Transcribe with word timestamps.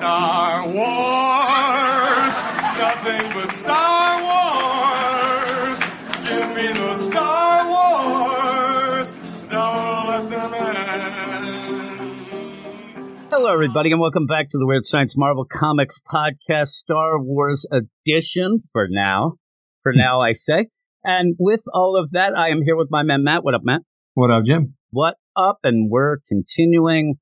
Star 0.00 0.64
Wars. 0.64 2.34
Nothing 2.80 3.20
but 3.34 3.52
Star 3.52 4.22
Wars. 4.24 5.78
Give 6.24 6.48
me 6.56 6.72
the 6.72 6.94
Star 6.94 7.68
Wars. 7.68 9.10
Don't 9.50 10.06
let 10.08 10.30
them 10.30 10.54
end. 10.54 11.50
Hello, 13.30 13.52
everybody, 13.52 13.92
and 13.92 14.00
welcome 14.00 14.24
back 14.26 14.48
to 14.48 14.56
the 14.56 14.66
Weird 14.66 14.86
Science 14.86 15.18
Marvel 15.18 15.44
Comics 15.44 16.00
Podcast, 16.10 16.68
Star 16.68 17.20
Wars 17.20 17.66
edition 17.70 18.56
for 18.72 18.88
now. 18.88 19.34
For 19.82 19.92
now, 19.92 20.22
I 20.22 20.32
say. 20.32 20.68
And 21.04 21.36
with 21.38 21.64
all 21.74 21.94
of 21.94 22.12
that, 22.12 22.34
I 22.34 22.48
am 22.48 22.62
here 22.64 22.74
with 22.78 22.88
my 22.90 23.02
man, 23.02 23.22
Matt. 23.22 23.44
What 23.44 23.52
up, 23.54 23.64
Matt? 23.64 23.82
What 24.14 24.30
up, 24.30 24.44
Jim? 24.46 24.76
What 24.88 25.16
up? 25.36 25.58
And 25.62 25.90
we're 25.90 26.20
continuing 26.26 27.16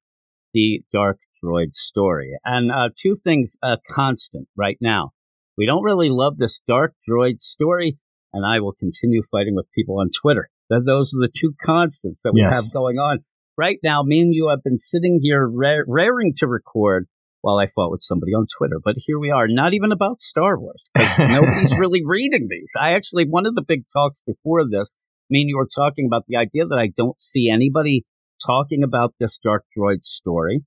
the 0.55 0.83
Dark 0.93 1.19
Droid 1.43 1.75
story. 1.75 2.33
And 2.45 2.71
uh, 2.71 2.91
two 2.97 3.15
things 3.15 3.57
uh, 3.63 3.77
constant 3.89 4.49
right 4.57 4.79
now. 4.81 5.11
We 5.57 5.67
don't 5.67 5.83
really 5.83 6.09
love 6.11 6.39
this 6.39 6.61
Dark 6.67 6.95
Droid 7.09 7.41
story, 7.41 7.99
and 8.33 8.47
I 8.47 8.61
will 8.61 8.73
continue 8.75 9.23
fighting 9.23 9.55
with 9.57 9.67
people 9.75 9.99
on 10.01 10.11
Twitter. 10.11 10.49
Those 10.71 11.13
are 11.15 11.21
the 11.21 11.31
two 11.35 11.55
constants 11.63 12.21
that 12.23 12.33
we 12.33 12.41
Yes. 12.43 12.73
have 12.73 12.79
going 12.81 12.99
on. 12.99 13.21
Right 13.57 13.79
now, 13.83 14.03
me 14.05 14.21
and 14.21 14.33
you 14.35 14.49
have 14.51 14.63
been 14.63 14.79
sitting 14.79 15.19
here 15.23 15.49
ra- 15.49 15.83
raring 15.89 16.35
to 16.37 16.47
record 16.47 17.09
while 17.41 17.59
I 17.59 17.67
fought 17.67 17.91
with 17.91 18.03
somebody 18.03 18.33
on 18.33 18.47
Twitter. 18.57 18.77
But 18.83 18.97
here 18.99 19.19
we 19.19 19.31
are, 19.31 19.47
not 19.49 19.75
even 19.75 19.91
about 19.91 20.21
Star 20.21 20.59
Wars. 20.61 20.91
Nobody's 21.19 21.77
really 21.77 22.03
reading 22.05 22.47
these. 22.51 22.73
I 22.81 22.93
actually, 22.93 23.25
one 23.29 23.47
of 23.47 23.55
the 23.55 23.65
big 23.67 23.85
talks 23.93 24.23
before 24.27 24.63
this, 24.69 24.95
me 25.31 25.41
and 25.41 25.49
you 25.49 25.57
were 25.57 25.69
talking 25.73 26.07
about 26.07 26.25
the 26.29 26.37
idea 26.37 26.67
that 26.67 26.79
I 26.79 26.91
don't 26.97 27.21
see 27.21 27.51
anybody 27.51 28.05
talking 28.47 28.83
about 28.85 29.15
this 29.19 29.39
Dark 29.43 29.65
Droid 29.77 30.05
story. 30.05 30.63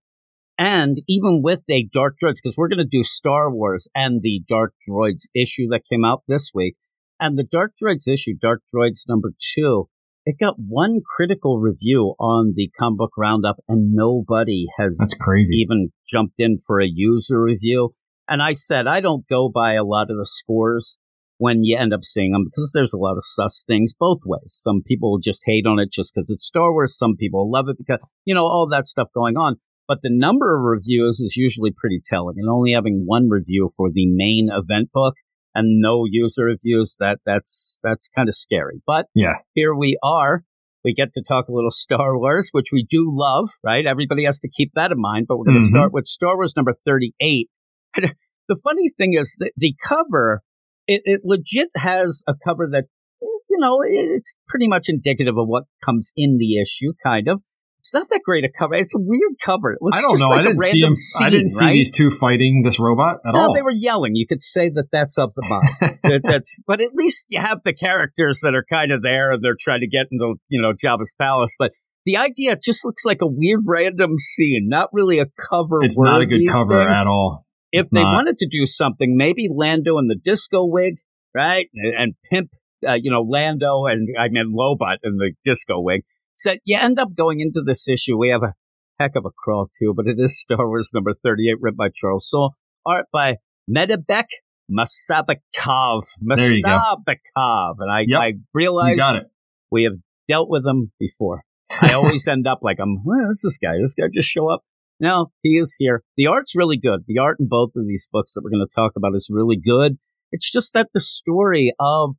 And 0.57 1.01
even 1.07 1.41
with 1.43 1.61
a 1.69 1.89
Dark 1.91 2.15
Droids, 2.21 2.35
because 2.43 2.55
we're 2.57 2.67
going 2.67 2.77
to 2.77 2.85
do 2.85 3.03
Star 3.03 3.51
Wars 3.51 3.87
and 3.95 4.21
the 4.21 4.43
Dark 4.47 4.73
Droids 4.87 5.27
issue 5.35 5.67
that 5.71 5.81
came 5.89 6.05
out 6.05 6.23
this 6.27 6.51
week. 6.53 6.75
And 7.19 7.37
the 7.37 7.43
Dark 7.43 7.73
Droids 7.81 8.07
issue, 8.07 8.33
Dark 8.39 8.61
Droids 8.73 9.03
number 9.07 9.31
two, 9.55 9.89
it 10.25 10.35
got 10.39 10.55
one 10.57 11.01
critical 11.03 11.59
review 11.59 12.13
on 12.19 12.53
the 12.55 12.69
comic 12.79 12.99
book 12.99 13.13
roundup, 13.17 13.57
and 13.67 13.93
nobody 13.93 14.65
has 14.77 14.97
That's 14.99 15.15
crazy. 15.15 15.55
even 15.55 15.91
jumped 16.07 16.35
in 16.37 16.57
for 16.59 16.79
a 16.79 16.87
user 16.87 17.41
review. 17.41 17.95
And 18.27 18.41
I 18.41 18.53
said, 18.53 18.87
I 18.87 19.01
don't 19.01 19.27
go 19.27 19.49
by 19.49 19.73
a 19.73 19.83
lot 19.83 20.11
of 20.11 20.17
the 20.17 20.27
scores 20.27 20.97
when 21.37 21.63
you 21.63 21.75
end 21.75 21.91
up 21.91 22.03
seeing 22.03 22.33
them 22.33 22.45
because 22.45 22.71
there's 22.71 22.93
a 22.93 22.99
lot 22.99 23.17
of 23.17 23.25
sus 23.25 23.63
things 23.65 23.95
both 23.99 24.19
ways. 24.25 24.49
Some 24.49 24.83
people 24.85 25.17
just 25.17 25.41
hate 25.47 25.65
on 25.65 25.79
it 25.79 25.91
just 25.91 26.13
because 26.13 26.29
it's 26.29 26.45
Star 26.45 26.71
Wars. 26.71 26.95
Some 26.95 27.15
people 27.15 27.51
love 27.51 27.67
it 27.67 27.77
because, 27.79 27.97
you 28.25 28.35
know, 28.35 28.45
all 28.45 28.67
that 28.69 28.85
stuff 28.85 29.07
going 29.15 29.37
on. 29.37 29.55
But 29.91 30.03
the 30.03 30.09
number 30.09 30.55
of 30.55 30.63
reviews 30.63 31.19
is 31.19 31.35
usually 31.35 31.71
pretty 31.75 31.99
telling. 32.05 32.35
And 32.37 32.47
only 32.49 32.71
having 32.71 33.03
one 33.05 33.27
review 33.27 33.67
for 33.75 33.89
the 33.91 34.07
main 34.07 34.47
event 34.49 34.87
book 34.93 35.15
and 35.53 35.81
no 35.81 36.05
user 36.09 36.45
reviews, 36.45 36.95
that 37.01 37.19
that's 37.25 37.77
that's 37.83 38.07
kind 38.15 38.29
of 38.29 38.33
scary. 38.35 38.81
But 38.87 39.07
Yeah. 39.13 39.33
here 39.53 39.75
we 39.75 39.97
are. 40.01 40.45
We 40.85 40.93
get 40.93 41.11
to 41.15 41.21
talk 41.21 41.49
a 41.49 41.51
little 41.53 41.71
Star 41.71 42.17
Wars, 42.17 42.47
which 42.53 42.67
we 42.71 42.87
do 42.89 43.03
love, 43.05 43.49
right? 43.65 43.85
Everybody 43.85 44.23
has 44.23 44.39
to 44.39 44.49
keep 44.49 44.71
that 44.75 44.93
in 44.93 44.97
mind. 45.01 45.25
But 45.27 45.37
we're 45.39 45.43
going 45.47 45.59
to 45.59 45.65
Mhm. 45.65 45.75
start 45.75 45.91
with 45.91 46.07
Star 46.07 46.37
Wars 46.37 46.53
number 46.55 46.71
38. 46.71 47.49
the 48.47 48.55
funny 48.63 48.87
thing 48.97 49.13
is 49.13 49.35
that 49.39 49.51
the 49.57 49.75
cover, 49.83 50.41
it, 50.87 51.01
it 51.03 51.21
legit 51.25 51.67
has 51.75 52.23
a 52.29 52.33
cover 52.47 52.65
that, 52.71 52.85
you 53.21 53.57
know, 53.59 53.79
it's 53.85 54.35
pretty 54.47 54.69
much 54.69 54.85
indicative 54.87 55.37
of 55.37 55.49
what 55.49 55.65
comes 55.83 56.13
in 56.15 56.37
the 56.37 56.61
issue, 56.61 56.93
kind 57.03 57.27
of. 57.27 57.41
It's 57.81 57.93
not 57.93 58.07
that 58.09 58.21
great 58.23 58.43
a 58.43 58.49
cover. 58.57 58.75
It's 58.75 58.93
a 58.93 58.99
weird 58.99 59.33
cover. 59.43 59.71
It 59.71 59.79
looks 59.81 59.97
I 59.97 60.07
don't 60.07 60.19
know. 60.19 60.27
Like 60.27 60.41
I 60.41 60.43
didn't 60.43 60.61
see 60.61 60.81
him. 60.81 60.95
Scene, 60.95 61.27
I 61.27 61.29
didn't 61.31 61.47
see 61.49 61.65
right? 61.65 61.71
these 61.73 61.91
two 61.91 62.11
fighting 62.11 62.61
this 62.63 62.79
robot 62.79 63.17
at 63.25 63.33
No, 63.33 63.39
all. 63.47 63.53
they 63.55 63.63
were 63.63 63.71
yelling. 63.71 64.11
You 64.15 64.27
could 64.27 64.43
say 64.43 64.69
that 64.69 64.85
that's 64.91 65.17
of 65.17 65.33
the 65.35 65.41
mind. 65.49 65.97
that, 66.03 66.21
that's, 66.23 66.59
but 66.67 66.79
at 66.79 66.93
least 66.93 67.25
you 67.29 67.39
have 67.41 67.59
the 67.65 67.73
characters 67.73 68.41
that 68.43 68.53
are 68.53 68.63
kind 68.69 68.91
of 68.91 69.01
there 69.01 69.31
and 69.31 69.43
they're 69.43 69.57
trying 69.59 69.79
to 69.81 69.87
get 69.87 70.05
into, 70.11 70.35
you 70.47 70.61
know, 70.61 70.73
Jabba's 70.73 71.13
palace. 71.19 71.55
But 71.57 71.71
the 72.05 72.17
idea 72.17 72.55
just 72.63 72.85
looks 72.85 73.03
like 73.03 73.19
a 73.21 73.27
weird 73.27 73.61
random 73.67 74.17
scene, 74.19 74.67
not 74.69 74.89
really 74.93 75.17
a 75.19 75.25
cover. 75.49 75.83
it's 75.83 75.99
not 75.99 76.21
a 76.21 76.25
good 76.27 76.47
cover 76.47 76.77
thing. 76.83 76.87
at 76.93 77.07
all. 77.07 77.45
If 77.71 77.79
It's 77.81 77.91
they 77.91 78.01
not. 78.03 78.13
wanted 78.13 78.37
to 78.37 78.47
do 78.47 78.65
something, 78.65 79.15
maybe 79.17 79.47
Lando 79.49 79.97
in 79.97 80.07
the 80.07 80.15
disco 80.23 80.65
wig, 80.65 80.95
right? 81.33 81.67
And, 81.73 81.95
and 81.95 82.13
pimp, 82.29 82.49
uh, 82.87 82.93
you 83.01 83.09
know, 83.09 83.21
Lando 83.21 83.85
and 83.85 84.07
I 84.19 84.27
mean 84.29 84.53
Lobot 84.55 84.97
in 85.03 85.17
the 85.17 85.31
disco 85.45 85.79
wig. 85.81 86.01
So 86.37 86.55
you 86.65 86.77
end 86.77 86.99
up 86.99 87.09
going 87.15 87.39
into 87.39 87.61
this 87.61 87.87
issue. 87.87 88.17
We 88.17 88.29
have 88.29 88.43
a 88.43 88.53
heck 88.99 89.15
of 89.15 89.25
a 89.25 89.31
crawl 89.31 89.69
too, 89.77 89.93
but 89.95 90.07
it 90.07 90.15
is 90.17 90.39
Star 90.39 90.67
Wars 90.67 90.91
number 90.93 91.13
38, 91.13 91.55
written 91.59 91.77
by 91.77 91.89
Charles 91.93 92.27
Soule, 92.29 92.55
art 92.85 93.05
by 93.11 93.37
Madibek 93.69 94.25
Musabekov. 94.69 96.03
There 96.21 96.51
you 96.51 96.63
go. 96.63 96.69
Musabekov. 96.69 97.75
And 97.79 97.91
I, 97.91 98.05
Yep. 98.07 98.19
I 98.19 98.33
realize 98.53 98.97
got 98.97 99.15
it. 99.15 99.23
we 99.71 99.83
have 99.83 99.93
dealt 100.27 100.49
with 100.49 100.65
him 100.65 100.91
before. 100.99 101.43
I 101.81 101.93
always 101.93 102.27
end 102.27 102.47
up 102.47 102.59
like, 102.61 102.77
I'm, 102.81 103.03
well, 103.03 103.27
this 103.29 103.43
is 103.43 103.43
this 103.43 103.57
guy. 103.57 103.77
This 103.81 103.93
guy 103.93 104.05
just 104.13 104.29
show 104.29 104.49
up. 104.49 104.61
No, 104.99 105.31
he 105.41 105.57
is 105.57 105.75
here. 105.79 106.03
The 106.15 106.27
art's 106.27 106.55
really 106.55 106.77
good. 106.77 107.01
The 107.07 107.17
art 107.17 107.37
in 107.39 107.47
both 107.47 107.71
of 107.75 107.87
these 107.87 108.07
books 108.11 108.33
that 108.33 108.41
we're 108.43 108.51
going 108.51 108.65
to 108.67 108.73
talk 108.75 108.91
about 108.95 109.15
is 109.15 109.29
really 109.31 109.57
good. 109.57 109.97
It's 110.31 110.49
just 110.51 110.73
that 110.73 110.89
the 110.93 110.99
story 110.99 111.73
of 111.79 112.11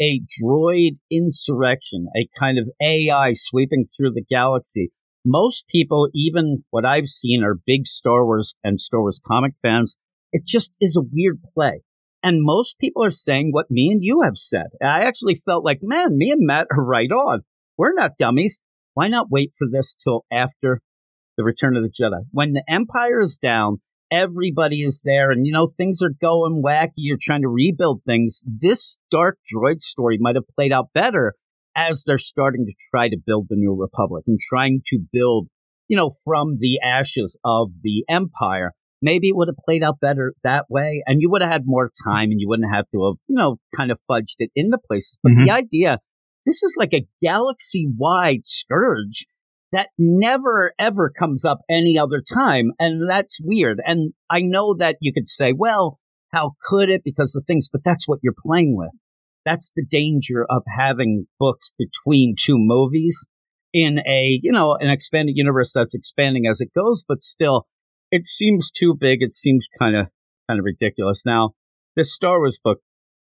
a 0.00 0.20
droid 0.42 0.96
insurrection, 1.10 2.06
a 2.16 2.28
kind 2.38 2.58
of 2.58 2.68
AI 2.80 3.32
sweeping 3.34 3.86
through 3.86 4.12
the 4.12 4.24
galaxy. 4.28 4.92
Most 5.24 5.66
people, 5.68 6.08
even 6.14 6.64
what 6.70 6.84
I've 6.84 7.08
seen, 7.08 7.42
are 7.42 7.58
big 7.66 7.86
Star 7.86 8.24
Wars 8.24 8.54
and 8.62 8.80
Star 8.80 9.00
Wars 9.00 9.20
comic 9.26 9.54
fans. 9.60 9.98
It 10.32 10.46
just 10.46 10.72
is 10.80 10.96
a 10.96 11.02
weird 11.02 11.40
play. 11.54 11.82
And 12.22 12.42
most 12.42 12.78
people 12.78 13.04
are 13.04 13.10
saying 13.10 13.50
what 13.52 13.70
me 13.70 13.90
and 13.92 14.02
you 14.02 14.22
have 14.22 14.36
said. 14.36 14.66
I 14.82 15.04
actually 15.04 15.36
felt 15.36 15.64
like, 15.64 15.78
man, 15.82 16.16
me 16.16 16.30
and 16.30 16.44
Matt 16.44 16.66
are 16.70 16.84
right 16.84 17.10
on. 17.10 17.42
We're 17.76 17.94
not 17.94 18.18
dummies. 18.18 18.58
Why 18.94 19.08
not 19.08 19.30
wait 19.30 19.52
for 19.56 19.68
this 19.70 19.94
till 19.94 20.24
after 20.32 20.80
the 21.36 21.44
Return 21.44 21.76
of 21.76 21.84
the 21.84 21.90
Jedi? 21.90 22.24
When 22.32 22.52
the 22.52 22.64
Empire 22.68 23.20
is 23.20 23.38
down, 23.40 23.80
everybody 24.10 24.82
is 24.82 25.02
there, 25.04 25.30
and 25.30 25.46
you 25.46 25.52
know, 25.52 25.66
things 25.66 26.00
are 26.02 26.12
going 26.20 26.62
wacky. 26.64 26.92
You're 26.96 27.18
trying 27.20 27.42
to 27.42 27.48
rebuild 27.48 28.02
things. 28.06 28.42
This 28.46 28.98
Dark 29.10 29.38
Droid 29.52 29.80
story 29.80 30.18
might 30.20 30.36
have 30.36 30.48
played 30.56 30.72
out 30.72 30.88
better 30.94 31.34
as 31.76 32.02
they're 32.04 32.18
starting 32.18 32.66
to 32.66 32.72
try 32.90 33.08
to 33.08 33.16
build 33.24 33.46
the 33.48 33.56
New 33.56 33.74
Republic 33.74 34.24
and 34.26 34.38
trying 34.40 34.82
to 34.88 34.98
build, 35.12 35.48
you 35.86 35.96
know, 35.96 36.10
from 36.24 36.56
the 36.58 36.80
ashes 36.82 37.36
of 37.44 37.70
the 37.82 38.04
Empire. 38.08 38.72
Maybe 39.00 39.28
it 39.28 39.36
would 39.36 39.48
have 39.48 39.64
played 39.64 39.84
out 39.84 40.00
better 40.00 40.34
that 40.42 40.64
way, 40.68 41.02
and 41.06 41.20
you 41.20 41.30
would 41.30 41.42
have 41.42 41.52
had 41.52 41.62
more 41.66 41.90
time, 42.04 42.30
and 42.30 42.40
you 42.40 42.48
wouldn't 42.48 42.74
have 42.74 42.86
to 42.92 43.06
have, 43.06 43.18
you 43.28 43.36
know, 43.36 43.58
kind 43.76 43.92
of 43.92 44.00
fudged 44.10 44.34
it 44.38 44.50
into 44.56 44.76
places. 44.88 45.20
But 45.22 45.32
Mhm. 45.32 45.44
the 45.44 45.50
idea, 45.52 45.98
this 46.44 46.62
is 46.64 46.74
like 46.76 46.92
a 46.92 47.06
galaxy-wide 47.22 48.44
scourge 48.44 49.26
that 49.72 49.88
never 49.98 50.72
ever 50.78 51.10
comes 51.10 51.44
up 51.44 51.60
any 51.68 51.98
other 51.98 52.22
time, 52.22 52.72
and 52.78 53.08
that's 53.08 53.38
weird. 53.40 53.80
And 53.84 54.12
I 54.30 54.40
know 54.40 54.74
that 54.78 54.96
you 55.00 55.12
could 55.12 55.28
say, 55.28 55.52
well, 55.52 55.98
how 56.32 56.52
could 56.62 56.90
it? 56.90 57.02
Because 57.04 57.32
the 57.32 57.42
things, 57.46 57.68
but 57.70 57.82
that's 57.84 58.06
what 58.06 58.20
you're 58.22 58.34
playing 58.46 58.76
with. 58.76 58.90
That's 59.44 59.70
the 59.74 59.84
danger 59.84 60.46
of 60.48 60.62
having 60.76 61.26
books 61.38 61.72
between 61.78 62.34
two 62.38 62.56
movies 62.58 63.26
in 63.72 64.00
a, 64.06 64.40
you 64.42 64.52
know, 64.52 64.76
an 64.78 64.90
expanded 64.90 65.36
universe 65.36 65.72
that's 65.74 65.94
expanding 65.94 66.46
as 66.46 66.60
it 66.60 66.72
goes, 66.74 67.04
but 67.06 67.22
still, 67.22 67.66
it 68.10 68.26
seems 68.26 68.70
too 68.70 68.94
big. 68.98 69.18
It 69.20 69.34
seems 69.34 69.68
kind 69.78 69.96
of, 69.96 70.06
kind 70.48 70.58
of 70.58 70.64
ridiculous. 70.64 71.22
Now, 71.24 71.52
this 71.96 72.14
Star 72.14 72.38
Wars 72.38 72.58
book, 72.62 72.80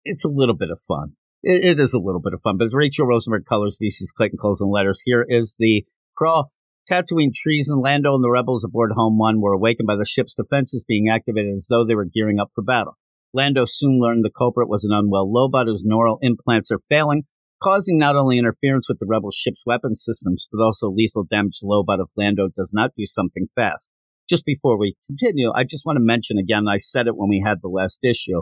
it's 0.05 0.25
a 0.25 0.29
little 0.29 0.55
bit 0.55 0.71
of 0.71 0.79
fun. 0.87 1.13
It, 1.43 1.63
it 1.63 1.79
is 1.79 1.93
a 1.93 1.99
little 1.99 2.21
bit 2.21 2.33
of 2.33 2.41
fun, 2.41 2.57
but 2.57 2.69
Rachel 2.71 3.05
Rosenberg 3.05 3.45
colors, 3.45 3.77
VC's 3.81 4.11
Clayton 4.15 4.39
Cowles 4.41 4.61
and 4.61 4.71
letters. 4.71 5.01
Here 5.05 5.25
is 5.27 5.55
the 5.59 5.85
crawl. 6.19 6.51
Tatooine 6.89 7.33
treason, 7.33 7.81
Lando 7.81 8.13
and 8.13 8.23
the 8.23 8.29
rebels 8.29 8.65
aboard 8.65 8.91
Home 8.95 9.17
One 9.17 9.41
were 9.41 9.53
awakened 9.53 9.87
by 9.87 9.95
the 9.95 10.05
ship's 10.05 10.35
defenses 10.35 10.83
being 10.85 11.07
activated 11.07 11.53
as 11.53 11.67
though 11.69 11.85
they 11.85 11.95
were 11.95 12.05
gearing 12.05 12.39
up 12.39 12.49
for 12.53 12.63
battle. 12.63 12.97
Lando 13.33 13.63
soon 13.65 13.99
learned 13.99 14.25
the 14.25 14.31
culprit 14.35 14.67
was 14.67 14.83
an 14.83 14.91
unwell 14.91 15.31
Lobot 15.31 15.67
whose 15.67 15.83
neural 15.85 16.17
implants 16.21 16.71
are 16.71 16.79
failing, 16.89 17.23
causing 17.61 17.97
not 17.97 18.15
only 18.15 18.37
interference 18.37 18.89
with 18.89 18.99
the 18.99 19.05
rebel 19.07 19.29
ship's 19.31 19.63
weapon 19.65 19.95
systems, 19.95 20.47
but 20.51 20.61
also 20.61 20.89
lethal 20.89 21.23
damage 21.23 21.59
to 21.59 21.67
Lobot 21.67 22.01
if 22.01 22.09
Lando 22.17 22.49
does 22.57 22.71
not 22.73 22.91
do 22.97 23.05
something 23.05 23.47
fast. 23.55 23.89
Just 24.27 24.45
before 24.45 24.77
we 24.77 24.95
continue, 25.07 25.51
I 25.55 25.63
just 25.63 25.85
want 25.85 25.97
to 25.97 26.03
mention 26.03 26.37
again, 26.37 26.67
I 26.67 26.77
said 26.77 27.07
it 27.07 27.15
when 27.15 27.29
we 27.29 27.43
had 27.45 27.59
the 27.61 27.69
last 27.69 27.99
issue. 28.03 28.41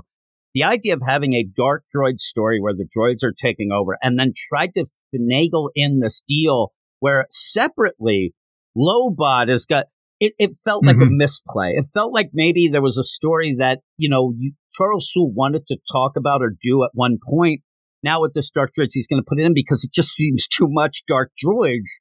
The 0.54 0.64
idea 0.64 0.94
of 0.94 1.02
having 1.06 1.34
a 1.34 1.44
dark 1.46 1.84
droid 1.96 2.20
story 2.20 2.60
where 2.60 2.74
the 2.74 2.88
droids 2.88 3.24
are 3.24 3.34
taking 3.34 3.72
over 3.72 3.98
and 4.02 4.18
then 4.18 4.34
try 4.50 4.68
to 4.68 4.86
finagle 5.14 5.70
in 5.76 6.00
this 6.00 6.24
deal 6.28 6.72
where 7.00 7.26
separately 7.30 8.34
Lobot 8.78 9.50
has 9.50 9.66
got 9.66 9.86
it, 10.20 10.34
it 10.40 10.52
felt 10.64 10.84
like 10.84 10.96
a 10.96 11.00
Mhm. 11.06 11.18
misplay. 11.18 11.74
It 11.76 11.86
felt 11.94 12.12
like 12.12 12.32
maybe 12.34 12.70
there 12.72 12.82
was 12.82 12.98
a 12.98 13.04
story 13.04 13.54
that, 13.60 13.82
you 13.98 14.10
know, 14.10 14.34
you, 14.36 14.54
Charles 14.74 15.12
Soule 15.14 15.32
wanted 15.32 15.68
to 15.68 15.78
talk 15.92 16.14
about 16.18 16.42
or 16.42 16.56
do 16.60 16.84
at 16.84 16.90
one 16.96 17.18
point. 17.24 17.62
Now 18.02 18.22
with 18.22 18.34
this 18.34 18.50
Dark 18.50 18.72
Droids, 18.78 18.90
he's 18.94 19.06
going 19.06 19.22
to 19.22 19.26
put 19.28 19.40
it 19.40 19.46
in 19.46 19.54
because 19.54 19.84
it 19.84 19.92
just 19.94 20.10
seems 20.16 20.48
too 20.48 20.68
much 20.70 21.04
Dark 21.08 21.32
Droids 21.44 22.00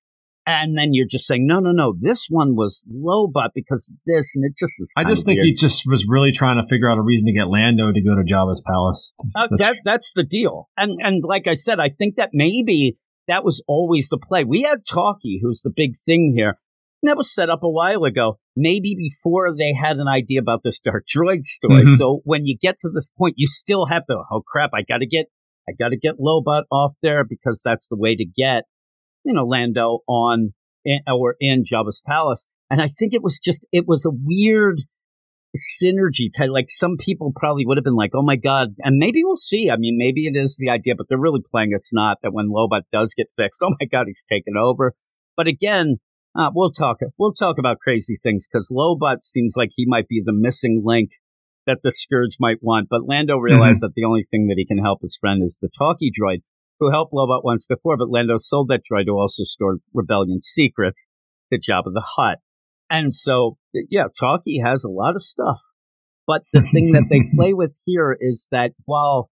And 0.48 0.78
then 0.78 0.90
you're 0.94 1.08
just 1.10 1.26
saying, 1.26 1.44
no, 1.44 1.58
no, 1.58 1.72
no, 1.72 1.92
this 2.00 2.26
one 2.30 2.54
was 2.54 2.84
Lobot 2.88 3.48
because 3.52 3.92
this, 4.06 4.34
and 4.36 4.44
it 4.44 4.52
just 4.56 4.74
is. 4.80 4.92
I 4.96 5.02
just 5.02 5.26
think 5.26 5.38
weird. 5.38 5.46
he 5.48 5.54
just 5.54 5.82
was 5.86 6.06
really 6.08 6.30
trying 6.30 6.62
to 6.62 6.66
figure 6.68 6.88
out 6.88 6.98
a 6.98 7.02
reason 7.02 7.26
to 7.26 7.32
get 7.32 7.48
Lando 7.48 7.90
to 7.92 8.00
go 8.00 8.14
to 8.14 8.22
Jabba's 8.22 8.62
palace. 8.64 9.16
Uh, 9.36 9.48
that 9.58 9.78
that's 9.84 10.12
the 10.14 10.22
deal, 10.22 10.68
and 10.76 11.00
and 11.02 11.24
like 11.24 11.48
I 11.48 11.54
said, 11.54 11.80
I 11.80 11.88
think 11.90 12.14
that 12.14 12.30
maybe 12.32 12.96
that 13.28 13.44
was 13.44 13.62
always 13.66 14.08
the 14.08 14.18
play. 14.18 14.44
We 14.44 14.62
had 14.62 14.86
Talkie, 14.86 15.40
who's 15.42 15.62
the 15.62 15.72
big 15.74 15.92
thing 16.04 16.32
here. 16.36 16.58
And 17.02 17.10
that 17.10 17.16
was 17.16 17.32
set 17.32 17.50
up 17.50 17.62
a 17.62 17.70
while 17.70 18.04
ago, 18.04 18.38
maybe 18.56 18.94
before 18.96 19.54
they 19.56 19.74
had 19.74 19.98
an 19.98 20.08
idea 20.08 20.40
about 20.40 20.62
this 20.64 20.80
Dark 20.80 21.04
Droid 21.14 21.44
story. 21.44 21.82
Mhm. 21.82 21.96
So 21.96 22.20
when 22.24 22.46
you 22.46 22.56
get 22.56 22.78
to 22.80 22.88
this 22.88 23.10
point, 23.10 23.34
you 23.36 23.46
still 23.46 23.86
have 23.86 24.06
to. 24.06 24.22
Oh 24.30 24.42
crap! 24.46 24.70
I 24.72 24.82
got 24.82 24.98
to 24.98 25.06
get 25.06 25.26
I 25.68 25.72
got 25.78 25.90
to 25.90 25.96
get 25.96 26.18
Lobot 26.18 26.62
off 26.70 26.94
there 27.02 27.24
because 27.24 27.60
that's 27.64 27.86
the 27.88 27.96
way 27.96 28.16
to 28.16 28.24
get 28.24 28.64
you 29.24 29.34
know 29.34 29.44
Lando 29.44 30.00
on 30.08 30.54
in, 30.84 31.00
or 31.06 31.36
in 31.38 31.64
Jabba's 31.64 32.02
palace. 32.06 32.46
And 32.70 32.80
I 32.80 32.88
think 32.88 33.12
it 33.12 33.22
was 33.22 33.38
just 33.38 33.66
it 33.72 33.84
was 33.86 34.06
a 34.06 34.10
weird 34.10 34.78
synergy 35.54 36.32
type. 36.36 36.50
Like 36.50 36.66
some 36.68 36.96
people 36.98 37.32
probably 37.34 37.64
would 37.66 37.76
have 37.76 37.84
been 37.84 37.96
like, 37.96 38.12
"Oh 38.14 38.22
my 38.22 38.36
god!" 38.36 38.74
And 38.78 38.98
maybe 38.98 39.22
we'll 39.24 39.36
see. 39.36 39.70
I 39.70 39.76
mean, 39.76 39.96
maybe 39.98 40.26
it 40.26 40.36
is 40.36 40.56
the 40.58 40.70
idea, 40.70 40.94
but 40.96 41.08
they're 41.08 41.18
really 41.18 41.42
playing 41.48 41.70
it's 41.72 41.92
not. 41.92 42.18
That 42.22 42.32
when 42.32 42.48
Lobot 42.48 42.82
does 42.92 43.14
get 43.14 43.26
fixed, 43.36 43.60
oh 43.62 43.74
my 43.80 43.86
god, 43.86 44.06
he's 44.06 44.24
taken 44.28 44.54
over. 44.58 44.94
But 45.36 45.46
again, 45.46 45.96
uh, 46.36 46.50
we'll 46.54 46.72
talk. 46.72 46.98
We'll 47.18 47.34
talk 47.34 47.56
about 47.58 47.80
crazy 47.80 48.18
things 48.22 48.46
because 48.46 48.72
Lobot 48.72 49.22
seems 49.22 49.54
like 49.56 49.70
he 49.74 49.86
might 49.86 50.08
be 50.08 50.22
the 50.24 50.32
missing 50.32 50.82
link 50.84 51.10
that 51.66 51.80
the 51.82 51.90
Scourge 51.90 52.36
might 52.38 52.58
want. 52.62 52.88
But 52.88 53.06
Lando 53.06 53.38
realized 53.38 53.80
that 53.82 53.94
the 53.94 54.04
only 54.04 54.24
thing 54.30 54.46
that 54.48 54.56
he 54.56 54.66
can 54.66 54.78
help 54.78 55.00
his 55.02 55.16
friend 55.20 55.42
is 55.42 55.58
the 55.60 55.70
talkie 55.76 56.12
droid, 56.12 56.42
who 56.78 56.90
helped 56.90 57.12
Lobot 57.12 57.44
once 57.44 57.66
before. 57.66 57.96
But 57.96 58.10
Lando 58.10 58.36
sold 58.36 58.68
that 58.68 58.82
droid 58.90 59.06
to 59.06 59.12
also 59.12 59.44
store 59.44 59.78
rebellion 59.92 60.42
secrets 60.42 61.06
to 61.52 61.58
Jabba 61.58 61.92
the 61.92 62.04
Hutt. 62.16 62.38
And 62.88 63.14
so, 63.14 63.58
yeah, 63.72 64.04
Talkie 64.18 64.60
has 64.64 64.84
a 64.84 64.90
lot 64.90 65.14
of 65.16 65.22
stuff. 65.22 65.58
But 66.26 66.42
the 66.52 66.60
thing 66.72 66.92
that 66.92 67.06
they 67.08 67.22
play 67.36 67.52
with 67.52 67.78
here 67.84 68.16
is 68.18 68.48
that 68.50 68.72
while 68.84 69.30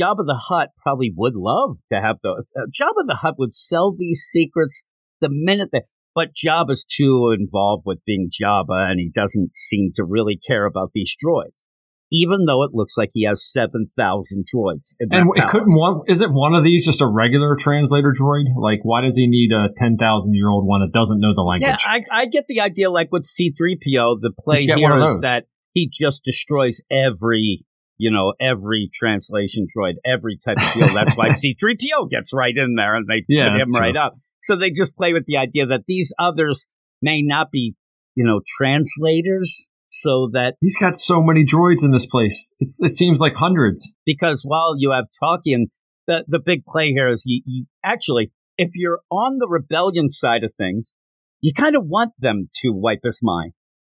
Jabba 0.00 0.24
the 0.26 0.40
Hutt 0.48 0.70
probably 0.82 1.12
would 1.16 1.34
love 1.34 1.78
to 1.92 2.00
have 2.00 2.16
those, 2.22 2.46
uh, 2.56 2.66
Jabba 2.66 3.06
the 3.06 3.18
Hutt 3.22 3.38
would 3.38 3.54
sell 3.54 3.94
these 3.96 4.20
secrets 4.20 4.82
the 5.20 5.28
minute 5.30 5.70
that, 5.72 5.84
but 6.14 6.30
Jabba's 6.34 6.84
too 6.84 7.34
involved 7.38 7.82
with 7.84 8.04
being 8.06 8.30
Jabba 8.30 8.90
and 8.90 9.00
he 9.00 9.10
doesn't 9.12 9.56
seem 9.56 9.90
to 9.94 10.04
really 10.04 10.36
care 10.36 10.66
about 10.66 10.90
these 10.94 11.14
droids. 11.22 11.66
Even 12.12 12.44
though 12.46 12.64
it 12.64 12.70
looks 12.74 12.96
like 12.96 13.10
he 13.12 13.24
has 13.24 13.44
7,000 13.44 14.44
droids. 14.52 14.94
In 14.98 15.08
that 15.10 15.20
and 15.20 15.30
it 15.36 15.48
couldn't 15.48 15.74
one 15.74 16.00
isn't 16.08 16.32
one 16.32 16.54
of 16.54 16.64
these 16.64 16.84
just 16.84 17.00
a 17.00 17.06
regular 17.06 17.56
translator 17.56 18.12
droid? 18.18 18.46
Like, 18.56 18.80
why 18.82 19.02
does 19.02 19.16
he 19.16 19.26
need 19.28 19.52
a 19.52 19.68
ten 19.76 19.96
thousand 19.96 20.34
year 20.34 20.48
old 20.48 20.66
one 20.66 20.80
that 20.80 20.92
doesn't 20.92 21.20
know 21.20 21.32
the 21.34 21.42
language? 21.42 21.70
Yeah, 21.70 22.02
I, 22.10 22.22
I 22.22 22.26
get 22.26 22.46
the 22.48 22.60
idea. 22.60 22.90
Like 22.90 23.12
with 23.12 23.24
C-3PO, 23.24 24.20
the 24.20 24.32
play 24.36 24.56
Just 24.56 24.66
get 24.66 24.78
one 24.78 25.00
here 25.00 25.08
is 25.08 25.20
that 25.20 25.46
he 25.72 25.88
just 25.92 26.24
destroys 26.24 26.80
every, 26.90 27.64
you 27.96 28.10
know, 28.10 28.34
every 28.40 28.90
translation 28.92 29.68
droid, 29.74 29.94
every 30.04 30.38
type 30.44 30.56
of 30.58 30.72
deal. 30.72 30.92
That's 30.92 31.16
why 31.16 31.28
C-3PO 31.30 32.10
gets 32.10 32.32
right 32.32 32.56
in 32.56 32.74
there, 32.74 32.96
and 32.96 33.06
they 33.08 33.24
Yeah, 33.28 33.52
put 33.52 33.62
him 33.62 33.74
right 33.74 33.96
up. 33.96 34.14
So 34.42 34.56
they 34.56 34.70
just 34.70 34.96
play 34.96 35.12
with 35.12 35.26
the 35.26 35.36
idea 35.36 35.66
that 35.66 35.84
these 35.86 36.12
others 36.18 36.66
may 37.02 37.22
not 37.22 37.50
be, 37.50 37.74
you 38.14 38.24
know, 38.24 38.40
translators. 38.58 39.68
So 39.90 40.30
that 40.32 40.54
He's 40.60 40.76
got 40.76 40.96
so 40.96 41.20
many 41.22 41.44
droids 41.44 41.84
in 41.84 41.90
this 41.90 42.06
place. 42.06 42.54
It's, 42.60 42.80
it 42.82 42.90
seems 42.90 43.20
like 43.20 43.34
hundreds. 43.34 43.94
because 44.06 44.42
while 44.44 44.74
you 44.78 44.92
have 44.92 45.06
Tolkien, 45.22 45.66
the 46.06 46.24
the 46.28 46.38
big 46.38 46.64
play 46.64 46.92
here 46.92 47.08
is 47.08 47.22
you, 47.26 47.42
you 47.44 47.66
actually, 47.84 48.30
if 48.56 48.70
you're 48.74 49.00
on 49.10 49.38
the 49.38 49.48
rebellion 49.48 50.10
side 50.10 50.44
of 50.44 50.52
things, 50.56 50.94
you 51.40 51.52
kind 51.52 51.74
of 51.76 51.86
want 51.86 52.12
them 52.18 52.48
to 52.62 52.70
wipe 52.70 53.00
his 53.02 53.20
mind. 53.22 53.52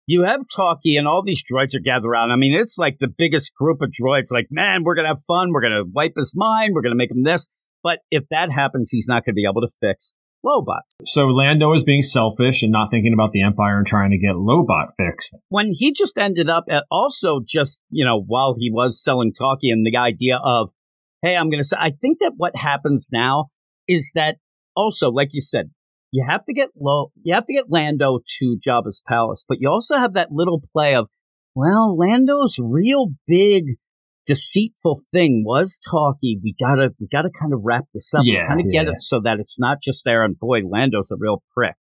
You 0.07 0.23
have 0.25 0.41
Talkie 0.55 0.97
and 0.97 1.07
all 1.07 1.23
these 1.25 1.43
droids 1.43 1.75
are 1.75 1.81
gathered 1.81 2.09
around. 2.09 2.31
I 2.31 2.37
mean, 2.37 2.55
it's 2.55 2.79
like 2.79 2.99
the 2.99 3.09
biggest 3.09 3.55
group 3.55 3.81
of 3.83 3.91
droids. 3.91 4.33
Like, 4.33 4.47
man, 4.51 4.83
we're 4.85 4.95
gonna 4.95 5.09
have 5.09 5.25
fun. 5.27 5.53
We're 5.53 5.63
gonna 5.63 5.85
wipe 5.93 6.15
his 6.17 6.35
mind. 6.37 6.75
We're 6.75 6.83
gonna 6.83 6.95
make 6.95 7.11
him 7.11 7.25
this. 7.25 7.49
But 7.83 8.01
if 8.11 8.25
that 8.31 8.51
happens, 8.53 8.91
he's 8.91 9.07
not 9.09 9.25
gonna 9.25 9.35
be 9.35 9.47
able 9.49 9.63
to 9.63 9.73
fix 9.81 10.15
Lobot. 10.45 10.81
So 11.05 11.27
Lando 11.27 11.73
is 11.75 11.85
being 11.85 12.03
selfish 12.03 12.63
and 12.63 12.73
not 12.73 12.91
thinking 12.91 13.13
about 13.13 13.33
the 13.33 13.43
Empire 13.43 13.79
and 13.79 13.87
trying 13.87 14.11
to 14.11 14.19
get 14.19 14.35
Lobot 14.37 14.89
fixed. 14.97 15.39
when 15.49 15.73
he 15.73 15.93
just 15.93 16.17
ended 16.17 16.49
up 16.49 16.65
at 16.71 16.85
also 16.91 17.41
just 17.47 17.83
you 17.91 18.05
know 18.05 18.23
while 18.27 18.55
he 18.59 18.71
was 18.71 19.03
selling 19.03 19.33
talkie 19.33 19.71
and 19.71 19.85
the 19.87 19.97
idea 19.97 20.39
of 20.43 20.71
hey 21.23 21.37
i'm 21.37 21.51
gonna 21.51 21.65
say 21.65 21.77
i 21.79 21.91
think 21.91 22.19
that 22.21 22.33
what 22.37 22.57
happens 22.57 23.09
now 23.13 23.47
is 23.87 24.13
that 24.15 24.37
also 24.75 25.11
like 25.11 25.29
you 25.33 25.41
said 25.41 25.71
you 26.11 26.25
have 26.27 26.45
to 26.45 26.53
get 26.55 26.69
low 26.79 27.11
you 27.23 27.35
have 27.35 27.45
to 27.47 27.53
get 27.53 27.67
lando 27.69 28.21
to 28.39 28.59
jabba's 28.67 29.03
palace 29.07 29.45
but 29.49 29.59
you 29.61 29.69
also 29.69 29.97
have 29.97 30.15
that 30.15 30.31
little 30.31 30.63
play 30.73 30.95
of 30.95 31.09
well 31.55 31.97
lando's 31.97 32.57
real 32.59 33.09
big 33.27 33.65
deceitful 34.35 35.01
thing 35.13 35.43
was 35.45 35.79
talkie 35.91 36.39
we 36.43 36.55
gotta 36.61 36.91
we 37.01 37.09
gotta 37.11 37.31
kind 37.31 37.53
of 37.53 37.61
wrap 37.63 37.85
this 37.93 38.13
up 38.15 38.23
Yeah, 38.25 38.47
kind 38.47 38.61
of 38.61 38.71
get 38.71 38.87
it 38.87 39.01
so 39.01 39.21
that 39.21 39.39
it's 39.41 39.59
not 39.59 39.79
just 39.83 40.05
there 40.05 40.25
and 40.25 40.39
boy 40.39 40.61
lando's 40.69 41.11
a 41.11 41.17
real 41.19 41.43
prick 41.55 41.75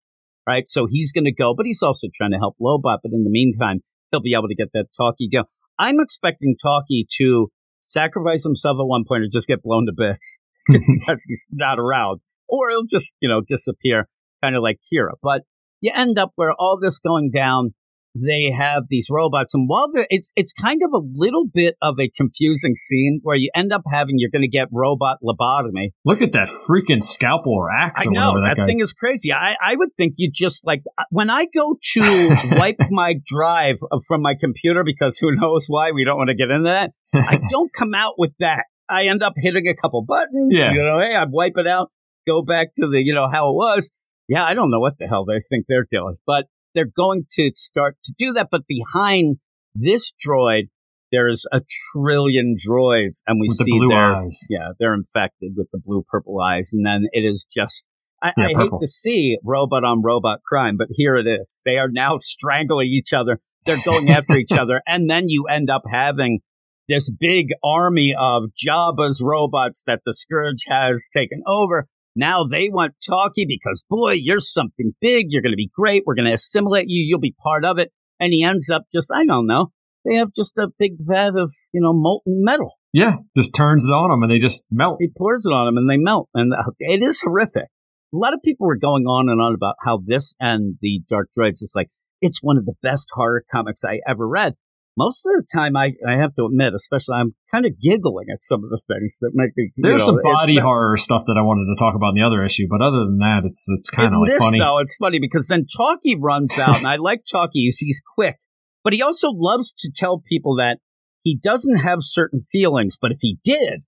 right? 0.50 0.66
So 0.66 0.86
he's 0.88 1.12
going 1.12 1.24
to 1.24 1.32
go, 1.32 1.54
but 1.56 1.66
he's 1.66 1.82
also 1.82 2.08
trying 2.14 2.32
to 2.32 2.38
help 2.38 2.56
Lobot. 2.60 2.98
But 3.02 3.12
in 3.12 3.24
the 3.24 3.30
meantime, 3.30 3.80
he'll 4.10 4.20
be 4.20 4.34
able 4.34 4.48
to 4.48 4.54
get 4.54 4.68
that 4.74 4.86
Talkie 4.96 5.28
deal. 5.28 5.44
I'm 5.78 6.00
expecting 6.00 6.56
Talkie 6.60 7.06
to 7.18 7.48
sacrifice 7.88 8.44
himself 8.44 8.76
at 8.80 8.86
one 8.86 9.04
point 9.06 9.22
or 9.22 9.28
just 9.32 9.46
get 9.46 9.62
blown 9.62 9.86
to 9.86 9.92
bits 9.96 10.38
because 10.68 11.22
he's 11.26 11.46
not 11.50 11.78
around, 11.78 12.20
or 12.48 12.70
he'll 12.70 12.84
just 12.84 13.12
you 13.20 13.28
know 13.28 13.40
disappear, 13.46 14.08
kind 14.42 14.56
of 14.56 14.62
like 14.62 14.78
Qi'ra. 14.92 15.12
But 15.22 15.42
you 15.80 15.92
end 15.94 16.18
up 16.18 16.32
where 16.34 16.52
all 16.52 16.78
this 16.80 16.98
going 16.98 17.30
down. 17.34 17.74
They 18.14 18.50
have 18.50 18.84
these 18.88 19.08
robots, 19.10 19.54
and 19.54 19.68
while 19.68 19.90
they're, 19.92 20.06
it's 20.10 20.32
it's 20.34 20.52
kind 20.52 20.80
of 20.84 20.92
a 20.92 21.04
little 21.14 21.44
bit 21.46 21.76
of 21.80 22.00
a 22.00 22.08
confusing 22.08 22.74
scene 22.74 23.20
where 23.22 23.36
you 23.36 23.50
end 23.54 23.72
up 23.72 23.82
having 23.90 24.16
you're 24.18 24.30
going 24.30 24.42
to 24.42 24.48
get 24.48 24.68
robot 24.72 25.18
lobotomy, 25.22 25.90
Look 26.04 26.20
at 26.20 26.32
that 26.32 26.48
freaking 26.48 27.04
scalpel 27.04 27.52
or 27.52 27.70
axe 27.70 28.02
I 28.02 28.08
or 28.08 28.12
know 28.12 28.40
that, 28.40 28.56
that 28.56 28.66
thing 28.66 28.80
is 28.80 28.92
crazy. 28.92 29.32
I, 29.32 29.54
I 29.62 29.76
would 29.76 29.90
think 29.96 30.14
you 30.16 30.30
just 30.34 30.66
like 30.66 30.82
uh, 30.98 31.04
when 31.10 31.30
I 31.30 31.46
go 31.54 31.76
to 31.94 32.36
wipe 32.52 32.78
my 32.90 33.14
drive 33.24 33.76
from 34.08 34.22
my 34.22 34.34
computer 34.38 34.82
because 34.84 35.18
who 35.18 35.34
knows 35.36 35.66
why 35.68 35.92
we 35.92 36.04
don't 36.04 36.16
want 36.16 36.30
to 36.30 36.36
get 36.36 36.50
into 36.50 36.64
that. 36.64 36.90
I 37.14 37.40
don't 37.50 37.72
come 37.72 37.94
out 37.94 38.14
with 38.18 38.32
that. 38.40 38.64
I 38.88 39.04
end 39.04 39.22
up 39.22 39.34
hitting 39.36 39.68
a 39.68 39.74
couple 39.74 40.02
buttons. 40.02 40.56
Yeah. 40.56 40.72
You 40.72 40.82
know, 40.82 41.00
hey, 41.00 41.14
I 41.14 41.24
wipe 41.28 41.56
it 41.56 41.68
out, 41.68 41.90
go 42.26 42.42
back 42.42 42.74
to 42.76 42.88
the 42.88 43.00
you 43.00 43.14
know 43.14 43.28
how 43.30 43.50
it 43.50 43.54
was. 43.54 43.90
Yeah, 44.28 44.44
I 44.44 44.54
don't 44.54 44.70
know 44.70 44.80
what 44.80 44.98
the 44.98 45.06
hell 45.06 45.24
they 45.24 45.38
think 45.48 45.66
they're 45.68 45.86
doing, 45.90 46.16
but 46.26 46.46
they're 46.74 46.84
going 46.84 47.24
to 47.32 47.50
start 47.54 47.96
to 48.04 48.12
do 48.18 48.32
that. 48.34 48.48
But 48.50 48.62
behind 48.66 49.38
this 49.74 50.12
droid, 50.24 50.68
there's 51.12 51.44
a 51.52 51.62
trillion 51.92 52.56
droids, 52.56 53.22
and 53.26 53.40
we 53.40 53.48
with 53.48 53.58
the 53.58 53.64
see 53.64 53.78
blue 53.78 53.88
their 53.88 54.16
eyes. 54.16 54.38
yeah, 54.48 54.68
they're 54.78 54.94
infected 54.94 55.52
with 55.56 55.68
the 55.72 55.80
blue 55.84 56.04
purple 56.08 56.40
eyes, 56.40 56.70
and 56.72 56.86
then 56.86 57.06
it 57.12 57.20
is 57.20 57.46
just. 57.54 57.86
I, 58.22 58.32
Yeah, 58.36 58.44
I 58.44 58.62
hate 58.62 58.72
to 58.80 58.86
see 58.86 59.38
robot 59.42 59.82
on 59.82 60.02
robot 60.02 60.40
crime, 60.46 60.76
but 60.76 60.88
here 60.90 61.16
it 61.16 61.26
is. 61.26 61.62
They 61.64 61.78
are 61.78 61.88
now 61.90 62.18
strangling 62.20 62.88
each 62.88 63.12
other. 63.14 63.40
They're 63.64 63.82
going 63.84 64.10
after 64.10 64.36
each 64.36 64.52
other, 64.52 64.82
and 64.86 65.08
then 65.08 65.28
you 65.28 65.46
end 65.46 65.70
up 65.70 65.82
having 65.90 66.40
this 66.88 67.08
big 67.08 67.48
army 67.64 68.14
of 68.18 68.50
Jabba's 68.54 69.22
robots 69.24 69.84
that 69.86 70.00
the 70.04 70.12
Scourge 70.12 70.64
has 70.68 71.06
taken 71.12 71.42
over. 71.46 71.86
Now 72.16 72.44
they 72.44 72.68
want 72.68 72.94
Talkie 73.04 73.46
because, 73.46 73.84
boy, 73.88 74.12
you're 74.12 74.40
something 74.40 74.94
big. 75.00 75.26
You're 75.28 75.42
going 75.42 75.52
to 75.52 75.56
be 75.56 75.70
great. 75.74 76.02
We're 76.06 76.16
going 76.16 76.28
to 76.28 76.34
assimilate 76.34 76.86
you. 76.88 77.04
You'll 77.06 77.20
be 77.20 77.34
part 77.42 77.64
of 77.64 77.78
it. 77.78 77.92
And 78.18 78.32
he 78.32 78.42
ends 78.42 78.68
up 78.68 78.82
just, 78.92 79.10
I 79.12 79.24
don't 79.24 79.46
know. 79.46 79.72
They 80.04 80.16
have 80.16 80.32
just 80.34 80.58
a 80.58 80.68
big 80.78 80.92
vat 80.98 81.36
of, 81.36 81.52
you 81.72 81.80
know, 81.80 81.92
molten 81.92 82.42
metal. 82.42 82.72
Yeah, 82.92 83.16
just 83.36 83.54
turns 83.54 83.86
it 83.86 83.92
on 83.92 84.10
them 84.10 84.22
and 84.22 84.32
they 84.32 84.38
just 84.38 84.66
melt. 84.70 84.96
He 85.00 85.08
pours 85.16 85.46
it 85.46 85.52
on 85.52 85.66
them 85.66 85.76
and 85.76 85.88
they 85.88 85.96
melt. 85.96 86.28
And 86.34 86.52
uh, 86.52 86.70
it 86.78 87.02
is 87.02 87.20
horrific. 87.20 87.66
A 88.12 88.16
lot 88.16 88.34
of 88.34 88.42
people 88.42 88.66
were 88.66 88.76
going 88.76 89.04
on 89.04 89.28
and 89.28 89.40
on 89.40 89.54
about 89.54 89.76
how 89.84 90.00
this 90.04 90.34
and 90.40 90.76
the 90.80 91.02
Dark 91.08 91.28
Droids 91.38 91.62
is 91.62 91.72
like, 91.76 91.88
it's 92.20 92.42
one 92.42 92.58
of 92.58 92.66
the 92.66 92.74
best 92.82 93.08
horror 93.12 93.44
comics 93.50 93.84
I 93.84 94.00
ever 94.06 94.26
read. 94.26 94.54
Most 95.00 95.24
of 95.24 95.32
the 95.32 95.46
time, 95.50 95.78
I, 95.78 95.92
I 96.06 96.20
have 96.20 96.34
to 96.34 96.44
admit, 96.44 96.74
especially 96.74 97.16
I'm 97.16 97.34
kind 97.50 97.64
of 97.64 97.80
giggling 97.80 98.26
at 98.30 98.44
some 98.44 98.62
of 98.62 98.68
the 98.68 98.76
things 98.76 99.16
that 99.22 99.30
make 99.32 99.56
me. 99.56 99.72
There's 99.78 100.02
know, 100.02 100.12
some 100.12 100.20
body 100.22 100.58
horror 100.58 100.98
stuff 100.98 101.22
that 101.24 101.38
I 101.38 101.40
wanted 101.40 101.72
to 101.72 101.78
talk 101.82 101.94
about 101.94 102.10
in 102.10 102.16
the 102.16 102.26
other 102.26 102.44
issue, 102.44 102.66
but 102.68 102.82
other 102.82 102.98
than 103.08 103.16
that, 103.16 103.44
it's 103.46 103.66
it's 103.70 103.88
kind 103.88 104.14
of 104.14 104.20
like 104.20 104.32
this, 104.32 104.38
funny. 104.38 104.58
though, 104.58 104.78
it's 104.78 104.96
funny 104.96 105.18
because 105.18 105.46
then 105.46 105.64
Talkie 105.74 106.18
runs 106.20 106.58
out, 106.58 106.76
and 106.76 106.86
I 106.86 106.96
like 107.00 107.22
Talkie. 107.24 107.64
He's, 107.64 107.78
he's 107.78 108.02
quick, 108.14 108.36
but 108.84 108.92
he 108.92 109.00
also 109.00 109.28
loves 109.32 109.72
to 109.78 109.90
tell 109.90 110.22
people 110.28 110.56
that 110.56 110.80
he 111.22 111.34
doesn't 111.34 111.78
have 111.78 112.00
certain 112.02 112.42
feelings, 112.42 112.98
but 113.00 113.10
if 113.10 113.20
he 113.22 113.38
did, 113.42 113.80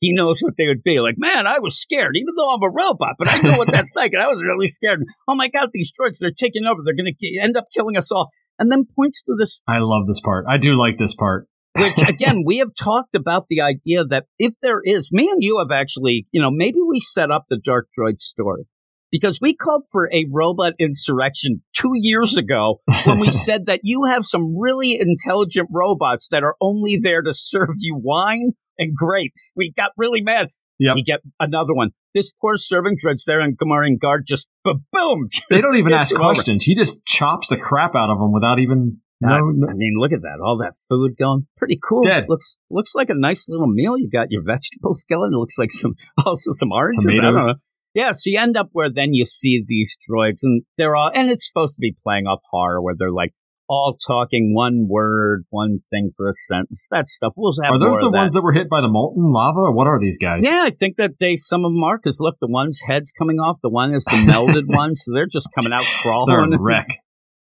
he 0.00 0.12
knows 0.12 0.40
what 0.40 0.54
they 0.58 0.66
would 0.66 0.82
be. 0.82 0.98
Like, 0.98 1.14
man, 1.16 1.46
I 1.46 1.60
was 1.60 1.80
scared, 1.80 2.16
even 2.16 2.34
though 2.36 2.52
I'm 2.52 2.62
a 2.62 2.70
robot, 2.70 3.14
but 3.20 3.28
I 3.28 3.40
know 3.40 3.56
what 3.56 3.70
that's 3.70 3.92
like, 3.96 4.12
and 4.14 4.22
I 4.22 4.26
was 4.26 4.42
really 4.44 4.66
scared. 4.66 5.04
Oh 5.28 5.36
my 5.36 5.48
god, 5.48 5.70
these 5.72 5.92
droids, 5.92 6.18
they're 6.18 6.32
taking 6.36 6.64
over. 6.64 6.82
They're 6.84 6.96
going 6.96 7.14
to 7.14 7.38
end 7.40 7.56
up 7.56 7.66
killing 7.72 7.96
us 7.96 8.10
all. 8.10 8.30
And 8.58 8.70
then 8.72 8.86
points 8.96 9.22
to 9.22 9.34
this 9.38 9.62
I 9.68 9.78
love 9.78 10.06
this 10.06 10.20
part. 10.20 10.46
I 10.48 10.58
do 10.58 10.78
like 10.78 10.98
this 10.98 11.14
part. 11.14 11.46
which 11.76 11.96
again 12.08 12.42
we 12.44 12.58
have 12.58 12.74
talked 12.78 13.14
about 13.14 13.46
the 13.48 13.60
idea 13.60 14.04
that 14.04 14.26
if 14.38 14.54
there 14.62 14.80
is 14.82 15.10
me 15.12 15.28
and 15.28 15.42
you 15.42 15.58
have 15.58 15.70
actually 15.70 16.26
you 16.32 16.40
know 16.40 16.50
maybe 16.50 16.78
we 16.86 17.00
set 17.00 17.30
up 17.30 17.44
the 17.48 17.58
dark 17.62 17.88
droid 17.98 18.18
story 18.18 18.66
because 19.10 19.38
we 19.40 19.54
called 19.54 19.84
for 19.90 20.10
a 20.12 20.26
robot 20.30 20.74
insurrection 20.78 21.62
two 21.74 21.92
years 21.94 22.36
ago 22.36 22.80
when 23.04 23.18
we 23.18 23.30
said 23.46 23.66
that 23.66 23.80
you 23.82 24.04
have 24.04 24.24
some 24.24 24.58
really 24.58 24.98
intelligent 24.98 25.68
robots 25.70 26.28
that 26.30 26.42
are 26.42 26.56
only 26.60 26.98
there 27.00 27.22
to 27.22 27.32
serve 27.32 27.74
you 27.78 27.98
wine 28.02 28.52
and 28.78 28.94
grapes. 28.94 29.52
We 29.56 29.72
got 29.72 29.92
really 29.96 30.22
mad. 30.22 30.48
Yep. 30.78 30.96
You 30.96 31.04
get 31.04 31.20
another 31.40 31.74
one. 31.74 31.90
This 32.14 32.32
poor 32.40 32.56
serving 32.56 32.96
droid's 33.02 33.24
there, 33.24 33.40
and 33.40 33.58
Gamorrean 33.58 33.98
guard 33.98 34.24
just 34.26 34.48
boom. 34.64 35.28
They 35.50 35.60
don't 35.60 35.76
even 35.76 35.92
ask 35.92 36.14
questions. 36.14 36.64
He 36.64 36.74
just 36.74 37.04
chops 37.04 37.48
the 37.48 37.56
crap 37.56 37.94
out 37.94 38.10
of 38.10 38.18
them 38.18 38.32
without 38.32 38.58
even. 38.58 39.00
No, 39.20 39.28
I, 39.28 39.40
no. 39.40 39.68
I 39.68 39.72
mean, 39.72 39.94
look 39.96 40.12
at 40.12 40.20
that! 40.20 40.40
All 40.44 40.58
that 40.58 40.74
food 40.90 41.16
going, 41.18 41.46
pretty 41.56 41.78
cool. 41.82 42.02
Dead. 42.02 42.26
Looks 42.28 42.58
looks 42.70 42.94
like 42.94 43.08
a 43.08 43.14
nice 43.14 43.48
little 43.48 43.66
meal. 43.66 43.96
You 43.96 44.10
got 44.10 44.30
your 44.30 44.42
vegetable 44.44 44.92
skeleton. 44.92 45.32
It 45.34 45.38
looks 45.38 45.58
like 45.58 45.72
some 45.72 45.94
also 46.26 46.52
some 46.52 46.70
oranges. 46.70 47.18
I 47.18 47.22
don't 47.22 47.32
Tomatoes. 47.32 47.46
know. 47.48 47.54
Yeah, 47.94 48.12
so 48.12 48.28
you 48.28 48.38
end 48.38 48.58
up 48.58 48.68
where 48.72 48.90
then 48.90 49.14
you 49.14 49.24
see 49.24 49.64
these 49.66 49.96
droids, 50.06 50.40
and 50.42 50.64
they're 50.76 50.94
all, 50.94 51.10
and 51.14 51.30
it's 51.30 51.46
supposed 51.46 51.76
to 51.76 51.80
be 51.80 51.96
playing 52.04 52.26
off 52.26 52.42
horror, 52.50 52.82
where 52.82 52.94
they're 52.94 53.10
like 53.10 53.32
all 53.68 53.96
talking 54.06 54.54
one 54.54 54.86
word, 54.88 55.44
one 55.50 55.80
thing 55.90 56.10
for 56.16 56.28
a 56.28 56.32
sentence. 56.32 56.86
That 56.90 57.08
stuff. 57.08 57.34
We'll 57.36 57.52
have 57.62 57.72
Are 57.74 57.78
those 57.80 57.98
the 57.98 58.10
ones 58.10 58.32
that. 58.32 58.38
that 58.40 58.42
were 58.44 58.52
hit 58.52 58.68
by 58.68 58.80
the 58.80 58.88
molten 58.88 59.32
lava? 59.32 59.58
Or 59.60 59.72
what 59.72 59.86
are 59.86 59.98
these 60.00 60.18
guys? 60.18 60.42
Yeah, 60.44 60.62
I 60.66 60.70
think 60.70 60.96
that 60.96 61.18
they 61.18 61.36
some 61.36 61.64
of 61.64 61.72
them 61.72 61.82
are 61.82 61.98
because 61.98 62.18
look, 62.20 62.36
the 62.40 62.48
one's 62.48 62.80
head's 62.86 63.12
coming 63.12 63.38
off, 63.38 63.58
the 63.62 63.68
one 63.70 63.94
is 63.94 64.04
the 64.04 64.16
melded 64.26 64.64
one, 64.66 64.94
so 64.94 65.12
they're 65.14 65.26
just 65.26 65.48
coming 65.54 65.72
out 65.72 65.84
crawling. 66.02 66.50
They're 66.50 66.58
a 66.58 66.62
wreck. 66.62 66.86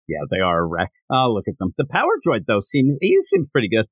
Yeah, 0.05 0.19
they 0.29 0.39
are 0.41 0.59
a 0.59 0.67
wreck. 0.67 0.91
Oh, 1.09 1.31
look 1.33 1.45
at 1.47 1.57
them. 1.59 1.73
The 1.77 1.85
power 1.89 2.11
droid 2.27 2.41
though 2.45 2.59
seems 2.59 2.97
he 2.99 3.17
seems 3.21 3.49
pretty 3.49 3.69
good. 3.69 3.85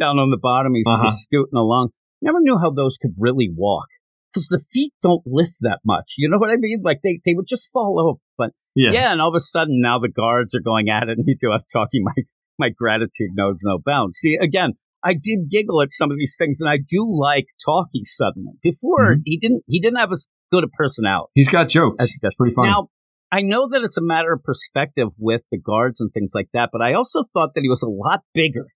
Down 0.00 0.16
on 0.20 0.30
the 0.30 0.38
bottom, 0.40 0.74
he's 0.76 0.86
Uh-huh. 0.86 1.06
just 1.06 1.22
scooting 1.24 1.56
along. 1.56 1.90
Never 2.22 2.38
knew 2.40 2.56
how 2.56 2.70
those 2.70 2.96
could 2.96 3.14
really 3.18 3.50
walk 3.52 3.86
because 4.32 4.46
the 4.46 4.62
feet 4.72 4.92
don't 5.02 5.22
lift 5.26 5.56
that 5.62 5.80
much. 5.84 6.14
You 6.18 6.28
know 6.30 6.38
what 6.38 6.50
I 6.50 6.56
mean? 6.56 6.82
Like 6.84 7.00
they 7.02 7.18
they 7.24 7.34
would 7.34 7.48
just 7.48 7.72
fall 7.72 7.98
over. 7.98 8.20
But 8.38 8.50
Yeah. 8.74 8.90
yeah, 8.92 9.12
and 9.12 9.20
all 9.20 9.28
of 9.30 9.34
a 9.34 9.40
sudden 9.40 9.80
now 9.80 9.98
the 9.98 10.08
guards 10.10 10.54
are 10.54 10.60
going 10.60 10.88
at 10.88 11.04
it, 11.08 11.18
and 11.18 11.24
you 11.26 11.36
do 11.40 11.50
have 11.52 11.62
talking. 11.72 12.02
My 12.04 12.12
my 12.58 12.68
gratitude 12.70 13.30
knows 13.34 13.60
no 13.64 13.78
bounds. 13.84 14.16
See, 14.16 14.36
again, 14.40 14.72
I 15.04 15.12
did 15.12 15.50
giggle 15.50 15.82
at 15.82 15.92
some 15.92 16.10
of 16.10 16.16
these 16.16 16.36
things, 16.38 16.58
and 16.60 16.70
I 16.70 16.78
do 16.78 17.04
like 17.06 17.46
Talkie 17.64 18.04
suddenly. 18.04 18.54
Before 18.62 19.16
Mhm. 19.16 19.22
he 19.26 19.36
didn't 19.38 19.62
he 19.66 19.78
didn't 19.80 19.98
have 19.98 20.10
as 20.12 20.26
good 20.50 20.64
a 20.64 20.68
personality. 20.68 21.32
He's 21.34 21.50
got 21.50 21.68
jokes. 21.68 21.96
That's- 21.98 22.18
That's 22.22 22.34
pretty 22.34 22.54
funny. 22.54 22.70
Now, 22.70 22.88
I 23.30 23.42
know 23.42 23.68
that 23.68 23.82
it's 23.82 23.98
a 23.98 24.02
matter 24.02 24.32
of 24.32 24.42
perspective 24.42 25.08
with 25.18 25.42
the 25.50 25.58
guards 25.58 26.00
and 26.00 26.10
things 26.12 26.32
like 26.34 26.48
that, 26.54 26.70
but 26.72 26.80
I 26.80 26.94
also 26.94 27.24
thought 27.34 27.50
that 27.56 27.62
he 27.62 27.68
was 27.68 27.82
a 27.82 27.88
lot 27.88 28.20
bigger. 28.32 28.66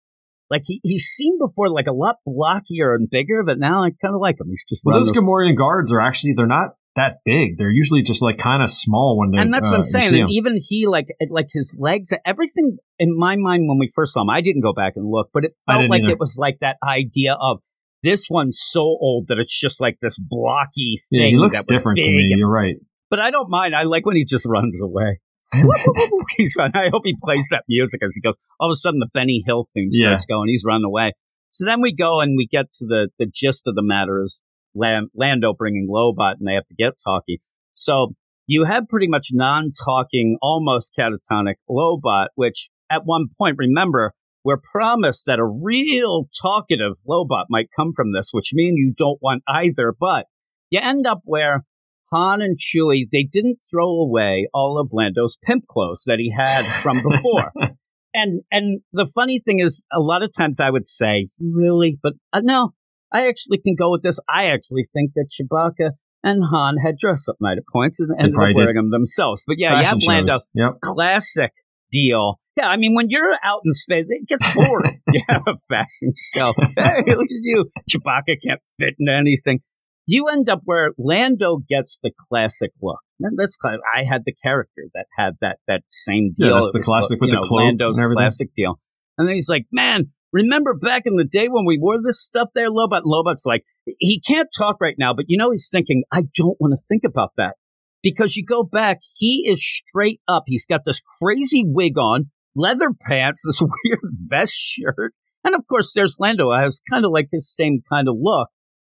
Like 0.51 0.63
he, 0.67 0.81
he 0.83 0.99
seemed 0.99 1.39
before 1.39 1.71
like 1.71 1.87
a 1.87 1.93
lot 1.93 2.17
blockier 2.29 2.95
and 2.95 3.09
bigger, 3.09 3.45
but 3.45 3.59
now 3.59 3.85
I 3.85 3.91
kind 4.03 4.15
of 4.15 4.21
like 4.21 4.41
him. 4.41 4.49
He's 4.51 4.65
just 4.69 4.83
well, 4.85 4.99
those 4.99 5.13
Gamorrean 5.13 5.57
guards 5.57 5.93
are 5.93 6.01
actually 6.01 6.35
they're 6.37 6.47
not 6.49 6.71
that 6.97 7.19
big. 7.25 7.57
They're 7.59 7.71
usually 7.71 8.03
just 8.03 8.23
like 8.23 8.39
kind 8.39 8.63
of 8.63 8.71
small 8.71 9.19
when 9.19 9.31
they're. 9.31 9.41
and 9.41 9.53
that's 9.55 9.67
uh, 9.67 9.71
what 9.71 9.77
I'm 9.79 9.83
saying. 9.85 10.29
even 10.31 10.59
he, 10.61 10.87
like, 10.87 11.09
like 11.31 11.49
his 11.53 11.77
legs, 11.79 12.13
everything 12.27 12.79
in 12.99 13.17
my 13.17 13.37
mind 13.37 13.69
when 13.69 13.79
we 13.79 13.91
first 13.95 14.15
saw 14.15 14.23
him, 14.23 14.31
I 14.31 14.41
didn't 14.41 14.63
go 14.63 14.73
back 14.73 14.95
and 14.97 15.07
look, 15.09 15.31
but 15.33 15.45
it 15.45 15.55
felt 15.71 15.89
like 15.89 16.03
either. 16.03 16.13
it 16.13 16.19
was 16.19 16.37
like 16.39 16.59
that 16.61 16.77
idea 16.87 17.35
of 17.41 17.59
this 18.03 18.27
one's 18.31 18.59
so 18.61 18.81
old 18.81 19.27
that 19.29 19.39
it's 19.39 19.59
just 19.59 19.81
like 19.81 19.99
this 20.03 20.19
blocky 20.19 20.97
thing. 21.11 21.21
yeah, 21.21 21.27
he 21.27 21.37
looks 21.37 21.63
different 21.65 21.99
to 22.03 22.11
me. 22.11 22.19
and- 22.31 22.39
You're 22.39 22.51
right. 22.51 22.77
But 23.11 23.19
I 23.21 23.31
don't 23.31 23.51
mind. 23.51 23.75
I 23.75 23.83
like 23.83 24.07
when 24.07 24.17
he 24.17 24.25
just 24.25 24.47
runs 24.47 24.79
away. 24.81 25.21
he's. 26.37 26.57
I 26.61 26.89
hope 26.93 27.03
he 27.05 27.17
plays 27.23 27.49
that 27.51 27.65
music 27.69 28.03
as 28.05 28.15
he 28.15 28.21
goes. 28.21 28.35
All 28.61 28.71
of 28.71 28.73
a 28.73 28.77
sudden, 28.77 29.01
the 29.01 29.09
Benny 29.13 29.43
Hill 29.45 29.67
theme 29.75 29.89
Yeah. 29.91 30.11
starts 30.11 30.27
going. 30.27 30.49
He's 30.49 30.63
running 30.65 30.85
away. 30.85 31.13
So 31.51 31.65
then 31.65 31.81
we 31.81 31.93
go 31.95 32.21
and 32.21 32.37
we 32.37 32.47
get 32.47 32.71
to 32.79 32.87
the 32.87 33.09
the 33.19 33.27
gist 33.35 33.67
of 33.67 33.75
the 33.75 33.83
matter 33.83 34.23
is 34.23 34.43
Lando 34.75 35.55
bringing 35.57 35.89
Lobot, 35.91 36.35
and 36.39 36.47
they 36.47 36.55
have 36.55 36.67
to 36.69 36.75
get 36.75 36.95
talkie. 37.03 37.41
So 37.75 38.15
you 38.47 38.65
have 38.65 38.89
pretty 38.89 39.09
much 39.09 39.29
non-talking, 39.33 40.39
almost 40.43 40.93
catatonic 40.99 41.55
Lobot, 41.69 42.27
which 42.35 42.69
at 42.91 43.03
one 43.05 43.27
point, 43.39 43.57
remember, 43.59 44.13
we're 44.45 44.61
promised 44.73 45.27
that 45.27 45.39
a 45.39 45.45
real 45.45 46.29
talkative 46.41 46.95
Lobot 47.09 47.45
might 47.49 47.69
come 47.75 47.93
from 47.95 48.13
this, 48.13 48.31
which 48.33 48.51
means 48.53 48.75
you 48.77 48.95
don't 48.97 49.21
want 49.23 49.43
either. 49.47 49.95
But 49.99 50.27
you 50.71 50.81
end 50.83 51.07
up 51.07 51.21
where 51.25 51.65
Han 52.13 52.43
and 52.43 52.59
Chewie, 52.59 53.07
they 53.11 53.23
didn't 53.23 53.59
throw 53.71 53.89
away 53.89 54.49
all 54.53 54.81
of 54.81 54.91
Lando's 54.93 55.37
pimp 55.45 55.67
clothes 55.69 56.03
that 56.07 56.19
he 56.19 56.31
had 56.31 56.65
from 56.65 56.97
before. 56.97 57.53
and 58.15 58.43
and 58.51 58.81
the 58.93 59.07
funny 59.07 59.39
thing 59.39 59.61
is, 59.61 59.85
a 59.93 60.01
lot 60.01 60.23
of 60.23 60.33
times 60.37 60.59
I 60.59 60.71
would 60.71 60.89
say, 60.89 61.29
really, 61.41 61.99
but 62.03 62.15
uh, 62.33 62.41
no, 62.43 62.73
I 63.13 63.29
actually 63.29 63.59
can 63.59 63.75
go 63.79 63.91
with 63.91 64.03
this. 64.03 64.19
I 64.29 64.47
actually 64.47 64.87
think 64.93 65.13
that 65.15 65.27
Chewbacca 65.31 65.91
and 66.23 66.43
Han 66.51 66.77
had 66.85 66.97
dress 66.99 67.27
up 67.29 67.37
night 67.41 67.59
at 67.59 67.65
points 67.73 67.99
and 68.01 68.11
ended 68.17 68.35
up 68.35 68.35
probably 68.37 68.53
did. 68.55 68.59
wearing 68.59 68.75
them 68.77 68.91
themselves. 68.91 69.43
But 69.47 69.57
yeah, 69.59 69.81
you 69.81 69.87
have 69.87 69.99
Lando. 70.07 70.39
Yep. 70.55 70.73
classic 70.83 71.53
deal. 71.91 72.39
Yeah, 72.57 72.67
I 72.69 72.77
mean, 72.77 72.95
when 72.95 73.07
you're 73.09 73.37
out 73.43 73.63
in 73.65 73.73
space, 73.73 74.07
it 74.09 74.29
gets 74.29 74.55
boring. 74.55 74.99
you 75.13 75.23
have 75.29 75.43
a 75.47 75.57
fashion 75.69 76.13
show. 76.35 76.53
Hey, 76.77 77.15
look 77.15 77.25
at 77.25 77.43
you. 77.43 77.71
Chewbacca 77.91 78.37
can't 78.47 78.61
fit 78.79 78.95
into 78.99 79.13
anything. 79.13 79.61
You 80.07 80.27
end 80.29 80.49
up 80.49 80.61
where 80.65 80.91
Lando 80.99 81.59
gets 81.69 81.99
the 82.03 82.11
classic 82.29 82.73
look. 82.83 82.99
And 83.21 83.39
that's 83.39 83.57
I 83.95 84.05
had 84.05 84.23
the 84.25 84.33
character 84.43 84.85
that 84.95 85.07
had 85.17 85.35
that 85.41 85.59
that 85.69 85.83
same 85.91 86.33
Yeah, 86.37 86.47
deal. 86.49 86.55
that's 86.57 86.75
It 86.75 86.79
the 86.81 86.85
classic 86.85 87.21
with 87.21 87.29
you 87.31 87.37
the 87.41 87.49
know, 87.49 87.57
Lando's 87.57 87.99
classic 88.15 88.49
deal. 88.57 88.81
And 89.19 89.29
then 89.29 89.35
he's 89.35 89.49
like, 89.49 89.67
"Man, 89.71 90.07
remember 90.33 90.75
back 90.75 91.03
in 91.07 91.17
the 91.17 91.25
day 91.25 91.49
when 91.49 91.65
we 91.65 91.79
wore 91.79 92.03
this 92.03 92.23
stuff 92.23 92.49
there, 92.55 92.71
Lobot?" 92.71 93.03
Lobot's 93.05 93.47
like, 93.47 93.65
he 93.99 94.21
can't 94.21 94.49
talk 94.57 94.77
right 94.81 94.97
now, 94.99 95.15
but 95.15 95.27
you 95.29 95.39
know 95.39 95.51
he's 95.51 95.69
thinking, 95.71 96.03
"I 96.13 96.23
don't 96.37 96.61
want 96.61 96.73
to 96.73 96.85
think 96.89 97.03
about 97.05 97.33
that." 97.37 97.55
because 98.03 98.37
you 98.37 98.45
go 98.45 98.63
back, 98.63 99.01
he 99.17 99.49
is 99.51 99.65
straight 99.65 100.21
up. 100.29 100.45
He's 100.47 100.67
got 100.67 100.83
this 100.85 101.01
crazy 101.23 101.65
wig 101.67 101.99
on, 101.99 102.31
leather 102.55 102.91
pants, 103.01 103.43
this 103.47 103.61
weird 103.61 104.01
vest 104.29 104.55
shirt. 104.55 105.15
And 105.45 105.55
of 105.55 105.67
course, 105.69 105.93
there's 105.95 106.17
Lando, 106.19 106.45
who 106.45 106.65
was 106.65 106.83
kind 106.91 107.05
of 107.05 107.13
like 107.13 107.29
his 107.33 107.55
same 107.55 107.81
kind 107.91 108.09
of 108.09 108.17
look. 108.21 108.49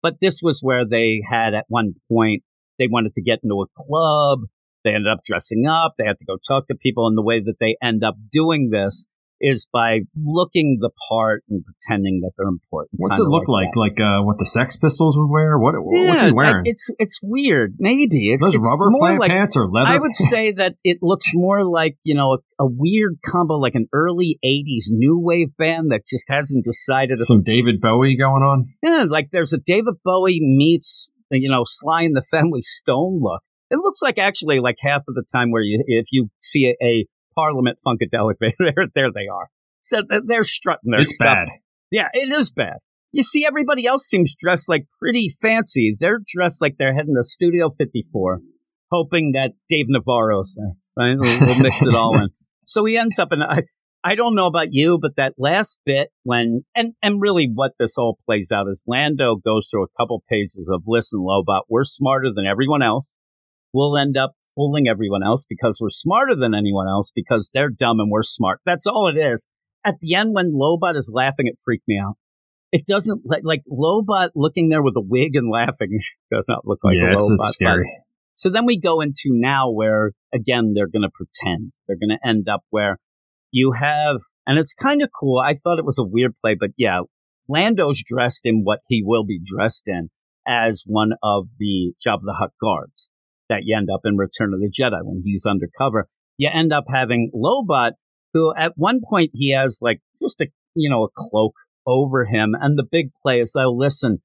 But 0.03 0.17
this 0.21 0.41
was 0.43 0.61
where 0.61 0.85
they 0.87 1.23
had 1.29 1.55
at 1.55 1.65
one 1.69 1.95
point, 2.13 2.43
they 2.79 2.89
wanted 2.91 3.15
to 3.15 3.23
get 3.23 3.39
into 3.43 3.63
a 3.63 3.83
club. 3.83 4.41
They 4.85 4.91
ended 4.91 5.11
up 5.11 5.21
dressing 5.25 5.65
up. 5.67 5.95
They 5.97 6.05
had 6.05 6.19
to 6.19 6.27
go 6.27 6.37
talk 6.47 6.67
to 6.69 6.75
people. 6.75 7.07
And 7.07 7.17
the 7.17 7.23
way 7.23 7.41
that 7.41 7.55
they 7.59 7.77
end 7.83 8.05
up 8.05 8.17
doing 8.31 8.69
this 8.71 9.07
is 9.47 9.69
by 9.73 10.01
looking 10.17 10.79
the 10.81 10.91
part 11.09 11.45
and 11.51 11.63
pretending 11.65 12.21
that 12.23 12.31
they're 12.37 12.49
important. 12.49 12.91
What's 12.97 13.19
it 13.19 13.25
look 13.29 13.47
like? 13.49 13.69
that. 13.75 13.79
Like, 13.79 14.01
uh, 14.01 14.23
what 14.25 14.39
the 14.39 14.47
Sex 14.47 14.77
Pistols 14.77 15.17
would 15.19 15.29
wear? 15.31 15.59
What? 15.59 15.75
what's 15.77 16.23
he 16.23 16.33
wearing? 16.33 16.65
I- 16.67 16.71
It's 16.71 16.91
it's 16.99 17.21
weird. 17.23 17.75
Maybe 17.79 18.31
it's, 18.33 18.43
Those 18.43 18.55
it's 18.55 18.65
rubber 18.67 18.91
more 18.91 19.01
plant 19.09 19.21
like 19.21 19.31
pants 19.31 19.57
or 19.57 19.69
leather? 19.69 19.89
I 19.91 19.99
would 19.99 20.15
say 20.15 20.53
that 20.53 20.77
it 20.83 20.99
looks 21.03 21.27
more 21.35 21.65
like, 21.65 21.97
you 22.05 22.15
know, 22.15 22.39
a, 22.59 22.65
a 22.65 22.67
weird 22.67 23.19
combo, 23.25 23.55
like 23.59 23.75
an 23.75 23.87
early 23.93 24.39
80s 24.45 24.87
new 24.89 25.19
wave 25.19 25.57
band 25.59 25.91
that 25.93 26.03
just 26.09 26.25
hasn't 26.29 26.65
decided. 26.65 27.19
Some 27.19 27.43
David 27.43 27.81
Bowie 27.81 28.17
going 28.17 28.43
on. 28.43 28.67
yeah, 28.83 29.05
like 29.09 29.29
there's 29.31 29.53
a 29.53 29.59
David 29.59 29.95
Bowie 30.05 30.41
meets, 30.41 31.11
you 31.31 31.51
know, 31.51 31.63
Sly 31.67 32.03
and 32.03 32.17
the 32.17 32.23
Family 32.31 32.63
Stone 32.63 33.21
look. 33.23 33.43
It 33.71 33.77
looks 33.79 34.01
like 34.03 34.19
actually 34.19 34.61
like 34.61 34.77
half 34.81 35.03
of 35.09 35.15
the 35.15 35.25
time 35.33 35.51
where 35.51 35.63
you, 35.63 35.83
if 35.87 36.07
you 36.13 36.29
see 36.41 36.67
a, 36.81 36.85
a 36.85 37.07
Parliament 37.35 37.79
Funkadelic, 37.87 38.35
there, 38.41 38.87
there 38.95 39.11
they 39.15 39.27
are. 39.33 39.49
So 39.83 40.03
they're 40.25 40.45
strutting 40.45 40.91
their 40.91 41.01
it's 41.01 41.15
stuff. 41.15 41.35
bad. 41.35 41.49
Yeah, 41.91 42.09
it 42.13 42.33
is 42.33 42.53
bad. 42.53 42.79
You 43.13 43.23
see, 43.23 43.47
everybody 43.47 43.87
else 43.87 44.07
seems 44.07 44.35
dressed 44.35 44.69
like 44.69 44.87
pretty 44.99 45.29
fancy. 45.29 45.95
They're 45.99 46.21
dressed 46.27 46.61
like 46.61 46.77
they're 46.79 46.95
heading 46.95 47.15
to 47.15 47.23
Studio 47.23 47.71
54, 47.71 48.41
hoping 48.91 49.33
that 49.35 49.53
Dave 49.69 49.87
Navarro's 49.89 50.57
there. 50.57 50.73
Right? 50.97 51.17
We'll, 51.19 51.41
we'll 51.47 51.61
mix 51.61 51.83
it 51.83 51.95
all 51.95 52.19
in. 52.19 52.29
So 52.67 52.87
he 52.87 52.97
ends 52.97 53.19
up 53.19 53.31
in. 53.31 53.43
I, 53.43 53.65
I 54.03 54.15
don't 54.15 54.35
know 54.35 54.47
about 54.47 54.69
you, 54.71 54.99
but 55.01 55.17
that 55.17 55.35
last 55.37 55.81
bit 55.85 56.09
when 56.23 56.65
and 56.75 56.95
and 57.03 57.21
really 57.21 57.51
what 57.53 57.73
this 57.79 57.99
all 57.99 58.19
plays 58.25 58.51
out 58.51 58.69
is 58.71 58.85
Lando 58.87 59.37
goes 59.37 59.69
through 59.71 59.85
a 59.85 60.01
couple 60.01 60.23
pages 60.31 60.67
of 60.73 60.83
listen, 60.87 61.21
Lobot, 61.21 61.65
we're 61.69 61.85
smarter 61.85 62.29
than 62.35 62.47
everyone 62.47 62.83
else. 62.83 63.15
We'll 63.75 63.99
end 63.99 64.17
up 64.17 64.33
fooling 64.55 64.89
everyone 64.89 65.23
else 65.23 65.45
because 65.49 65.79
we're 65.81 65.91
smarter 65.91 66.35
than 66.37 66.55
anyone 66.55 66.89
else 66.89 67.11
because 67.15 67.51
they're 67.53 67.71
dumb 67.71 68.01
and 68.01 68.11
we're 68.11 68.23
smart. 68.23 68.61
That's 68.65 68.87
all 68.87 69.09
it 69.09 69.19
is 69.19 69.47
at 69.85 69.99
the 70.01 70.15
end 70.15 70.35
when 70.35 70.53
Lobot 70.53 70.97
is 70.97 71.11
laughing, 71.13 71.47
it 71.47 71.59
freaked 71.63 71.87
me 71.87 72.01
out. 72.03 72.15
It 72.73 72.87
doesn't 72.87 73.23
like 73.25 73.43
like 73.45 73.63
Lobot 73.71 74.31
looking 74.35 74.69
there 74.69 74.83
with 74.83 74.97
a 74.97 75.03
wig 75.03 75.37
and 75.37 75.51
laughing 75.51 76.01
does 76.33 76.47
not 76.49 76.67
look 76.67 76.81
like 76.83 76.97
yeah, 76.97 77.11
a 77.11 77.13
it's, 77.13 77.31
Lobot. 77.31 77.37
it's 77.39 77.53
scary. 77.53 77.93
So 78.35 78.51
then 78.51 78.67
we 78.67 78.81
go 78.81 79.01
into 79.01 79.27
now 79.27 79.71
where 79.71 80.13
again 80.35 80.73
they're 80.75 80.89
going 80.89 81.03
to 81.03 81.11
pretend 81.15 81.73
they're 81.87 81.99
going 81.99 82.19
to 82.19 82.29
end 82.29 82.49
up 82.49 82.63
where 82.71 82.99
you 83.53 83.73
have, 83.73 84.17
and 84.47 84.59
it's 84.59 84.75
kind 84.75 85.03
of 85.03 85.11
cool. 85.19 85.39
I 85.39 85.55
thought 85.55 85.79
it 85.79 85.85
was 85.85 85.99
a 85.99 86.05
weird 86.05 86.35
play, 86.43 86.57
but 86.59 86.71
yeah, 86.77 87.01
Lando's 87.49 88.03
dressed 88.05 88.41
in 88.45 88.63
what 88.65 88.81
he 88.89 89.03
will 89.05 89.25
be 89.25 89.41
dressed 89.45 89.85
in 89.87 90.09
as 90.47 90.83
one 90.85 91.13
of 91.23 91.47
the 91.59 91.93
Jabba 92.05 92.23
the 92.25 92.37
Hutt 92.39 92.51
guards 92.61 93.11
that 93.49 93.61
you 93.65 93.77
end 93.77 93.89
up 93.93 94.01
in 94.05 94.17
Return 94.17 94.53
of 94.55 94.61
the 94.61 94.71
Jedi 94.71 95.01
when 95.03 95.23
he's 95.25 95.47
undercover. 95.47 96.09
You 96.37 96.51
end 96.53 96.73
up 96.73 96.85
having 96.89 97.31
Lobot, 97.35 97.93
who 98.33 98.53
at 98.57 98.73
one 98.77 99.01
point 99.09 99.31
he 99.35 99.55
has 99.55 99.79
like 99.81 100.01
just 100.21 100.41
a 100.41 100.47
you 100.75 100.91
know 100.91 101.05
a 101.05 101.09
cloak 101.15 101.55
over 101.87 102.25
him, 102.25 102.55
and 102.61 102.79
the 102.79 102.87
big 102.91 103.11
play 103.23 103.41
is, 103.41 103.55
oh 103.59 103.71
listen, 103.71 104.21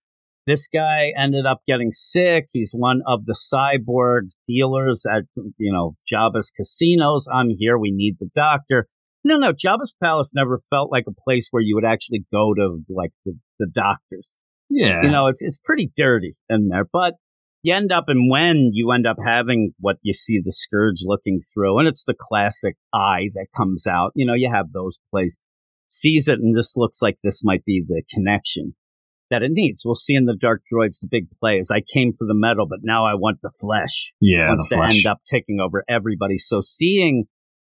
This 0.50 0.68
guy 0.68 1.14
ended 1.16 1.46
up 1.46 1.62
getting 1.68 1.92
sick. 1.92 2.48
He's 2.52 2.72
one 2.72 3.02
of 3.06 3.26
the 3.26 3.36
cyborg 3.54 4.30
dealers 4.48 5.06
at, 5.06 5.26
you 5.36 5.72
know, 5.72 5.96
Jabba's 6.12 6.50
casinos. 6.50 7.28
I'm 7.32 7.50
here. 7.56 7.78
We 7.78 7.92
need 7.92 8.16
the 8.18 8.32
doctor. 8.34 8.88
No, 9.24 9.38
no, 9.38 9.52
Jabba's 9.52 9.96
palace 10.02 10.32
never 10.34 10.60
felt 10.72 10.92
like 10.92 11.04
a 11.08 11.14
place 11.24 11.50
where 11.52 11.62
you 11.62 11.76
would 11.76 11.86
actually 11.86 12.26
go 12.34 12.56
to 12.56 12.80
like 12.90 13.12
the, 13.26 13.38
the 13.60 13.68
doctors. 13.72 14.42
Yeah. 14.72 15.04
You 15.04 15.12
know, 15.12 15.28
it's 15.28 15.44
it's 15.44 15.60
pretty 15.60 15.92
dirty 15.96 16.36
in 16.50 16.70
there, 16.70 16.86
but 16.92 17.14
you 17.62 17.74
end 17.74 17.92
up 17.92 18.06
and 18.08 18.30
when 18.30 18.72
you 18.74 18.92
end 18.92 19.06
up 19.06 19.18
having 19.25 19.74
what 19.80 19.98
you 20.01 20.13
see 20.13 20.39
the 20.44 20.51
scourge 20.51 21.01
looking 21.04 21.42
through, 21.54 21.80
and 21.80 21.88
it's 21.88 22.06
the 22.06 22.16
classic 22.18 22.75
eye 22.94 23.30
that 23.34 23.48
comes 23.56 23.86
out. 23.86 24.12
You 24.16 24.25
know, 24.25 24.34
you 24.34 24.50
have 24.54 24.72
those 24.72 24.98
plays, 25.12 25.38
sees 25.89 26.28
it, 26.28 26.39
and 26.39 26.58
this 26.58 26.75
looks 26.75 27.01
like 27.01 27.18
this 27.24 27.44
might 27.44 27.66
be 27.66 27.84
the 27.86 28.04
connection 28.13 28.75
that 29.30 29.44
it 29.44 29.51
needs. 29.51 29.84
We'll 29.86 29.96
see 29.96 30.16
in 30.16 30.25
the 30.25 30.36
Dark 30.36 30.63
Droids 30.72 31.00
the 31.01 31.08
big 31.10 31.30
plays. 31.32 31.70
I 31.72 31.82
came 31.82 32.13
for 32.18 32.25
the 32.25 32.34
metal, 32.34 32.66
but 32.68 32.80
now 32.82 33.06
I 33.06 33.13
want 33.13 33.39
the 33.42 33.51
flesh. 33.60 34.13
yeah, 34.22 34.50
wants 34.50 34.70
the 34.70 34.75
to 34.75 34.80
flesh. 34.80 34.98
end 34.98 35.06
up 35.06 35.20
taking 35.25 35.60
over 35.60 35.84
everybody. 35.88 36.38
So 36.38 36.62
seeing 36.62 37.25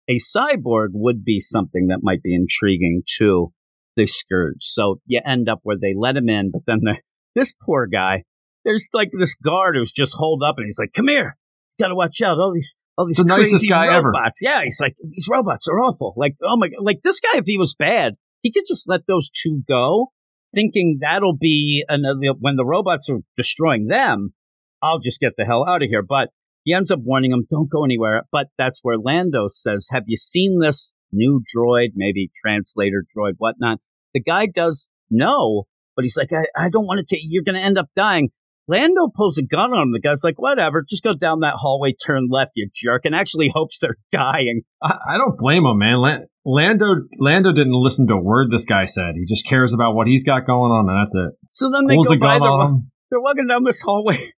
a 0.08 0.16
cyborg 0.16 0.88
would 0.92 1.24
be 1.24 1.40
something 1.40 1.88
that 1.88 2.00
might 2.02 2.22
be 2.22 2.34
intriguing 2.34 3.02
to 3.18 3.52
the 3.96 4.06
Scourge. 4.06 4.62
So 4.62 5.00
you 5.06 5.20
end 5.24 5.48
up 5.48 5.60
where 5.62 5.76
they 5.80 5.94
let 5.96 6.16
him 6.16 6.28
in, 6.28 6.50
but 6.52 6.62
then 6.66 6.80
the, 6.82 6.96
this 7.34 7.54
poor 7.64 7.86
guy, 7.86 8.24
there's 8.64 8.88
like 8.92 9.10
this 9.16 9.34
guard 9.34 9.76
who's 9.76 9.92
just 9.92 10.14
holed 10.14 10.42
up 10.46 10.56
and 10.58 10.66
he's 10.66 10.78
like, 10.78 10.92
come 10.92 11.08
here, 11.08 11.36
you 11.78 11.84
got 11.84 11.88
to 11.88 11.94
watch 11.94 12.20
out. 12.20 12.38
All 12.38 12.52
these, 12.52 12.74
all 12.96 13.06
these 13.06 13.18
It's 13.18 13.22
the 13.22 13.28
nicest 13.28 13.52
crazy 13.52 13.68
guy 13.68 13.94
ever. 13.94 14.08
robots. 14.08 14.40
Yeah. 14.42 14.62
He's 14.62 14.80
like, 14.80 14.94
these 15.02 15.28
robots 15.30 15.66
are 15.68 15.78
awful. 15.80 16.14
Like, 16.16 16.36
oh 16.42 16.56
my 16.56 16.68
God, 16.68 16.82
like 16.82 17.00
this 17.02 17.20
guy, 17.20 17.38
if 17.38 17.44
he 17.46 17.58
was 17.58 17.74
bad, 17.74 18.14
he 18.42 18.52
could 18.52 18.64
just 18.66 18.88
let 18.88 19.02
those 19.06 19.30
two 19.30 19.62
go 19.68 20.08
thinking 20.54 20.98
that'll 21.00 21.36
be 21.36 21.84
another, 21.88 22.34
when 22.38 22.56
the 22.56 22.64
robots 22.64 23.08
are 23.08 23.20
destroying 23.36 23.86
them, 23.86 24.34
I'll 24.82 24.98
just 24.98 25.20
get 25.20 25.32
the 25.36 25.44
hell 25.44 25.64
out 25.68 25.82
of 25.82 25.88
here. 25.88 26.02
But 26.02 26.30
he 26.64 26.74
ends 26.74 26.90
up 26.90 27.00
warning 27.02 27.32
him, 27.32 27.46
don't 27.48 27.70
go 27.70 27.84
anywhere. 27.84 28.22
But 28.32 28.48
that's 28.58 28.80
where 28.82 28.98
Lando 28.98 29.46
says, 29.48 29.88
have 29.92 30.04
you 30.06 30.16
seen 30.16 30.58
this 30.58 30.92
new 31.12 31.42
droid, 31.54 31.90
maybe 31.94 32.30
translator 32.44 33.04
droid, 33.16 33.34
whatnot? 33.38 33.78
The 34.12 34.20
guy 34.20 34.46
does 34.52 34.88
know, 35.10 35.64
but 35.94 36.04
he's 36.04 36.16
like, 36.16 36.30
I, 36.32 36.66
I 36.66 36.68
don't 36.68 36.86
want 36.86 36.98
to 36.98 37.14
take, 37.14 37.22
you're 37.28 37.44
going 37.44 37.54
to 37.54 37.60
end 37.60 37.78
up 37.78 37.90
dying. 37.94 38.30
Lando 38.70 39.08
pulls 39.14 39.36
a 39.36 39.42
gun 39.42 39.72
on 39.72 39.88
him. 39.88 39.92
The 39.92 40.00
guy's 40.00 40.22
like, 40.22 40.40
whatever, 40.40 40.84
just 40.88 41.02
go 41.02 41.12
down 41.14 41.40
that 41.40 41.54
hallway, 41.56 41.92
turn 41.92 42.28
left, 42.30 42.52
you 42.54 42.68
jerk, 42.74 43.02
and 43.04 43.14
actually 43.14 43.50
hopes 43.52 43.78
they're 43.80 43.96
dying. 44.12 44.62
I, 44.80 44.96
I 45.14 45.18
don't 45.18 45.36
blame 45.36 45.64
him, 45.66 45.78
man. 45.78 45.98
La- 45.98 46.24
Lando 46.44 46.86
Lando 47.18 47.52
didn't 47.52 47.74
listen 47.74 48.06
to 48.06 48.14
a 48.14 48.22
word 48.22 48.50
this 48.50 48.64
guy 48.64 48.84
said. 48.84 49.14
He 49.16 49.26
just 49.26 49.46
cares 49.46 49.74
about 49.74 49.94
what 49.94 50.06
he's 50.06 50.24
got 50.24 50.46
going 50.46 50.70
on, 50.70 50.88
and 50.88 50.98
that's 50.98 51.14
it. 51.14 51.36
So 51.52 51.70
then 51.70 51.86
they 51.86 51.96
Pulls 51.96 52.08
go 52.08 52.14
a 52.14 52.18
by 52.18 52.38
gun 52.38 52.40
the, 52.40 52.46
on 52.46 52.66
him. 52.70 52.90
they're 53.10 53.20
walking 53.20 53.48
down 53.48 53.64
this 53.64 53.82
hallway. 53.82 54.32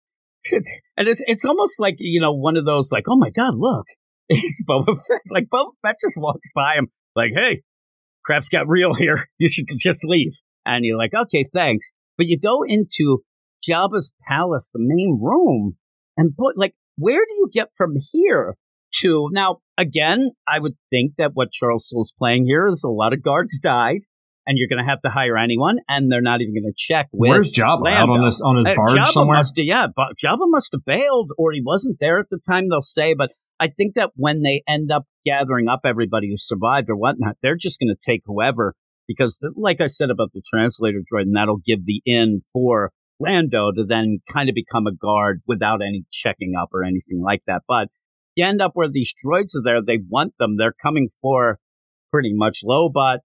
and 0.51 1.07
it's 1.07 1.21
it's 1.27 1.45
almost 1.45 1.79
like, 1.79 1.95
you 1.99 2.21
know, 2.21 2.33
one 2.33 2.55
of 2.57 2.65
those 2.65 2.89
like, 2.91 3.03
oh 3.09 3.17
my 3.17 3.29
God, 3.29 3.53
look, 3.55 3.85
it's 4.29 4.63
Boba 4.63 4.97
Fett. 4.97 5.21
Like 5.29 5.47
Boba 5.53 5.71
Fett 5.81 5.97
just 6.01 6.17
walks 6.17 6.47
by 6.55 6.75
him 6.75 6.87
like, 7.15 7.31
hey, 7.35 7.61
crap's 8.23 8.49
got 8.49 8.67
real 8.67 8.93
here. 8.93 9.27
You 9.37 9.49
should 9.49 9.65
just 9.77 10.05
leave. 10.05 10.33
And 10.65 10.85
you're 10.85 10.97
like, 10.97 11.13
okay, 11.13 11.45
thanks. 11.53 11.91
But 12.17 12.27
you 12.27 12.39
go 12.39 12.63
into 12.65 13.23
Jabba's 13.67 14.13
palace, 14.27 14.69
the 14.73 14.79
main 14.81 15.19
room, 15.21 15.77
and 16.17 16.35
put 16.37 16.57
like, 16.57 16.75
where 16.97 17.25
do 17.27 17.33
you 17.35 17.49
get 17.51 17.69
from 17.75 17.93
here 18.11 18.55
to 18.99 19.29
now? 19.31 19.57
Again, 19.77 20.31
I 20.47 20.59
would 20.59 20.73
think 20.89 21.13
that 21.17 21.31
what 21.33 21.51
Charles 21.51 21.89
Soule's 21.89 22.13
playing 22.17 22.45
here 22.45 22.67
is 22.67 22.83
a 22.83 22.89
lot 22.89 23.13
of 23.13 23.23
guards 23.23 23.57
died, 23.57 24.01
and 24.45 24.57
you're 24.57 24.67
going 24.67 24.83
to 24.83 24.89
have 24.89 25.01
to 25.01 25.09
hire 25.09 25.37
anyone, 25.37 25.77
and 25.87 26.11
they're 26.11 26.21
not 26.21 26.41
even 26.41 26.53
going 26.53 26.71
to 26.71 26.75
check 26.75 27.07
Where's 27.11 27.51
Jabba? 27.51 27.91
Out 27.91 28.09
on 28.09 28.25
this 28.25 28.41
on 28.41 28.57
his 28.57 28.67
Uh, 28.67 28.75
barge 28.75 28.97
Jabba 28.97 29.07
somewhere? 29.07 29.37
Must 29.37 29.57
have, 29.57 29.65
yeah, 29.65 29.87
but 29.95 30.17
Jabba 30.23 30.45
must 30.45 30.69
have 30.73 30.85
bailed, 30.85 31.31
or 31.37 31.51
he 31.51 31.61
wasn't 31.65 31.97
there 31.99 32.19
at 32.19 32.29
the 32.29 32.39
time. 32.39 32.69
They'll 32.69 32.81
say, 32.81 33.13
but 33.13 33.31
I 33.59 33.69
think 33.69 33.95
that 33.95 34.11
when 34.15 34.41
they 34.41 34.63
end 34.67 34.91
up 34.91 35.05
gathering 35.25 35.67
up 35.67 35.81
everybody 35.85 36.29
who 36.29 36.37
survived 36.37 36.89
or 36.89 36.95
whatnot, 36.95 37.37
they're 37.41 37.55
just 37.55 37.79
going 37.79 37.95
to 37.95 38.11
take 38.11 38.23
whoever 38.25 38.75
because, 39.07 39.37
the, 39.41 39.51
like 39.55 39.81
I 39.81 39.87
said 39.87 40.09
about 40.09 40.31
the 40.33 40.41
translator 40.47 40.99
droid, 40.99 41.23
and 41.23 41.35
that'll 41.35 41.61
give 41.63 41.85
the 41.85 42.01
in 42.05 42.39
for 42.51 42.91
Lando 43.21 43.71
to 43.71 43.83
then 43.85 44.19
kind 44.29 44.49
of 44.49 44.55
become 44.55 44.87
a 44.87 44.93
guard 44.93 45.41
without 45.47 45.81
any 45.81 46.05
checking 46.11 46.53
up 46.59 46.69
or 46.73 46.83
anything 46.83 47.21
like 47.23 47.43
that. 47.47 47.61
But 47.67 47.87
you 48.35 48.45
end 48.45 48.61
up 48.61 48.71
where 48.73 48.89
these 48.89 49.13
droids 49.13 49.55
are 49.55 49.63
there. 49.63 49.81
They 49.81 49.99
want 50.09 50.33
them. 50.39 50.57
They're 50.57 50.73
coming 50.73 51.09
for 51.21 51.59
pretty 52.11 52.33
much 52.33 52.61
Lobot 52.63 53.19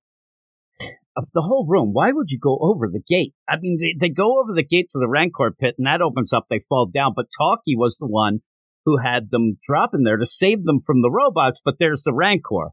of 1.17 1.25
the 1.33 1.43
whole 1.43 1.67
room. 1.67 1.91
Why 1.93 2.13
would 2.13 2.31
you 2.31 2.39
go 2.39 2.59
over 2.61 2.89
the 2.89 3.03
gate? 3.07 3.33
I 3.49 3.57
mean, 3.59 3.79
they, 3.81 3.95
they 3.99 4.13
go 4.13 4.39
over 4.41 4.53
the 4.53 4.63
gate 4.63 4.89
to 4.91 4.99
the 4.99 5.09
Rancor 5.09 5.53
pit 5.59 5.77
and 5.79 5.87
that 5.87 6.03
opens 6.03 6.33
up. 6.33 6.47
They 6.49 6.61
fall 6.61 6.87
down. 6.87 7.13
But 7.17 7.27
Talkie 7.37 7.77
was 7.77 7.97
the 7.97 8.07
one 8.07 8.41
who 8.85 8.99
had 8.99 9.31
them 9.31 9.59
drop 9.67 9.91
in 9.95 10.03
there 10.03 10.19
to 10.19 10.27
save 10.27 10.65
them 10.65 10.81
from 10.81 11.03
the 11.03 11.11
robots. 11.11 11.61
But 11.65 11.79
there's 11.79 12.03
the 12.03 12.13
Rancor. 12.13 12.71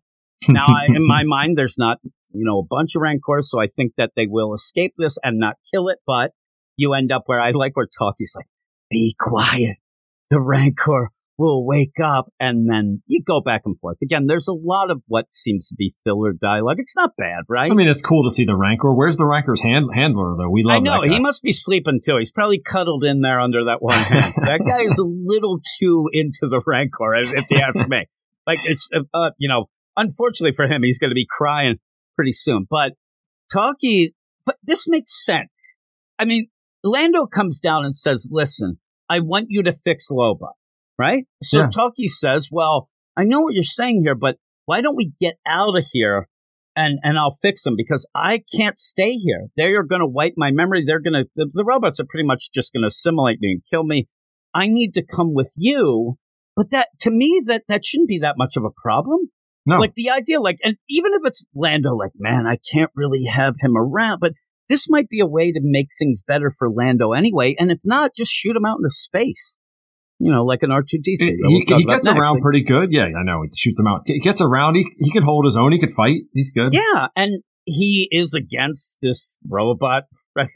Now, 0.48 0.68
I, 0.68 0.86
in 0.88 1.08
my 1.08 1.24
mind, 1.26 1.58
there's 1.58 1.78
not, 1.78 2.00
you 2.04 2.46
know, 2.46 2.60
a 2.60 2.66
bunch 2.68 2.96
of 2.96 3.02
Rancors. 3.02 3.50
So 3.50 3.62
I 3.62 3.68
think 3.68 3.94
that 3.98 4.12
they 4.16 4.28
will 4.28 4.54
escape 4.54 4.94
this 4.98 5.18
and 5.24 5.38
not 5.38 5.56
kill 5.74 5.88
it. 5.88 6.00
But 6.06 6.32
you 6.78 6.94
end 6.94 7.12
up 7.12 7.24
where 7.26 7.40
I 7.40 7.52
like 7.52 7.76
where 7.76 7.88
Talkie's 7.88 8.34
like, 8.36 8.48
be 8.90 9.16
quiet. 9.20 9.78
The 10.30 10.40
Rancor 10.40 11.10
will 11.38 11.66
wake 11.66 12.00
up. 12.04 12.32
And 12.40 12.70
then 12.70 13.02
you 13.08 13.24
go 13.26 13.42
back 13.42 13.62
and 13.66 13.78
forth. 13.80 13.98
Again, 14.04 14.28
there's 14.28 14.48
a 14.48 14.54
lot 14.54 14.92
of 14.92 15.02
what 15.08 15.34
seems 15.34 15.68
to 15.70 15.76
be 15.76 15.94
filler 16.04 16.34
dialogue. 16.34 16.78
It's 16.80 16.96
not 16.96 17.12
bad, 17.18 17.44
right? 17.50 17.72
I 17.72 17.76
mean, 17.76 17.88
it's 17.88 18.02
cool 18.02 18.24
to 18.28 18.34
see 18.34 18.46
the 18.46 18.56
Rancor. 18.56 18.94
Where's 18.94 19.18
the 19.18 19.26
Rancor's 19.26 19.62
hand- 19.62 19.90
handler 19.94 20.36
though? 20.38 20.50
We 20.50 20.64
love 20.64 20.78
I 20.78 20.80
know 20.80 21.02
he 21.02 21.20
must 21.20 21.42
be 21.42 21.54
sleeping 21.54 22.02
too. 22.04 22.18
He's 22.18 22.32
probably 22.32 22.60
cuddled 22.60 23.04
in 23.04 23.22
there 23.22 23.40
under 23.40 23.66
that 23.66 23.82
one 23.82 23.98
hand. 23.98 24.34
that 24.44 24.62
guy 24.66 24.82
is 24.82 24.98
a 24.98 25.06
little 25.06 25.60
too 25.80 26.10
into 26.12 26.48
the 26.50 26.62
Rancor, 26.66 27.16
if 27.16 27.34
if 27.34 27.46
you 27.50 27.58
ask 27.58 27.88
me. 27.88 28.06
Like 28.46 28.60
it's, 28.66 28.90
uh, 28.94 29.00
uh, 29.14 29.32
you 29.38 29.48
know, 29.48 29.66
unfortunately 29.96 30.54
for 30.56 30.68
him, 30.68 30.84
he's 30.84 30.98
going 30.98 31.12
to 31.12 31.16
be 31.16 31.28
crying 31.30 31.78
pretty 32.16 32.34
soon. 32.34 32.68
But 32.70 32.94
Talkie, 33.52 34.14
but 34.46 34.58
this 34.64 34.88
makes 34.88 35.26
sense. 35.26 35.50
I 36.20 36.26
mean, 36.26 36.48
Lando 36.84 37.26
comes 37.26 37.60
down 37.60 37.86
and 37.86 37.96
says, 37.96 38.28
"Listen, 38.32 38.80
I 39.10 39.19
want 39.19 39.48
you 39.50 39.63
to 39.63 39.74
fix 39.74 40.08
Lobot, 40.12 40.54
Right? 40.98 41.26
So 41.41 41.60
Yeah. 41.60 41.69
Talkie 41.69 42.08
says, 42.08 42.50
"Well, 42.52 42.89
I 43.17 43.24
know 43.24 43.41
what 43.41 43.54
you're 43.54 43.63
saying 43.63 44.02
here, 44.04 44.15
but 44.15 44.38
why 44.65 44.82
don't 44.82 44.96
we 44.96 45.13
get 45.19 45.36
out 45.48 45.78
of 45.78 45.86
here 45.91 46.28
and 46.76 47.00
and 47.04 47.17
I'll 47.17 47.36
fix 47.41 47.63
them 47.63 47.76
because 47.78 48.08
I 48.15 48.43
can't 48.56 48.80
stay 48.80 49.13
here. 49.13 49.48
They're 49.56 49.84
going 49.84 50.02
to 50.02 50.08
wipe 50.08 50.34
my 50.38 50.52
memory. 50.52 50.84
They're 50.86 51.02
going 51.02 51.13
to 51.13 51.30
the, 51.36 51.50
the 51.52 51.65
robots 51.65 52.00
are 52.00 52.06
pretty 52.08 52.28
much 52.28 52.50
just 52.54 52.74
going 52.74 52.84
to 52.84 52.88
assimilate 52.88 53.39
me 53.39 53.52
and 53.52 53.62
kill 53.69 53.84
me. 53.84 54.08
I 54.54 54.67
need 54.67 54.93
to 54.96 55.04
come 55.04 55.34
with 55.34 55.52
you." 55.56 56.17
But 56.56 56.69
that 56.72 56.89
to 57.02 57.12
me 57.12 57.41
that 57.46 57.63
that 57.67 57.86
shouldn't 57.86 58.10
be 58.10 58.19
that 58.19 58.38
much 58.38 58.56
of 58.58 58.63
a 58.63 58.69
problem. 58.69 59.32
no, 59.65 59.78
Like 59.78 59.96
the 59.96 60.10
idea, 60.10 60.39
like, 60.39 60.58
and 60.63 60.78
even 60.89 61.13
if 61.13 61.22
it's 61.26 61.46
Lando, 61.56 61.96
like, 61.96 62.12
man, 62.15 62.46
I 62.46 62.58
can't 62.72 62.91
really 62.96 63.26
have 63.26 63.56
him 63.60 63.76
around, 63.78 64.19
but 64.19 64.34
this 64.69 64.89
might 64.89 65.10
be 65.10 65.19
a 65.19 65.26
way 65.26 65.52
to 65.52 65.60
make 65.62 65.89
things 65.97 66.23
better 66.26 66.52
for 66.58 66.69
Lando 66.69 67.13
anyway. 67.13 67.56
And 67.60 67.71
if 67.71 67.80
not, 67.84 68.12
just 68.15 68.32
shoot 68.32 68.56
him 68.56 68.65
out 68.65 68.78
into 68.78 68.89
space. 68.89 69.58
You 70.19 70.32
know, 70.32 70.45
like 70.45 70.63
an 70.63 70.71
R 70.71 70.84
two 70.88 70.99
D 71.04 71.17
two. 71.19 71.36
he, 71.47 71.63
he 71.67 71.86
gets 71.86 72.08
around 72.08 72.41
pretty 72.41 72.63
good. 72.63 72.91
Yeah, 72.91 73.04
I 73.04 73.23
know. 73.23 73.41
He 73.43 73.49
shoots 73.58 73.80
him 73.80 73.88
out. 73.88 74.04
He 74.06 74.19
gets 74.19 74.41
around. 74.41 74.76
He 74.76 74.86
he 74.99 75.12
can 75.12 75.23
hold 75.23 75.43
his 75.45 75.58
own. 75.58 75.73
He 75.73 75.80
could 75.80 75.91
fight. 75.91 76.21
He's 76.34 76.52
good. 76.52 76.73
Yeah, 76.73 77.08
and 77.15 77.43
he 77.65 78.08
is 78.12 78.34
against 78.34 78.99
this 79.02 79.38
robot. 79.47 80.04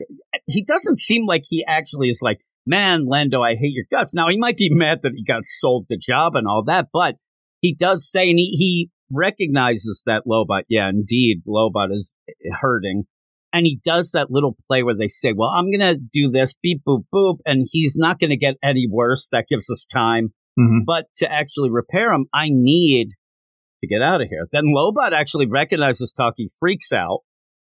He 0.50 0.64
doesn't 0.64 0.98
seem 0.98 1.26
like 1.26 1.44
he 1.46 1.66
actually 1.68 2.08
is 2.08 2.22
like, 2.22 2.40
man, 2.66 3.06
Lando, 3.06 3.42
I 3.42 3.56
hate 3.56 3.74
your 3.74 3.86
guts. 3.92 4.14
Now 4.14 4.30
he 4.30 4.38
might 4.38 4.56
be 4.56 4.70
mad 4.74 5.02
that 5.04 5.12
he 5.14 5.24
got 5.24 5.44
sold 5.46 5.88
the 5.90 5.98
job 5.98 6.36
and 6.36 6.48
all 6.48 6.64
that, 6.66 6.88
but 6.94 7.16
he 7.60 7.76
does 7.76 8.10
say, 8.10 8.30
and 8.30 8.40
he, 8.40 8.56
he 8.58 8.90
recognizes 9.12 10.04
that 10.06 10.24
Lobot. 10.26 10.64
Yeah, 10.70 10.90
indeed, 10.90 11.42
Lobot 11.48 11.90
is 11.92 12.16
hurting. 12.62 13.04
And 13.54 13.66
he 13.66 13.80
does 13.86 14.12
that 14.12 14.30
little 14.30 14.56
play 14.68 14.84
where 14.84 14.96
they 14.96 15.08
say, 15.08 15.34
well, 15.36 15.50
I'm 15.50 15.72
going 15.72 15.80
to 15.80 15.96
do 15.98 16.30
this, 16.30 16.54
beep, 16.62 16.82
boop, 16.88 17.04
boop, 17.14 17.38
and 17.46 17.66
he's 17.72 17.96
not 17.96 18.20
going 18.20 18.30
to 18.32 18.38
get 18.38 18.56
any 18.62 18.88
worse. 18.90 19.30
That 19.32 19.46
gives 19.50 19.70
us 19.70 19.86
time. 19.86 20.34
hmm 20.58 20.80
But 20.86 21.06
to 21.18 21.32
actually 21.32 21.70
repair 21.70 22.12
him, 22.14 22.26
I 22.34 22.48
need 22.52 23.10
to 23.82 23.88
get 23.88 24.02
out 24.02 24.22
of 24.22 24.28
here. 24.30 24.48
Then 24.52 24.66
Lobot 24.76 25.14
actually 25.14 25.48
recognizes 25.48 26.12
Talkie, 26.12 26.50
freaks 26.60 26.92
out, 26.92 27.20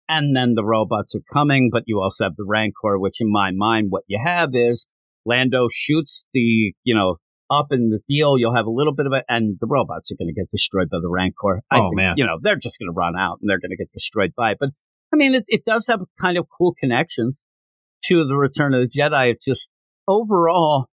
and 0.08 0.36
then 0.36 0.54
the 0.54 0.64
robots 0.64 1.16
are 1.16 1.22
coming, 1.34 1.70
but 1.72 1.84
you 1.88 2.00
also 2.00 2.24
have 2.26 2.36
the 2.36 2.46
Rancor, 2.48 2.98
which 3.00 3.20
in 3.20 3.32
my 3.32 3.50
mind, 3.54 3.88
what 3.90 4.04
you 4.08 4.20
have 4.24 4.50
is 4.54 4.88
Lando 5.26 5.68
shoots 5.72 6.28
the, 6.34 6.74
you 6.84 6.96
know, 6.96 7.18
up 7.52 7.68
in 7.72 7.90
the 7.90 8.00
deal, 8.08 8.38
you'll 8.38 8.56
have 8.56 8.66
a 8.68 8.72
little 8.72 8.94
bit 8.94 9.08
of 9.08 9.14
it, 9.14 9.24
and 9.28 9.58
the 9.60 9.68
robots 9.68 10.12
are 10.12 10.16
going 10.18 10.34
to 10.34 10.40
get 10.40 10.50
destroyed 10.50 10.90
by 10.90 10.98
the 11.02 11.10
Rancor. 11.10 11.62
I 11.72 11.78
Oh, 11.80 11.90
think, 11.90 11.96
man. 11.98 12.14
You 12.18 12.26
know, 12.26 12.38
they're 12.42 12.56
just 12.56 12.80
going 12.80 12.90
to 12.90 12.96
run 12.96 13.16
out 13.18 13.38
and 13.42 13.50
they're 13.50 13.60
going 13.60 13.72
to 13.72 13.78
get 13.78 13.92
destroyed 13.92 14.32
by 14.38 14.52
it. 14.52 14.58
But 14.60 14.70
I 15.16 15.18
mean, 15.18 15.34
it, 15.34 15.46
it 15.48 15.64
does 15.64 15.88
have 15.88 16.02
kind 16.20 16.38
of 16.38 16.46
cool 16.58 16.74
connections 16.78 17.42
to 18.08 18.26
the 18.26 18.36
Return 18.36 18.74
of 18.74 18.82
the 18.82 18.90
Jedi. 18.90 19.32
It's 19.32 19.46
just 19.46 19.70
overall, 20.10 20.88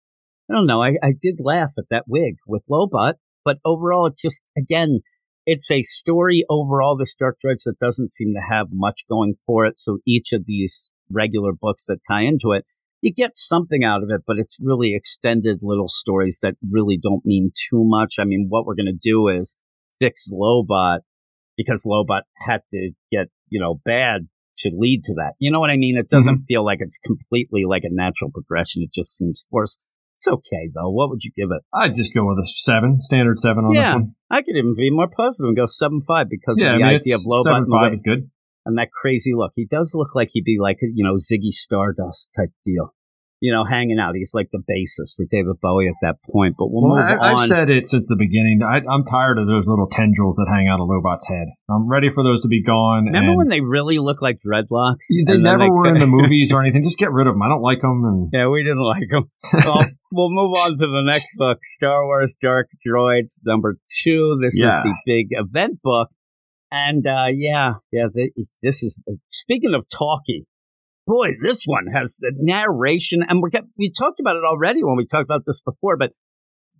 I 0.47 0.53
don't 0.53 0.67
know. 0.67 0.83
I, 0.83 0.91
I 1.01 1.13
did 1.19 1.37
laugh 1.39 1.71
at 1.75 1.85
that 1.89 2.03
wig 2.07 2.35
with 2.45 2.61
Lobot, 2.69 3.15
but 3.43 3.57
overall, 3.65 4.05
it 4.05 4.13
just, 4.21 4.43
again, 4.55 4.99
it's 5.47 5.71
a 5.71 5.81
story 5.81 6.45
overall, 6.51 6.95
the 6.95 7.11
Dark 7.17 7.37
Droids, 7.43 7.63
that 7.65 7.79
doesn't 7.79 8.11
seem 8.11 8.35
to 8.35 8.55
have 8.55 8.67
much 8.71 9.05
going 9.09 9.33
for 9.47 9.65
it. 9.65 9.79
So 9.79 9.97
each 10.07 10.33
of 10.33 10.45
these 10.45 10.91
regular 11.09 11.51
books 11.51 11.85
that 11.87 12.01
tie 12.07 12.21
into 12.21 12.51
it 12.51 12.63
you 13.01 13.11
get 13.11 13.31
something 13.35 13.83
out 13.83 14.03
of 14.03 14.11
it, 14.11 14.21
but 14.27 14.37
it's 14.37 14.59
really 14.61 14.93
extended 14.93 15.61
little 15.63 15.89
stories 15.89 16.37
that 16.43 16.53
really 16.69 16.99
don't 17.01 17.25
mean 17.25 17.51
too 17.51 17.83
much. 17.83 18.15
I 18.19 18.25
mean, 18.25 18.45
what 18.47 18.63
we're 18.63 18.75
going 18.75 18.85
to 18.85 19.09
do 19.09 19.27
is 19.27 19.55
fix 19.99 20.27
Lobot 20.31 20.99
because 21.57 21.85
Lobot 21.85 22.21
had 22.45 22.61
to 22.71 22.91
get, 23.11 23.27
you 23.49 23.59
know, 23.59 23.79
bad 23.85 24.27
to 24.59 24.71
lead 24.73 25.03
to 25.05 25.13
that. 25.15 25.33
You 25.39 25.51
know 25.51 25.59
what 25.59 25.69
I 25.69 25.77
mean? 25.77 25.97
It 25.97 26.09
doesn't 26.09 26.35
mm-hmm. 26.35 26.43
feel 26.43 26.65
like 26.65 26.79
it's 26.81 26.97
completely 26.97 27.65
like 27.65 27.83
a 27.83 27.93
natural 27.93 28.31
progression. 28.31 28.83
It 28.83 28.93
just 28.93 29.17
seems 29.17 29.45
forced. 29.49 29.79
It's 30.19 30.27
okay 30.27 30.69
though. 30.73 30.91
What 30.91 31.09
would 31.09 31.23
you 31.23 31.31
give 31.35 31.49
it? 31.51 31.63
I'd 31.73 31.95
just 31.95 32.13
go 32.13 32.25
with 32.27 32.37
a 32.37 32.45
seven, 32.45 32.99
standard 32.99 33.39
seven 33.39 33.65
on 33.65 33.73
yeah, 33.73 33.83
this 33.83 33.93
one. 33.93 34.15
I 34.29 34.43
could 34.43 34.55
even 34.55 34.75
be 34.75 34.91
more 34.91 35.07
positive 35.07 35.47
and 35.47 35.57
go 35.57 35.65
seven 35.65 36.01
five 36.07 36.29
because 36.29 36.59
yeah, 36.59 36.73
of 36.73 36.79
the 36.79 36.85
I 36.85 36.87
mean, 36.89 36.95
idea 36.97 37.15
of 37.15 37.21
Lobot. 37.21 37.43
Seven 37.43 37.65
five 37.71 37.93
is 37.93 38.03
good 38.03 38.29
and 38.65 38.77
that 38.77 38.91
crazy 38.91 39.33
look. 39.33 39.51
He 39.55 39.65
does 39.65 39.93
look 39.95 40.15
like 40.15 40.29
he'd 40.31 40.43
be 40.43 40.57
like, 40.59 40.77
you 40.81 41.03
know, 41.03 41.15
Ziggy 41.15 41.51
Stardust 41.51 42.31
type 42.35 42.51
deal. 42.65 42.93
You 43.41 43.51
know, 43.51 43.65
hanging 43.65 43.97
out. 43.99 44.13
He's 44.15 44.33
like 44.33 44.49
the 44.51 44.59
bassist 44.59 45.15
for 45.17 45.25
David 45.29 45.55
Bowie 45.61 45.87
at 45.87 45.95
that 46.01 46.17
point. 46.29 46.55
But 46.57 46.67
we'll, 46.69 46.87
well 46.87 46.97
move 46.97 47.19
I, 47.19 47.31
on. 47.31 47.39
I've 47.39 47.47
said 47.47 47.69
it 47.69 47.85
since 47.85 48.07
the 48.07 48.15
beginning. 48.15 48.61
I, 48.63 48.77
am 48.77 49.03
tired 49.03 49.39
of 49.39 49.47
those 49.47 49.67
little 49.67 49.87
tendrils 49.87 50.35
that 50.37 50.47
hang 50.47 50.67
out 50.67 50.79
of 50.79 50.87
Lobot's 50.87 51.27
head. 51.27 51.47
I'm 51.69 51.89
ready 51.89 52.09
for 52.09 52.23
those 52.23 52.41
to 52.41 52.47
be 52.47 52.61
gone. 52.61 53.05
Remember 53.05 53.35
when 53.35 53.47
they 53.47 53.61
really 53.61 53.97
look 53.97 54.21
like 54.21 54.39
dreadlocks? 54.45 55.09
They 55.25 55.37
never 55.37 55.63
they 55.63 55.69
were 55.69 55.87
in 55.87 55.97
the 55.97 56.07
movies 56.21 56.53
or 56.53 56.61
anything. 56.61 56.83
Just 56.83 56.99
get 56.99 57.11
rid 57.11 57.27
of 57.27 57.33
them. 57.33 57.41
I 57.41 57.49
don't 57.49 57.63
like 57.63 57.81
them. 57.81 58.03
And... 58.05 58.29
Yeah, 58.31 58.47
we 58.47 58.63
didn't 58.63 58.83
like 58.83 59.09
them. 59.09 59.31
well, 59.65 59.85
we'll 60.11 60.31
move 60.31 60.53
on 60.59 60.77
to 60.77 60.87
the 60.87 61.01
next 61.03 61.35
book, 61.37 61.59
Star 61.63 62.05
Wars 62.05 62.35
Dark 62.39 62.69
Droids, 62.87 63.39
number 63.43 63.77
two. 64.03 64.37
This 64.41 64.53
yeah. 64.55 64.67
is 64.67 64.73
the 64.83 64.95
big 65.05 65.27
event 65.31 65.81
book 65.81 66.09
and 66.71 67.05
uh, 67.05 67.27
yeah, 67.33 67.73
yeah, 67.91 68.07
this 68.63 68.81
is 68.81 68.99
speaking 69.29 69.73
of 69.73 69.85
talkie. 69.89 70.45
Boy, 71.07 71.29
this 71.41 71.63
one 71.65 71.87
has 71.93 72.19
a 72.23 72.31
narration, 72.37 73.21
and 73.27 73.41
we're 73.41 73.49
we 73.77 73.91
talked 73.91 74.19
about 74.19 74.35
it 74.35 74.43
already 74.45 74.83
when 74.83 74.97
we 74.97 75.05
talked 75.05 75.25
about 75.25 75.43
this 75.45 75.61
before, 75.61 75.97
but 75.97 76.11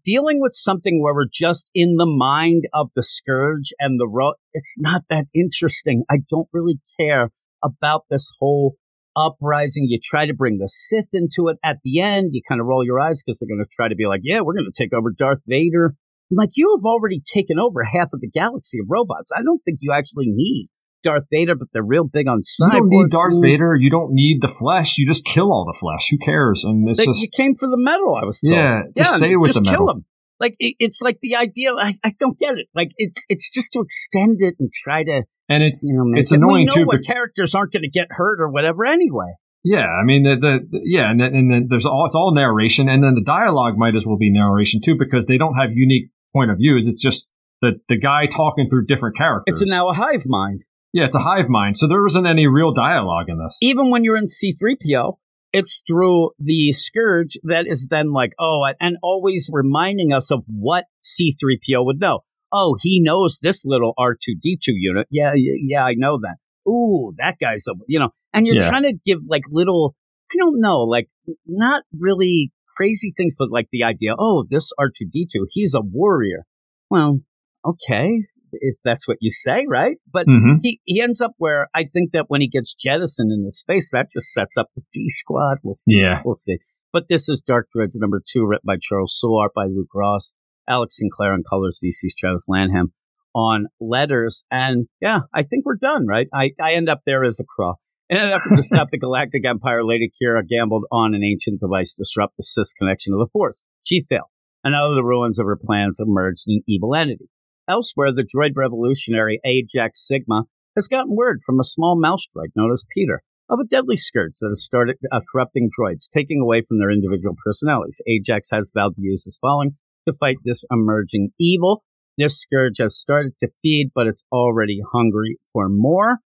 dealing 0.04 0.40
with 0.40 0.54
something 0.54 1.02
where 1.02 1.14
we're 1.14 1.26
just 1.32 1.70
in 1.74 1.96
the 1.96 2.06
mind 2.06 2.64
of 2.74 2.90
the 2.96 3.04
scourge 3.04 3.74
and 3.80 4.00
the 4.00 4.08
ro- 4.08 4.34
it's 4.54 4.76
not 4.78 5.04
that 5.10 5.26
interesting. 5.34 6.04
I 6.10 6.18
don't 6.30 6.50
really 6.54 6.80
care 7.00 7.32
about 7.64 8.06
this 8.10 8.32
whole 8.40 8.76
uprising. 9.16 9.88
You 9.90 10.00
try 10.04 10.26
to 10.26 10.34
bring 10.34 10.58
the 10.58 10.70
Sith 10.70 11.10
into 11.14 11.50
it 11.50 11.58
at 11.64 11.78
the 11.84 12.00
end. 12.00 12.30
You 12.32 12.42
kind 12.48 12.62
of 12.62 12.68
roll 12.68 12.86
your 12.86 13.00
eyes 13.00 13.22
because 13.24 13.40
they're 13.40 13.54
going 13.54 13.64
to 13.64 13.76
try 13.76 13.90
to 13.90 13.96
be 13.96 14.08
like, 14.08 14.22
yeah, 14.24 14.42
we're 14.42 14.54
going 14.54 14.70
to 14.72 14.84
take 14.84 14.94
over 14.94 15.12
Darth 15.12 15.42
Vader 15.48 15.96
like 16.32 16.52
you 16.56 16.76
have 16.78 16.86
already 16.86 17.22
taken 17.26 17.60
over 17.60 17.84
half 17.84 18.10
of 18.14 18.22
the 18.22 18.30
galaxy 18.30 18.80
of 18.80 18.86
robots. 18.90 19.32
I 19.36 19.44
don't 19.44 19.62
think 19.64 19.80
you 19.82 19.92
actually 19.92 20.28
need 20.28 20.70
Darth 21.02 21.26
Vader, 21.32 21.56
but 21.56 21.68
they're 21.74 21.84
real 21.84 22.04
big 22.04 22.28
on 22.28 22.42
cyborgs. 22.42 22.62
You 22.62 22.80
don't 22.80 22.90
need 22.90 23.10
Darth 23.10 23.42
Vader. 23.42 23.76
You 23.76 23.90
don't 23.90 24.14
need 24.14 24.42
the 24.42 24.48
flesh. 24.48 24.98
You 24.98 25.08
just 25.08 25.26
kill 25.26 25.52
all 25.52 25.66
the 25.66 25.78
flesh. 25.78 26.08
Who 26.10 26.18
cares? 26.18 26.64
And 26.64 26.88
it's 26.90 27.00
they, 27.00 27.06
just 27.06 27.22
you 27.22 27.30
came 27.36 27.56
for 27.56 27.70
the 27.70 27.78
metal. 27.78 28.16
I 28.22 28.26
was 28.26 28.40
told. 28.40 28.58
Yeah, 28.58 28.84
just 28.96 29.12
yeah, 29.12 29.18
stay 29.18 29.36
with 29.36 29.50
just 29.50 29.64
the 29.64 29.72
metal. 29.72 29.88
Kill 29.88 29.96
him. 29.96 30.06
Like 30.40 30.56
it, 30.60 30.76
it's 30.80 31.02
like 31.02 31.20
the 31.22 31.36
idea. 31.36 31.74
I, 31.74 31.96
I 32.04 32.14
don't 32.20 32.38
get 32.38 32.58
it. 32.58 32.68
Like 32.74 32.92
it's 32.98 33.22
it's 33.30 33.50
just 33.50 33.74
to 33.74 33.82
extend 33.82 34.38
it 34.40 34.56
and 34.60 34.72
try 34.74 35.04
to. 35.04 35.24
And 35.48 35.64
it's 35.64 35.88
you 35.92 35.98
know, 35.98 36.20
it's 36.20 36.32
annoying 36.32 36.70
too. 36.72 36.86
What 36.86 37.04
characters 37.06 37.54
aren't 37.54 37.74
going 37.74 37.84
to 37.84 37.90
get 37.90 38.08
hurt 38.10 38.40
or 38.42 38.50
whatever 38.50 38.86
anyway. 38.86 39.34
Yeah, 39.64 39.86
I 39.86 40.04
mean 40.04 40.24
the, 40.24 40.36
the, 40.36 40.68
the 40.72 40.80
yeah, 40.84 41.12
and 41.12 41.20
then, 41.20 41.36
and 41.36 41.52
then 41.52 41.68
there's 41.70 41.86
all 41.86 42.06
it's 42.06 42.16
all 42.16 42.34
narration, 42.34 42.90
and 42.90 43.04
then 43.04 43.14
the 43.14 43.24
dialogue 43.24 43.78
might 43.78 43.96
as 43.96 44.06
well 44.06 44.18
be 44.18 44.32
narration 44.32 44.82
too 44.84 44.96
because 44.98 45.28
they 45.28 45.38
don't 45.38 45.54
have 45.54 45.70
unique 45.74 46.10
point 46.34 46.50
of 46.50 46.58
views. 46.58 46.88
It's 46.88 47.02
just 47.02 47.32
the 47.62 47.74
the 47.88 47.98
guy 47.98 48.26
talking 48.26 48.70
through 48.70 48.86
different 48.88 49.16
characters. 49.16 49.62
It's 49.62 49.70
now 49.70 49.90
a 49.90 49.94
hive 49.94 50.24
mind. 50.26 50.66
Yeah, 50.94 51.06
it's 51.06 51.16
a 51.16 51.20
hive 51.20 51.48
mind. 51.48 51.78
So 51.78 51.88
there 51.88 52.06
isn't 52.06 52.26
any 52.26 52.48
real 52.48 52.74
dialogue 52.74 53.30
in 53.30 53.38
this. 53.38 53.60
Even 53.62 53.90
when 53.90 54.04
you're 54.04 54.18
in 54.18 54.26
C3PO, 54.26 55.18
it's 55.54 55.84
through 55.88 56.32
the 56.40 56.74
scourge 56.74 57.38
that 57.44 57.66
is 57.68 57.88
then 57.90 58.12
like, 58.12 58.34
oh, 58.40 58.66
and 58.80 58.98
always 59.02 59.50
reminding 59.52 60.14
us 60.14 60.32
of 60.32 60.44
what 60.48 60.86
C3PO 61.04 61.86
would 61.86 62.00
know. 62.00 62.20
Oh, 62.52 62.76
he 62.82 63.02
knows 63.02 63.40
this 63.42 63.64
little 63.66 63.94
R2D2 63.98 64.68
unit. 64.68 65.08
Yeah, 65.10 65.32
yeah, 65.36 65.86
I 65.86 65.94
know 65.96 66.20
that. 66.20 66.36
Ooh, 66.70 67.14
that 67.18 67.38
guy's 67.40 67.66
a, 67.70 67.74
you 67.88 68.00
know, 68.00 68.10
and 68.34 68.46
you're 68.46 68.62
yeah. 68.62 68.70
trying 68.70 68.84
to 68.84 68.94
give 69.06 69.20
like 69.28 69.44
little, 69.50 69.96
I 70.32 70.36
don't 70.38 70.60
know, 70.60 70.82
like 70.82 71.08
not 71.46 71.84
really 71.98 72.52
crazy 72.76 73.14
things, 73.16 73.36
but 73.38 73.50
like 73.52 73.68
the 73.72 73.84
idea, 73.84 74.14
oh, 74.18 74.46
this 74.50 74.72
R2D2, 74.80 75.48
he's 75.50 75.74
a 75.74 75.82
warrior. 75.82 76.46
Well, 76.90 77.22
okay, 77.66 78.24
if 78.54 78.78
that's 78.84 79.08
what 79.08 79.18
you 79.22 79.32
say, 79.32 79.66
right? 79.68 79.98
But 80.12 80.28
mm-hmm. 80.28 80.60
he, 80.62 80.80
he 80.86 81.02
ends 81.02 81.22
up 81.22 81.32
where 81.38 81.70
I 81.74 81.86
think 81.86 82.12
that 82.12 82.26
when 82.28 82.42
he 82.42 82.50
gets 82.50 82.74
jettisoned 82.74 83.32
into 83.32 83.52
space, 83.52 83.90
that 83.92 84.08
just 84.14 84.32
sets 84.32 84.58
up 84.58 84.70
the 84.76 84.82
D 84.94 85.10
Squad. 85.10 85.58
We'll 85.64 85.76
see. 85.76 85.98
Yeah. 85.98 86.22
We'll 86.24 86.36
see. 86.36 86.58
But 86.94 87.08
this 87.08 87.30
is 87.30 87.42
Dark 87.42 87.70
Droids 87.76 87.92
number 87.96 88.22
two, 88.26 88.46
written 88.46 88.66
by 88.66 88.76
Charles 88.82 89.18
Soule, 89.18 89.48
by 89.56 89.66
Luke 89.66 89.94
Ross, 89.96 90.36
Alex 90.68 90.98
Sinclair, 90.98 91.34
on 91.34 91.44
colors 91.50 91.80
VC's 91.84 92.14
Travis 92.18 92.48
Lanham 92.50 92.94
on 93.34 93.68
letters. 93.80 94.44
And 94.52 94.88
yeah, 95.00 95.20
I 95.34 95.44
think 95.44 95.66
we're 95.66 95.78
done, 95.78 96.06
right? 96.06 96.28
I, 96.34 96.52
I 96.62 96.74
end 96.74 96.90
up 96.90 97.02
there 97.06 97.24
as 97.24 97.40
a 97.40 97.46
crow. 97.46 97.76
In 98.10 98.18
an 98.18 98.30
effort 98.30 98.56
to 98.56 98.64
stop 98.64 98.90
the 98.92 98.98
Galactic 99.00 99.46
Empire, 99.46 99.86
Lady 99.86 100.12
Qi'ra 100.22 100.42
gambled 100.46 100.84
on 100.92 101.16
an 101.16 101.24
ancient 101.24 101.62
device 101.62 101.94
to 101.94 102.04
disrupt 102.04 102.36
the 102.36 102.44
Sith 102.44 102.74
connection 102.78 103.14
of 103.14 103.20
the 103.20 103.30
Force. 103.32 103.64
She 103.84 104.06
failed, 104.10 104.28
and 104.66 104.76
out 104.76 104.90
of 104.90 104.96
the 104.96 105.04
ruins 105.04 105.40
of 105.40 105.46
her 105.46 105.58
plans 105.58 105.98
emerged 105.98 106.44
an 106.48 106.62
evil 106.68 106.94
entity. 106.94 107.30
Elsewhere, 107.72 108.12
the 108.12 108.28
droid 108.28 108.52
revolutionary 108.58 109.40
Ajax 109.46 110.06
Sigma 110.06 110.44
has 110.76 110.90
gotten 110.90 111.16
word 111.16 111.40
from 111.46 111.58
a 111.58 111.64
small 111.64 111.98
mouse 111.98 112.26
droid 112.36 112.50
known 112.54 112.70
as 112.70 112.86
Peter 112.94 113.24
of 113.50 113.60
a 113.60 113.66
deadly 113.66 113.96
scourge 113.96 114.34
that 114.42 114.50
has 114.50 114.62
started 114.62 114.98
uh, 115.10 115.22
corrupting 115.32 115.70
droids, 115.72 116.10
taking 116.10 116.42
away 116.42 116.62
from 116.62 116.80
their 116.80 116.92
individual 116.92 117.36
personalities. 117.46 118.02
Ajax 118.08 118.50
has 118.52 118.74
vowed 118.76 118.96
to 118.96 119.02
use 119.02 119.24
his 119.24 119.38
following 119.38 119.78
to 120.06 120.14
fight 120.14 120.36
this 120.44 120.66
emerging 120.70 121.30
evil. 121.40 121.86
This 122.18 122.42
scourge 122.42 122.80
has 122.80 123.00
started 123.00 123.34
to 123.40 123.48
feed, 123.62 123.92
but 123.96 124.08
it's 124.08 124.26
already 124.34 124.82
hungry 124.94 125.38
for 125.54 125.70
more 125.70 126.20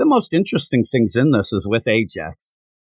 the 0.00 0.06
most 0.06 0.32
interesting 0.32 0.82
things 0.82 1.14
in 1.14 1.30
this 1.30 1.52
is 1.52 1.68
with 1.68 1.86
Ajax. 1.86 2.52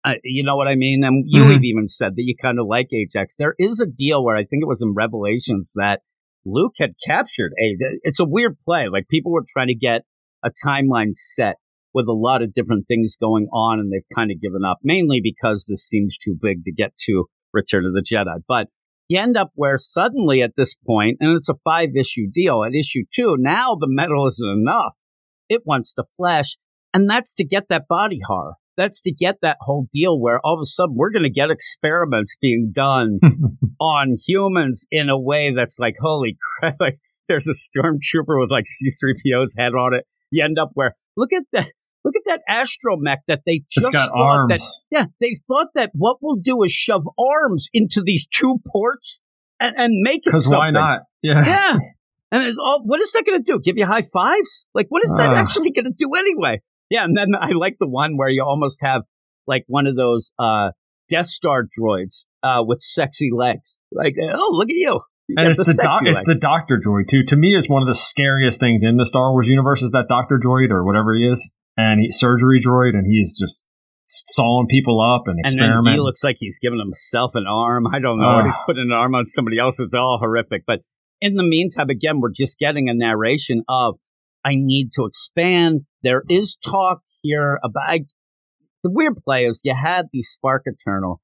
Uh, 0.06 0.14
you 0.24 0.44
know 0.44 0.56
what 0.56 0.70
I 0.70 0.76
mean? 0.76 1.04
And 1.04 1.26
you 1.28 1.42
mm-hmm. 1.42 1.52
have 1.52 1.64
even 1.64 1.88
said 1.88 2.16
that 2.16 2.24
you 2.24 2.34
kind 2.36 2.60
of 2.60 2.66
like 2.66 2.88
Ajax. 2.94 3.36
There 3.36 3.56
is 3.60 3.80
a 3.80 3.86
deal 3.86 4.24
where 4.24 4.38
I 4.38 4.46
think 4.46 4.64
it 4.64 4.68
was 4.68 4.82
in 4.82 4.94
Revelations 4.94 5.74
that 5.76 6.00
Luke 6.46 6.74
had 6.80 6.94
captured 7.06 7.54
Ajax. 7.60 7.96
It's 8.04 8.20
a 8.20 8.26
weird 8.26 8.58
play. 8.66 8.88
Like 8.92 9.08
people 9.08 9.32
were 9.32 9.46
trying 9.48 9.68
to 9.68 9.76
get 9.76 10.02
a 10.44 10.50
timeline 10.66 11.16
set 11.16 11.56
with 11.94 12.08
a 12.08 12.14
lot 12.14 12.42
of 12.42 12.54
different 12.54 12.88
things 12.88 13.16
going 13.20 13.48
on, 13.54 13.80
and 13.80 13.92
they've 13.92 14.16
kind 14.16 14.32
of 14.32 14.42
given 14.42 14.64
up, 14.66 14.80
mainly 14.84 15.22
because 15.22 15.68
this 15.70 15.88
seems 15.88 16.18
too 16.18 16.36
big 16.40 16.64
to 16.66 16.72
get 16.72 16.98
to 17.06 17.26
Return 17.54 17.86
of 17.86 17.94
the 17.94 18.02
Jedi. 18.04 18.42
But 18.48 18.68
you 19.08 19.20
end 19.20 19.38
up 19.38 19.52
where 19.54 19.78
suddenly 19.78 20.42
at 20.42 20.56
this 20.58 20.76
point, 20.76 21.18
and 21.20 21.38
it's 21.38 21.50
a 21.50 21.56
five 21.64 21.90
issue 21.96 22.28
deal, 22.34 22.64
at 22.64 22.74
issue 22.74 23.04
two, 23.14 23.36
now 23.38 23.76
the 23.76 23.88
metal 23.88 24.26
isn't 24.28 24.50
enough. 24.50 24.96
It 25.50 25.62
wants 25.66 25.94
the 25.94 26.06
flesh. 26.18 26.58
And 26.94 27.10
that's 27.10 27.34
to 27.36 27.44
get 27.44 27.70
that 27.70 27.88
body 27.88 28.22
horror. 28.26 28.54
That's 28.78 29.02
to 29.02 29.12
get 29.12 29.38
that 29.42 29.58
whole 29.62 29.88
deal 29.92 30.20
where 30.20 30.40
all 30.44 30.56
of 30.56 30.62
a 30.62 30.66
sudden 30.66 30.96
we're 30.96 31.12
going 31.12 31.24
to 31.24 31.30
get 31.30 31.52
experiments 31.52 32.36
being 32.42 32.72
done 32.74 33.20
on 33.80 34.16
humans 34.26 34.86
in 34.92 35.10
a 35.10 35.20
way 35.20 35.54
that's 35.54 35.78
like, 35.80 35.96
holy 36.00 36.38
crap, 36.60 36.78
like 36.80 37.00
there's 37.28 37.48
a 37.48 37.52
stormtrooper 37.52 38.40
with 38.40 38.52
like 38.52 38.66
C3PO's 38.66 39.56
head 39.58 39.74
on 39.74 39.94
it. 39.94 40.06
You 40.32 40.44
end 40.44 40.58
up 40.60 40.70
where, 40.74 40.96
look 41.16 41.34
at 41.34 41.44
that. 41.52 41.70
Look 42.06 42.16
at 42.18 42.24
that 42.26 42.42
astromech 42.50 43.20
that 43.28 43.44
they 43.46 43.64
just 43.72 43.88
it's 43.88 43.90
got 43.90 44.10
thought 44.10 44.40
arms. 44.40 44.50
that 44.50 44.62
yeah 44.92 45.06
they 45.22 45.36
thought 45.48 45.68
that 45.76 45.92
what 45.94 46.18
we'll 46.22 46.36
do 46.36 46.62
is 46.64 46.72
shove 46.74 47.08
arms 47.18 47.70
into 47.74 48.02
these 48.02 48.28
two 48.28 48.60
ports 48.68 49.22
and, 49.58 49.74
and 49.78 50.02
make 50.02 50.18
it 50.18 50.24
because 50.26 50.50
why 50.50 50.70
not 50.70 51.04
yeah 51.22 51.46
yeah 51.46 51.78
and 52.30 52.44
it's 52.44 52.58
all, 52.62 52.82
what 52.84 53.00
is 53.00 53.10
that 53.14 53.24
going 53.26 53.42
to 53.42 53.52
do 53.54 53.58
give 53.58 53.78
you 53.78 53.86
high 53.86 54.02
fives 54.02 54.68
like 54.74 54.88
what 54.90 55.02
is 55.02 55.16
that 55.18 55.30
uh. 55.30 55.36
actually 55.36 55.72
going 55.72 55.86
to 55.86 55.94
do 55.98 56.14
anyway 56.14 56.60
yeah, 56.94 57.06
and 57.06 57.18
then 57.18 57.30
I 57.34 57.50
like 57.54 57.78
the 57.80 57.90
one 57.90 58.18
where 58.18 58.30
you 58.30 58.44
almost 58.44 58.80
have 58.84 59.02
like 59.48 59.64
one 59.66 59.88
of 59.88 59.96
those 59.96 60.32
uh, 60.38 60.70
Death 61.10 61.26
Star 61.26 61.64
droids 61.64 62.26
uh, 62.44 62.64
with 62.64 62.82
sexy 62.82 63.32
legs. 63.36 63.76
Like, 63.92 64.16
oh, 64.22 64.50
look 64.54 64.70
at 64.70 64.76
you. 64.76 65.02
you 65.28 65.36
and 65.40 65.50
it's 65.50 65.58
the, 65.58 65.64
the 65.64 66.00
do- 66.04 66.10
it's 66.10 66.24
the 66.24 66.36
Doctor 66.36 66.80
droid 66.80 67.08
too. 67.08 67.24
To 67.24 67.36
me, 67.36 67.56
it's 67.56 67.68
one 67.68 67.82
of 67.82 67.88
the 67.88 67.96
scariest 67.96 68.60
things 68.60 68.84
in 68.84 68.98
the 68.98 69.06
Star 69.06 69.32
Wars 69.32 69.48
universe 69.48 69.82
is 69.82 69.92
that 69.94 70.06
Doctor 70.08 70.40
droid 70.40 70.70
or 70.70 70.86
whatever 70.86 71.16
he 71.16 71.28
is, 71.28 71.50
and 71.76 72.00
he 72.00 72.12
surgery 72.12 72.60
droid, 72.62 72.92
and 72.94 73.08
he's 73.08 73.40
just 73.40 73.66
sawing 74.06 74.68
people 74.68 75.02
up 75.02 75.24
and 75.26 75.40
experimenting. 75.40 75.88
And 75.88 75.96
he 75.96 76.00
looks 76.00 76.24
like 76.24 76.36
he's 76.38 76.60
giving 76.60 76.78
himself 76.78 77.32
an 77.34 77.46
arm. 77.50 77.88
I 77.88 77.98
don't 77.98 78.20
know. 78.20 78.40
Uh, 78.40 78.44
he's 78.44 78.54
putting 78.68 78.84
an 78.84 78.92
arm 78.92 79.16
on 79.16 79.26
somebody 79.26 79.58
else. 79.58 79.80
It's 79.80 79.96
all 79.96 80.20
horrific. 80.22 80.64
But 80.68 80.82
in 81.22 81.34
the 81.34 81.44
meantime, 81.44 81.90
again, 81.90 82.20
we're 82.22 82.34
just 82.38 82.60
getting 82.60 82.88
a 82.88 82.94
narration 82.94 83.64
of 83.68 83.96
I 84.46 84.52
need 84.56 84.92
to 84.94 85.06
expand. 85.06 85.86
There 86.04 86.24
is 86.30 86.58
talk 86.66 87.02
here 87.22 87.60
about 87.64 87.84
I, 87.88 88.00
the 88.84 88.92
weird 88.92 89.16
play 89.18 89.46
is 89.46 89.62
you 89.64 89.74
had 89.74 90.08
the 90.12 90.22
Spark 90.22 90.64
Eternal. 90.66 91.22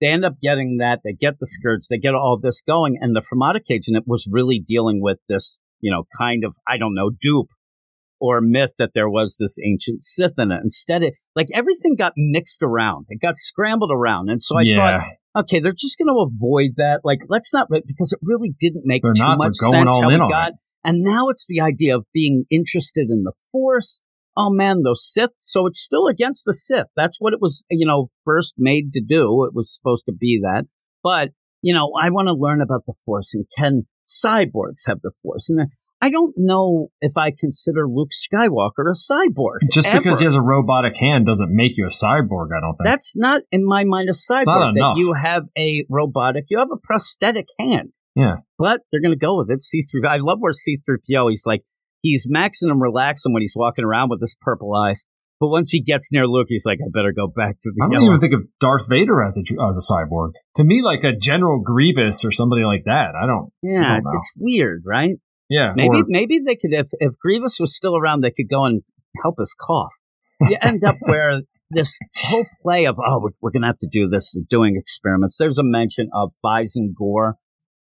They 0.00 0.08
end 0.08 0.24
up 0.24 0.34
getting 0.40 0.76
that. 0.78 1.00
They 1.02 1.12
get 1.12 1.38
the 1.40 1.46
Scourge. 1.46 1.88
They 1.90 1.98
get 1.98 2.14
all 2.14 2.38
this 2.40 2.60
going. 2.60 2.98
And 3.00 3.16
the 3.16 3.22
Fermata 3.22 3.60
Cage, 3.66 3.84
and 3.88 3.96
it 3.96 4.04
was 4.06 4.28
really 4.30 4.62
dealing 4.64 5.00
with 5.02 5.18
this, 5.28 5.58
you 5.80 5.90
know, 5.90 6.04
kind 6.16 6.44
of, 6.44 6.54
I 6.68 6.78
don't 6.78 6.94
know, 6.94 7.10
dupe 7.10 7.48
or 8.20 8.40
myth 8.40 8.72
that 8.78 8.90
there 8.94 9.08
was 9.08 9.36
this 9.38 9.58
ancient 9.64 10.02
Sith 10.02 10.38
in 10.38 10.52
it. 10.52 10.60
Instead, 10.62 11.02
it 11.02 11.14
like 11.34 11.48
everything 11.54 11.96
got 11.96 12.12
mixed 12.16 12.62
around. 12.62 13.06
It 13.08 13.20
got 13.20 13.38
scrambled 13.38 13.90
around, 13.92 14.28
and 14.28 14.42
so 14.42 14.56
I 14.58 14.62
yeah. 14.62 14.76
thought, 14.76 15.42
okay, 15.42 15.60
they're 15.60 15.72
just 15.72 15.98
going 15.98 16.08
to 16.08 16.26
avoid 16.26 16.72
that. 16.76 17.00
Like, 17.04 17.20
let's 17.28 17.52
not 17.52 17.68
because 17.70 18.12
it 18.12 18.18
really 18.22 18.52
didn't 18.58 18.82
make 18.84 19.02
They're 19.02 19.14
too 19.14 19.22
not. 19.22 19.38
Much 19.38 19.54
going 19.60 19.72
sense 19.72 19.88
all 19.94 20.02
how 20.02 20.08
in 20.08 20.14
we 20.14 20.20
on 20.20 20.30
got. 20.30 20.48
it. 20.50 20.54
And 20.84 21.02
now 21.02 21.28
it's 21.28 21.46
the 21.48 21.60
idea 21.60 21.96
of 21.96 22.04
being 22.12 22.44
interested 22.50 23.08
in 23.10 23.24
the 23.24 23.32
Force. 23.52 24.00
Oh 24.40 24.50
man, 24.50 24.82
those 24.84 25.04
Sith. 25.04 25.32
So 25.40 25.66
it's 25.66 25.80
still 25.80 26.06
against 26.06 26.44
the 26.44 26.54
Sith. 26.54 26.86
That's 26.94 27.16
what 27.18 27.32
it 27.32 27.40
was, 27.42 27.64
you 27.70 27.84
know, 27.84 28.06
first 28.24 28.54
made 28.56 28.92
to 28.92 29.00
do. 29.00 29.44
It 29.44 29.52
was 29.52 29.74
supposed 29.74 30.04
to 30.06 30.12
be 30.12 30.38
that. 30.42 30.66
But, 31.02 31.30
you 31.60 31.74
know, 31.74 31.90
I 32.00 32.10
want 32.10 32.28
to 32.28 32.34
learn 32.34 32.60
about 32.60 32.82
the 32.86 32.94
Force 33.04 33.34
and 33.34 33.46
can 33.58 33.88
cyborgs 34.08 34.86
have 34.86 35.00
the 35.02 35.10
Force? 35.22 35.50
And 35.50 35.72
I 36.00 36.10
don't 36.10 36.34
know 36.36 36.88
if 37.00 37.16
I 37.16 37.32
consider 37.36 37.88
Luke 37.88 38.10
Skywalker 38.12 38.86
a 38.88 38.94
cyborg. 38.94 39.58
Just 39.72 39.90
because 39.90 40.20
he 40.20 40.24
has 40.24 40.36
a 40.36 40.40
robotic 40.40 40.96
hand 40.96 41.26
doesn't 41.26 41.50
make 41.50 41.76
you 41.76 41.86
a 41.86 41.90
cyborg. 41.90 42.50
I 42.56 42.60
don't 42.60 42.76
think. 42.76 42.84
That's 42.84 43.16
not 43.16 43.42
in 43.50 43.66
my 43.66 43.82
mind 43.82 44.08
a 44.08 44.12
cyborg. 44.12 44.44
not 44.46 44.74
that 44.74 44.94
you 44.98 45.14
have 45.14 45.46
a 45.58 45.84
robotic, 45.90 46.44
you 46.48 46.58
have 46.58 46.70
a 46.72 46.78
prosthetic 46.80 47.48
hand. 47.58 47.90
Yeah. 48.14 48.36
But 48.56 48.82
they're 48.90 49.00
going 49.00 49.18
to 49.18 49.18
go 49.18 49.38
with 49.38 49.50
it. 49.50 49.62
See 49.62 49.82
through. 49.82 50.06
I 50.06 50.18
love 50.18 50.38
where 50.38 50.52
C3PO, 50.52 51.30
he's 51.30 51.44
like, 51.44 51.62
he's 52.12 52.28
maxing 52.28 52.70
and 52.70 52.80
relaxing 52.80 53.32
when 53.32 53.42
he's 53.42 53.54
walking 53.56 53.84
around 53.84 54.10
with 54.10 54.20
his 54.20 54.36
purple 54.40 54.74
eyes. 54.74 55.06
But 55.40 55.48
once 55.48 55.70
he 55.70 55.80
gets 55.80 56.10
near 56.10 56.26
Luke, 56.26 56.46
he's 56.48 56.64
like, 56.66 56.78
I 56.84 56.88
better 56.92 57.12
go 57.12 57.28
back 57.28 57.56
to 57.62 57.70
the 57.72 57.84
I 57.84 57.86
don't 57.86 58.02
yellow. 58.02 58.16
even 58.16 58.20
think 58.20 58.34
of 58.34 58.40
Darth 58.60 58.88
Vader 58.88 59.22
as 59.22 59.38
a 59.38 59.42
as 59.68 59.76
a 59.76 59.92
cyborg. 59.92 60.32
To 60.56 60.64
me, 60.64 60.82
like 60.82 61.04
a 61.04 61.16
General 61.16 61.60
Grievous 61.62 62.24
or 62.24 62.32
somebody 62.32 62.62
like 62.64 62.82
that. 62.86 63.12
I 63.14 63.24
don't. 63.26 63.50
yeah, 63.62 63.92
I 63.92 64.00
don't 64.00 64.14
it's 64.16 64.32
weird, 64.36 64.82
right? 64.84 65.12
Yeah. 65.48 65.72
Maybe 65.76 65.98
or- 66.00 66.04
maybe 66.08 66.40
they 66.40 66.56
could 66.56 66.72
if 66.72 66.88
if 66.98 67.12
Grievous 67.22 67.58
was 67.60 67.74
still 67.76 67.96
around, 67.96 68.22
they 68.22 68.32
could 68.32 68.48
go 68.50 68.64
and 68.64 68.82
help 69.22 69.38
us 69.38 69.54
cough. 69.58 69.92
You 70.40 70.56
end 70.62 70.82
up 70.82 70.96
where 71.02 71.42
this 71.70 71.96
whole 72.16 72.46
play 72.62 72.86
of 72.86 72.96
oh 72.98 73.20
we're, 73.22 73.30
we're 73.40 73.50
gonna 73.52 73.68
have 73.68 73.78
to 73.78 73.88
do 73.90 74.08
this. 74.08 74.32
They're 74.32 74.42
doing 74.50 74.74
experiments. 74.76 75.36
There's 75.38 75.58
a 75.58 75.62
mention 75.64 76.08
of 76.12 76.32
Fyzen 76.44 76.94
Gor, 76.98 77.36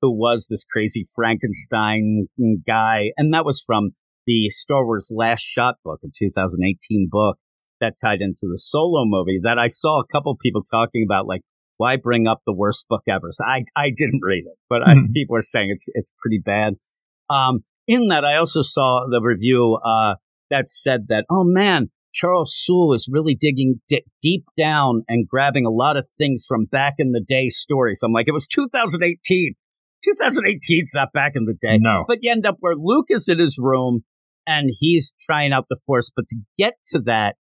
who 0.03 0.11
was 0.13 0.49
this 0.51 0.65
crazy 0.65 1.07
Frankenstein 1.15 2.27
guy, 2.67 3.11
and 3.17 3.33
that 3.33 3.45
was 3.45 3.63
from 3.65 3.91
the 4.27 4.49
Star 4.51 4.85
Wars 4.85 5.11
Last 5.15 5.43
Shot 5.43 5.77
book, 5.85 6.01
a 6.05 6.09
2018 6.19 7.09
book 7.11 7.37
that 7.81 7.95
tied 8.01 8.21
into 8.21 8.43
the 8.43 8.59
Solo 8.59 9.03
movie. 9.05 9.41
That 9.43 9.59
I 9.59 9.69
saw 9.69 10.01
a 10.01 10.07
couple 10.07 10.37
people 10.41 10.63
talking 10.63 11.05
about, 11.07 11.27
like 11.27 11.43
why 11.77 11.97
bring 11.97 12.27
up 12.27 12.41
the 12.47 12.53
worst 12.55 12.87
book 12.89 13.03
ever? 13.09 13.29
So 13.33 13.45
I 13.45 13.65
I 13.77 13.91
didn't 13.95 14.21
read 14.23 14.45
it, 14.47 14.57
but 14.69 14.87
I, 14.89 14.95
Mhm. 14.95 15.13
people 15.13 15.37
are 15.37 15.43
saying 15.43 15.71
it's 15.71 15.87
it's 15.95 16.13
pretty 16.23 16.41
bad. 16.45 16.75
Um, 17.29 17.65
in 17.87 18.09
that, 18.09 18.25
I 18.25 18.37
also 18.37 18.63
saw 18.63 19.07
the 19.11 19.21
review 19.21 19.79
uh, 19.85 20.15
that 20.51 20.71
said 20.71 21.09
that, 21.09 21.25
oh 21.31 21.43
man, 21.45 21.91
Charles 22.13 22.55
Soule 22.57 22.95
is 22.95 23.09
really 23.11 23.35
digging 23.39 23.81
di- 23.89 24.05
deep 24.23 24.45
down 24.57 25.03
and 25.09 25.27
grabbing 25.29 25.67
a 25.67 25.71
lot 25.71 25.97
of 25.97 26.07
things 26.17 26.47
from 26.47 26.65
back 26.67 26.95
in 26.99 27.11
the 27.13 27.21
day 27.27 27.49
stories. 27.49 28.01
I'm 28.05 28.13
like, 28.13 28.29
it 28.29 28.33
was 28.33 28.47
2018. 28.47 29.55
2018 30.05 30.83
is 30.85 30.93
not 30.95 31.13
back 31.13 31.33
in 31.35 31.45
the 31.45 31.55
day. 31.55 31.79
no. 31.81 32.05
But 32.07 32.19
you 32.23 32.31
end 32.31 32.47
up 32.47 32.57
where 32.61 32.75
Luke 32.77 33.07
is 33.09 33.29
in 33.29 33.39
his 33.39 33.57
room 33.59 34.05
and 34.47 34.71
he's 34.73 35.15
trying 35.25 35.53
out 35.53 35.67
the 35.69 35.79
Force. 35.87 36.11
But 36.15 36.29
to 36.29 36.37
get 36.59 36.75
to 36.89 37.01
that, 37.01 37.37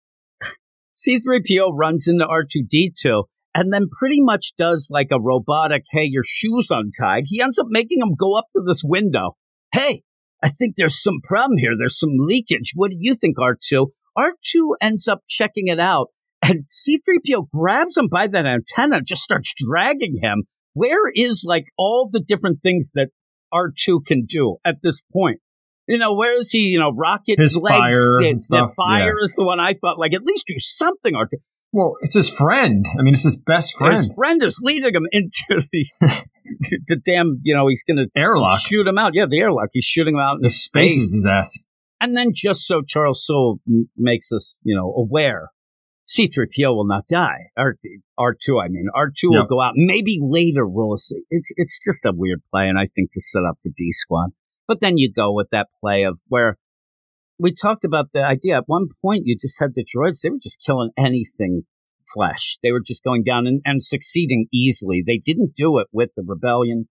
C3PO 0.96 1.70
runs 1.74 2.08
into 2.08 2.26
R2D2 2.26 3.24
and 3.54 3.72
then 3.72 3.88
pretty 3.90 4.20
much 4.20 4.52
does 4.58 4.88
like 4.90 5.08
a 5.12 5.20
robotic, 5.20 5.84
hey, 5.90 6.04
your 6.04 6.24
shoe's 6.26 6.68
untied. 6.70 7.24
He 7.26 7.40
ends 7.40 7.58
up 7.58 7.66
making 7.68 8.00
him 8.00 8.14
go 8.18 8.36
up 8.36 8.46
to 8.52 8.62
this 8.64 8.82
window. 8.84 9.36
Hey, 9.72 10.02
I 10.42 10.48
think 10.48 10.74
there's 10.76 11.02
some 11.02 11.20
problem 11.22 11.58
here. 11.58 11.72
There's 11.78 11.98
some 11.98 12.16
leakage. 12.16 12.72
What 12.74 12.90
do 12.90 12.96
you 12.98 13.14
think, 13.14 13.36
R2? 13.38 13.88
R2 14.16 14.74
ends 14.80 15.08
up 15.08 15.22
checking 15.28 15.68
it 15.68 15.80
out 15.80 16.08
and 16.46 16.64
C3PO 16.68 17.48
grabs 17.52 17.96
him 17.96 18.08
by 18.08 18.26
that 18.26 18.46
antenna, 18.46 19.00
just 19.00 19.22
starts 19.22 19.54
dragging 19.56 20.18
him. 20.22 20.44
Where 20.74 21.10
is 21.14 21.44
like 21.46 21.64
all 21.78 22.08
the 22.10 22.20
different 22.20 22.60
things 22.62 22.92
that 22.94 23.10
R2 23.52 24.04
can 24.06 24.26
do 24.26 24.56
at 24.64 24.82
this 24.82 25.00
point? 25.12 25.40
You 25.86 25.98
know, 25.98 26.14
where 26.14 26.38
is 26.40 26.50
he? 26.50 26.60
You 26.60 26.78
know, 26.78 26.92
rocket 26.92 27.38
His 27.38 27.56
legs. 27.56 27.78
fire 27.78 27.92
the, 28.20 28.26
and 28.30 28.36
the 28.38 28.40
stuff, 28.42 28.74
fire 28.74 29.16
is 29.20 29.34
the 29.36 29.44
one 29.44 29.60
I 29.60 29.74
thought. 29.74 29.98
Like, 29.98 30.14
at 30.14 30.22
least 30.24 30.44
do 30.46 30.54
something, 30.58 31.14
R2. 31.14 31.34
Well, 31.72 31.96
it's 32.02 32.14
his 32.14 32.30
friend. 32.30 32.86
I 32.98 33.02
mean, 33.02 33.14
it's 33.14 33.24
his 33.24 33.36
best 33.36 33.76
friend. 33.76 33.96
His 33.96 34.12
friend 34.14 34.40
is 34.42 34.60
leading 34.62 34.94
him 34.94 35.06
into 35.10 35.60
the 35.72 35.86
the 36.86 36.96
damn. 37.04 37.40
You 37.42 37.54
know, 37.54 37.66
he's 37.68 37.82
going 37.82 37.96
to 37.96 38.06
Airlock. 38.16 38.60
shoot 38.60 38.86
him 38.86 38.96
out. 38.96 39.12
Yeah, 39.14 39.26
the 39.28 39.40
airlock. 39.40 39.70
He's 39.72 39.84
shooting 39.84 40.14
him 40.14 40.20
out 40.20 40.34
into 40.36 40.46
He 40.46 40.50
spaces 40.50 40.94
space. 41.10 41.14
his 41.14 41.26
ass. 41.26 41.58
And 42.00 42.16
then 42.16 42.28
just 42.34 42.62
so 42.66 42.82
Charles 42.86 43.24
Soule 43.26 43.60
m- 43.68 43.88
makes 43.96 44.30
us, 44.32 44.58
you 44.62 44.76
know, 44.76 44.92
aware, 44.96 45.50
C-3PO 46.06 46.74
will 46.76 46.86
not 46.86 47.06
die. 47.08 47.48
R- 47.56 47.76
R2, 48.18 48.62
I 48.62 48.68
mean. 48.68 48.86
R2 48.94 49.10
will 49.24 49.46
go 49.46 49.60
out. 49.60 49.72
Maybe 49.74 50.18
later 50.20 50.66
we'll 50.68 50.96
see. 50.96 51.22
It's, 51.30 51.50
it's 51.56 51.78
just 51.84 52.04
a 52.04 52.12
weird 52.14 52.42
play, 52.52 52.68
and 52.68 52.78
I 52.78 52.86
think 52.86 53.12
to 53.12 53.20
set 53.20 53.42
up 53.48 53.58
the 53.64 53.70
D 53.76 53.90
squad. 53.90 54.30
But 54.66 54.80
then 54.80 54.96
you 54.96 55.12
go 55.12 55.32
with 55.32 55.48
that 55.50 55.68
play 55.80 56.04
of 56.04 56.18
where 56.28 56.56
we 57.38 57.52
talked 57.52 57.84
about 57.84 58.12
the 58.12 58.24
idea. 58.24 58.56
At 58.56 58.64
one 58.66 58.88
point, 59.02 59.22
you 59.26 59.36
just 59.38 59.58
had 59.58 59.74
the 59.74 59.84
droids. 59.84 60.20
They 60.20 60.30
were 60.30 60.38
just 60.42 60.62
killing 60.64 60.90
anything 60.96 61.62
flesh. 62.12 62.58
They 62.62 62.70
were 62.70 62.82
just 62.84 63.02
going 63.02 63.24
down 63.24 63.46
and, 63.46 63.60
and 63.64 63.82
succeeding 63.82 64.46
easily. 64.52 65.02
They 65.04 65.18
didn't 65.18 65.54
do 65.54 65.78
it 65.78 65.88
with 65.92 66.10
the 66.16 66.22
rebellion, 66.26 66.88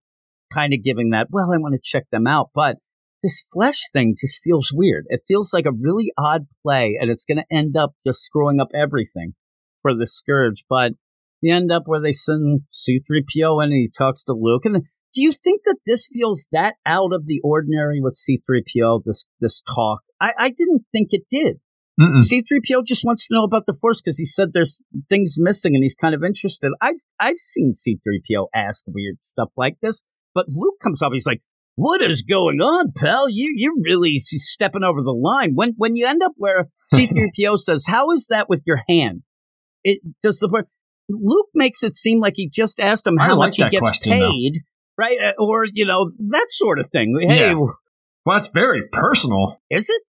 kind 0.52 0.72
of 0.72 0.84
giving 0.84 1.10
that, 1.10 1.28
well, 1.30 1.50
I 1.52 1.58
want 1.58 1.74
to 1.74 1.80
check 1.82 2.04
them 2.10 2.26
out. 2.26 2.50
But 2.54 2.76
this 3.22 3.44
flesh 3.52 3.80
thing 3.92 4.14
just 4.20 4.42
feels 4.42 4.70
weird. 4.72 5.06
It 5.08 5.22
feels 5.26 5.52
like 5.52 5.66
a 5.66 5.72
really 5.72 6.12
odd 6.18 6.46
play, 6.62 6.98
and 7.00 7.10
it's 7.10 7.24
going 7.24 7.38
to 7.38 7.56
end 7.56 7.76
up 7.76 7.94
just 8.06 8.20
screwing 8.20 8.60
up 8.60 8.68
everything 8.74 9.34
for 9.82 9.94
the 9.94 10.06
Scourge. 10.06 10.64
But 10.68 10.92
you 11.40 11.54
end 11.54 11.72
up 11.72 11.84
where 11.86 12.00
they 12.00 12.12
send 12.12 12.62
C3PO 12.72 13.62
in 13.64 13.70
and 13.70 13.72
he 13.72 13.90
talks 13.96 14.24
to 14.24 14.32
Luke. 14.32 14.64
And 14.64 14.84
do 15.14 15.22
you 15.22 15.32
think 15.32 15.62
that 15.64 15.78
this 15.86 16.08
feels 16.12 16.48
that 16.52 16.74
out 16.84 17.12
of 17.12 17.26
the 17.26 17.40
ordinary 17.44 18.00
with 18.00 18.18
C3PO, 18.18 19.02
this, 19.04 19.24
this 19.40 19.62
talk? 19.62 20.00
I, 20.20 20.32
I 20.38 20.48
didn't 20.50 20.84
think 20.92 21.08
it 21.12 21.22
did. 21.30 21.60
Mm-mm. 22.00 22.18
C3PO 22.18 22.84
just 22.84 23.04
wants 23.04 23.26
to 23.26 23.34
know 23.34 23.44
about 23.44 23.66
the 23.66 23.76
Force 23.80 24.02
because 24.02 24.18
he 24.18 24.26
said 24.26 24.52
there's 24.52 24.82
things 25.08 25.36
missing 25.38 25.74
and 25.76 25.84
he's 25.84 25.94
kind 25.94 26.14
of 26.14 26.24
interested. 26.24 26.72
I've, 26.80 26.96
I've 27.20 27.38
seen 27.38 27.72
C3PO 27.72 28.48
ask 28.54 28.82
weird 28.88 29.22
stuff 29.22 29.50
like 29.56 29.76
this, 29.80 30.02
but 30.34 30.46
Luke 30.48 30.74
comes 30.82 31.02
up, 31.02 31.12
he's 31.12 31.26
like, 31.26 31.42
what 31.76 32.02
is 32.02 32.22
going 32.22 32.60
on, 32.60 32.92
pal? 32.96 33.28
You, 33.28 33.52
you're 33.56 33.80
really 33.82 34.18
stepping 34.18 34.82
over 34.82 35.02
the 35.02 35.12
line. 35.12 35.52
When, 35.54 35.74
when 35.76 35.94
you 35.96 36.06
end 36.06 36.22
up 36.22 36.32
where 36.36 36.68
C3PO 36.94 37.58
says, 37.58 37.84
how 37.86 38.10
is 38.10 38.26
that 38.28 38.48
with 38.48 38.62
your 38.66 38.80
hand? 38.88 39.22
It 39.84 40.00
does 40.22 40.40
the, 40.40 40.48
Force- 40.48 40.66
Luke 41.08 41.48
makes 41.54 41.82
it 41.82 41.96
seem 41.96 42.20
like 42.20 42.34
he 42.36 42.48
just 42.48 42.80
asked 42.80 43.06
him 43.06 43.18
I 43.20 43.26
how 43.26 43.36
like 43.36 43.48
much 43.48 43.56
he 43.56 43.68
gets 43.68 43.80
question, 43.80 44.12
paid, 44.12 44.62
right? 44.98 45.18
Uh, 45.22 45.32
Or, 45.38 45.64
you 45.70 45.86
know, 45.86 46.10
that 46.30 46.46
sort 46.48 46.78
of 46.78 46.88
thing. 46.90 47.16
Hey, 47.28 47.50
Yeah. 47.50 47.54
Well, 47.54 48.36
that's 48.36 48.48
very 48.48 48.82
personal. 48.90 49.60
is 49.70 49.88
it? 49.90 50.02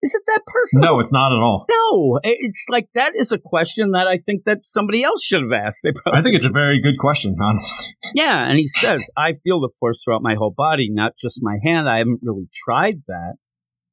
Is 0.00 0.14
it 0.14 0.22
that 0.26 0.42
personal? 0.46 0.92
No, 0.92 1.00
it's 1.00 1.12
not 1.12 1.32
at 1.32 1.42
all. 1.42 1.66
No, 1.68 2.20
it's 2.22 2.66
like 2.70 2.88
that 2.94 3.16
is 3.16 3.32
a 3.32 3.38
question 3.38 3.90
that 3.90 4.06
I 4.06 4.16
think 4.16 4.44
that 4.44 4.60
somebody 4.62 5.02
else 5.02 5.24
should 5.24 5.42
have 5.42 5.52
asked. 5.52 5.80
They 5.82 5.90
probably 5.90 6.20
I 6.20 6.22
think 6.22 6.36
it's 6.36 6.44
a 6.44 6.50
very 6.50 6.80
good 6.80 6.98
question, 6.98 7.36
honestly. 7.42 7.96
yeah. 8.14 8.48
And 8.48 8.58
he 8.58 8.68
says, 8.68 9.02
"I 9.16 9.32
feel 9.42 9.60
the 9.60 9.70
force 9.80 10.00
throughout 10.02 10.22
my 10.22 10.36
whole 10.36 10.54
body, 10.56 10.88
not 10.88 11.14
just 11.20 11.40
my 11.42 11.58
hand. 11.64 11.88
I 11.88 11.98
haven't 11.98 12.20
really 12.22 12.48
tried 12.64 13.02
that." 13.08 13.34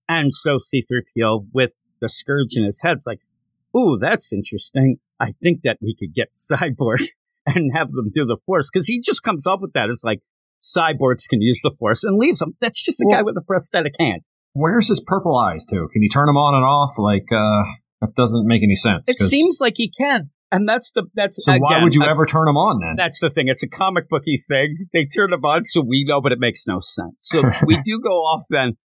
And 0.08 0.32
so 0.32 0.60
C-3PO 0.60 1.48
with 1.52 1.72
the 2.02 2.08
scourge 2.10 2.54
in 2.56 2.64
his 2.64 2.82
head, 2.84 2.98
is 2.98 3.08
like, 3.08 3.22
"Ooh, 3.76 3.98
that's 4.00 4.32
interesting. 4.32 4.98
I 5.20 5.32
think 5.42 5.64
that 5.64 5.80
we 5.82 5.96
could 6.00 6.14
get 6.14 6.34
cyborg 6.52 7.04
and 7.48 7.72
have 7.76 7.90
them 7.92 8.12
do 8.14 8.26
the 8.26 8.38
force 8.46 8.70
because 8.72 8.86
he 8.86 9.02
just 9.02 9.24
comes 9.24 9.48
up 9.48 9.60
with 9.60 9.74
that. 9.74 9.90
It's 9.90 10.04
like 10.04 10.22
cyborgs 10.62 11.28
can 11.30 11.42
use 11.42 11.60
the 11.64 11.72
force 11.78 12.04
and 12.04 12.18
leaves 12.18 12.40
them. 12.40 12.56
That's 12.62 12.82
just 12.82 13.00
a 13.02 13.06
Well- 13.08 13.20
guy 13.20 13.24
with 13.24 13.38
a 13.38 13.42
prosthetic 13.42 13.94
hand. 14.00 14.22
Where's 14.54 14.88
his 14.88 15.04
purple 15.06 15.36
eyes 15.36 15.66
too? 15.66 15.90
Can 15.92 16.02
you 16.02 16.10
turn 16.10 16.28
them 16.28 16.38
on 16.38 16.56
and 16.56 16.64
off? 16.64 16.98
Like, 16.98 17.30
uh, 17.32 17.64
that 18.02 18.16
doesn't 18.16 18.48
make 18.48 18.64
any 18.64 18.76
sense. 18.76 19.10
It 19.10 19.20
seems 19.30 19.58
like 19.60 19.74
he 19.78 19.92
can." 19.92 20.30
And 20.52 20.70
that's 20.70 20.92
the 20.94 21.06
that's 21.16 21.44
so. 21.44 21.58
why 21.58 21.84
would 21.84 21.94
you 21.94 22.04
ever 22.04 22.26
turn 22.26 22.46
them 22.46 22.56
on 22.56 22.80
then? 22.80 22.96
That's 22.96 23.20
the 23.20 23.30
thing. 23.30 23.50
It's 23.50 23.64
a 23.64 23.68
comic 23.68 24.08
booky 24.08 24.38
thing. 24.38 24.88
They 24.94 25.06
turn 25.06 25.32
them 25.32 25.44
on 25.44 25.66
so 25.66 25.82
we 25.82 26.06
know, 26.08 26.22
but 26.22 26.32
it 26.32 26.40
makes 26.40 26.66
no 26.66 26.80
sense. 26.80 27.16
So 27.24 27.42
we 27.66 27.82
do 27.86 28.00
go 28.00 28.12
off 28.22 28.44
then 28.50 28.78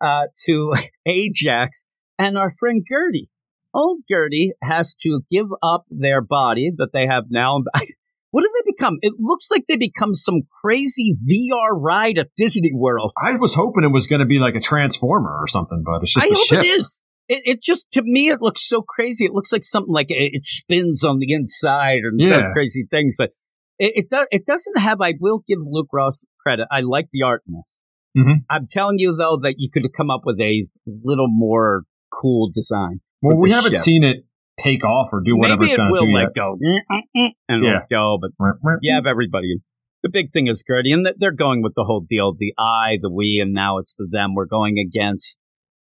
uh, 0.00 0.26
to 0.46 0.74
Ajax 1.06 1.84
and 2.18 2.38
our 2.38 2.52
friend 2.52 2.84
Gertie. 2.88 3.28
Old 3.74 4.02
Gertie 4.08 4.52
has 4.62 4.94
to 5.02 5.22
give 5.30 5.46
up 5.62 5.84
their 5.90 6.20
body 6.20 6.70
that 6.76 6.90
they 6.92 7.06
have 7.06 7.24
now. 7.30 7.62
What 8.30 8.42
do 8.42 8.50
they 8.54 8.72
become? 8.72 8.98
It 9.00 9.14
looks 9.18 9.50
like 9.50 9.64
they 9.66 9.76
become 9.76 10.14
some 10.14 10.42
crazy 10.62 11.16
VR 11.26 11.70
ride 11.80 12.18
at 12.18 12.28
Disney 12.36 12.72
World. 12.74 13.12
I 13.16 13.36
was 13.38 13.54
hoping 13.54 13.84
it 13.84 13.92
was 13.92 14.06
going 14.06 14.20
to 14.20 14.26
be 14.26 14.38
like 14.38 14.54
a 14.54 14.60
transformer 14.60 15.30
or 15.34 15.46
something, 15.48 15.82
but 15.84 16.02
it's 16.02 16.12
just 16.12 16.26
I 16.26 16.30
a 16.30 16.34
hope 16.34 16.46
ship. 16.46 16.64
it 16.64 16.66
is. 16.66 17.02
It, 17.28 17.42
it 17.44 17.62
just 17.62 17.86
to 17.92 18.02
me 18.02 18.28
it 18.30 18.40
looks 18.40 18.66
so 18.66 18.82
crazy. 18.82 19.24
It 19.24 19.32
looks 19.32 19.52
like 19.52 19.64
something 19.64 19.92
like 19.92 20.10
it, 20.10 20.32
it 20.34 20.44
spins 20.44 21.04
on 21.04 21.18
the 21.18 21.32
inside 21.32 22.00
and 22.04 22.18
does 22.18 22.48
crazy 22.52 22.86
things. 22.90 23.16
But 23.18 23.30
it, 23.78 23.92
it 23.96 24.10
does. 24.10 24.26
It 24.30 24.46
doesn't 24.46 24.78
have. 24.78 25.00
I 25.00 25.14
will 25.20 25.42
give 25.46 25.58
Luke 25.62 25.88
Ross 25.92 26.24
credit. 26.40 26.68
I 26.70 26.80
like 26.80 27.08
the 27.12 27.22
art 27.22 27.42
in 27.46 27.54
this. 27.54 27.78
Mhm. 28.16 28.44
I'm 28.50 28.66
telling 28.70 28.98
you 28.98 29.14
though 29.16 29.38
that 29.42 29.56
you 29.58 29.70
could 29.70 29.82
have 29.84 29.92
come 29.92 30.10
up 30.10 30.22
with 30.24 30.40
a 30.40 30.66
little 30.86 31.28
more 31.28 31.84
cool 32.10 32.50
design. 32.54 33.00
Well, 33.20 33.36
we 33.36 33.50
haven't 33.50 33.72
ship. 33.72 33.82
seen 33.82 34.04
it 34.04 34.24
take 34.58 34.84
off 34.84 35.08
or 35.12 35.22
do 35.24 35.36
whatever 35.36 35.60
Maybe 35.62 35.72
it's 35.72 35.76
going 35.76 35.92
to 35.92 36.00
do. 36.00 36.06
Maybe 36.06 36.12
it 36.12 36.12
will 36.12 36.12
do 36.12 36.18
let 36.18 36.22
yet. 36.22 36.34
go, 36.34 36.56
mm, 36.56 36.78
mm, 36.90 37.26
mm, 37.28 37.30
and 37.48 37.64
Yeah. 37.64 37.76
it'll 37.90 38.18
go, 38.18 38.18
but 38.20 38.78
you 38.82 38.92
have 38.94 39.06
everybody. 39.06 39.56
The 40.02 40.08
big 40.10 40.30
thing 40.32 40.46
is 40.46 40.62
Gertie, 40.66 40.92
and 40.92 41.06
they're 41.18 41.32
going 41.32 41.62
with 41.62 41.74
the 41.74 41.84
whole 41.84 42.04
deal, 42.08 42.32
the 42.38 42.54
I, 42.58 42.98
the 43.00 43.10
we, 43.10 43.40
and 43.42 43.52
now 43.52 43.78
it's 43.78 43.94
the 43.96 44.06
them. 44.10 44.34
We're 44.34 44.46
going 44.46 44.78
against 44.78 45.38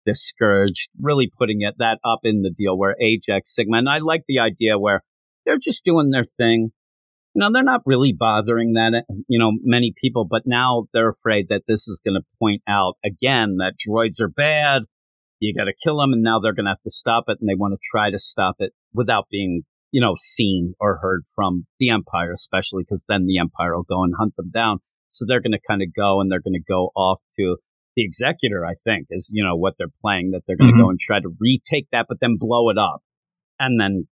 the 0.07 0.15
scourge, 0.15 0.89
really 1.01 1.31
putting 1.39 1.61
it 1.63 1.75
that 1.79 1.99
up 2.05 2.21
in 2.23 2.43
the 2.43 2.51
deal 2.51 2.79
where 2.79 2.97
Ajax, 3.01 3.55
Sigma, 3.55 3.79
and 3.79 3.89
I 3.89 3.99
like 3.99 4.23
the 4.27 4.39
idea 4.39 4.79
where 4.79 5.03
they're 5.45 5.59
just 5.59 5.85
doing 5.85 6.11
their 6.11 6.25
thing. 6.25 6.71
You 7.35 7.41
know, 7.41 7.51
they're 7.53 7.63
not 7.63 7.83
really 7.85 8.15
bothering 8.15 8.73
that, 8.75 8.95
eh, 8.95 9.15
you 9.29 9.39
know, 9.39 9.53
many 9.63 9.93
people, 9.95 10.25
but 10.25 10.45
now 10.47 10.87
they're 10.95 11.11
afraid 11.11 11.49
that 11.51 11.65
this 11.69 11.87
is 11.87 12.01
going 12.03 12.15
to 12.15 12.25
point 12.39 12.63
out 12.67 12.95
again 13.05 13.57
that 13.59 13.75
droids 13.87 14.21
are 14.21 14.29
bad. 14.31 14.83
You 15.41 15.55
got 15.55 15.65
to 15.65 15.75
kill 15.85 15.99
them, 15.99 16.13
and 16.13 16.23
now 16.23 16.39
they're 16.41 16.55
going 16.55 16.67
to 16.67 16.71
have 16.73 16.83
to 16.83 16.91
stop 16.91 17.25
it, 17.29 17.39
and 17.41 17.49
they 17.49 17.55
want 17.55 17.75
to 17.75 17.79
try 17.83 18.11
to 18.11 18.19
stop 18.19 18.57
it 18.59 18.73
without 18.93 19.27
being 19.31 19.63
you 19.93 20.01
know, 20.01 20.15
seen 20.19 20.75
or 20.81 20.99
heard 21.01 21.23
from 21.35 21.65
the 21.79 21.89
Empire, 21.89 22.33
especially 22.33 22.83
because 22.83 23.05
then 23.09 23.25
the 23.25 23.39
Empire 23.39 23.75
will 23.75 23.85
go 23.85 24.03
and 24.03 24.15
hunt 24.19 24.35
them 24.37 24.51
down. 24.53 24.79
So 25.13 25.25
they're 25.27 25.41
going 25.41 25.53
to 25.53 25.61
kind 25.67 25.81
of 25.81 25.95
go 25.95 26.21
and 26.21 26.31
they're 26.31 26.43
going 26.43 26.61
to 26.61 26.73
go 26.73 26.91
off 26.95 27.21
to 27.39 27.57
the 27.95 28.05
Executor, 28.05 28.67
I 28.67 28.75
think, 28.75 29.07
is, 29.11 29.31
you 29.33 29.43
know, 29.43 29.57
what 29.57 29.75
they're 29.79 29.87
playing, 30.03 30.33
that 30.33 30.43
they're 30.47 30.57
going 30.57 30.69
to 30.69 30.75
Mhm. 30.77 30.83
go 30.83 30.91
and 30.91 31.01
try 31.01 31.21
to 31.21 31.35
retake 31.41 31.87
that, 31.93 32.07
but 32.09 32.19
then 32.21 32.37
blow 32.39 32.69
it 32.69 32.77
up. 32.77 33.01
And 33.59 33.81
then 33.81 34.09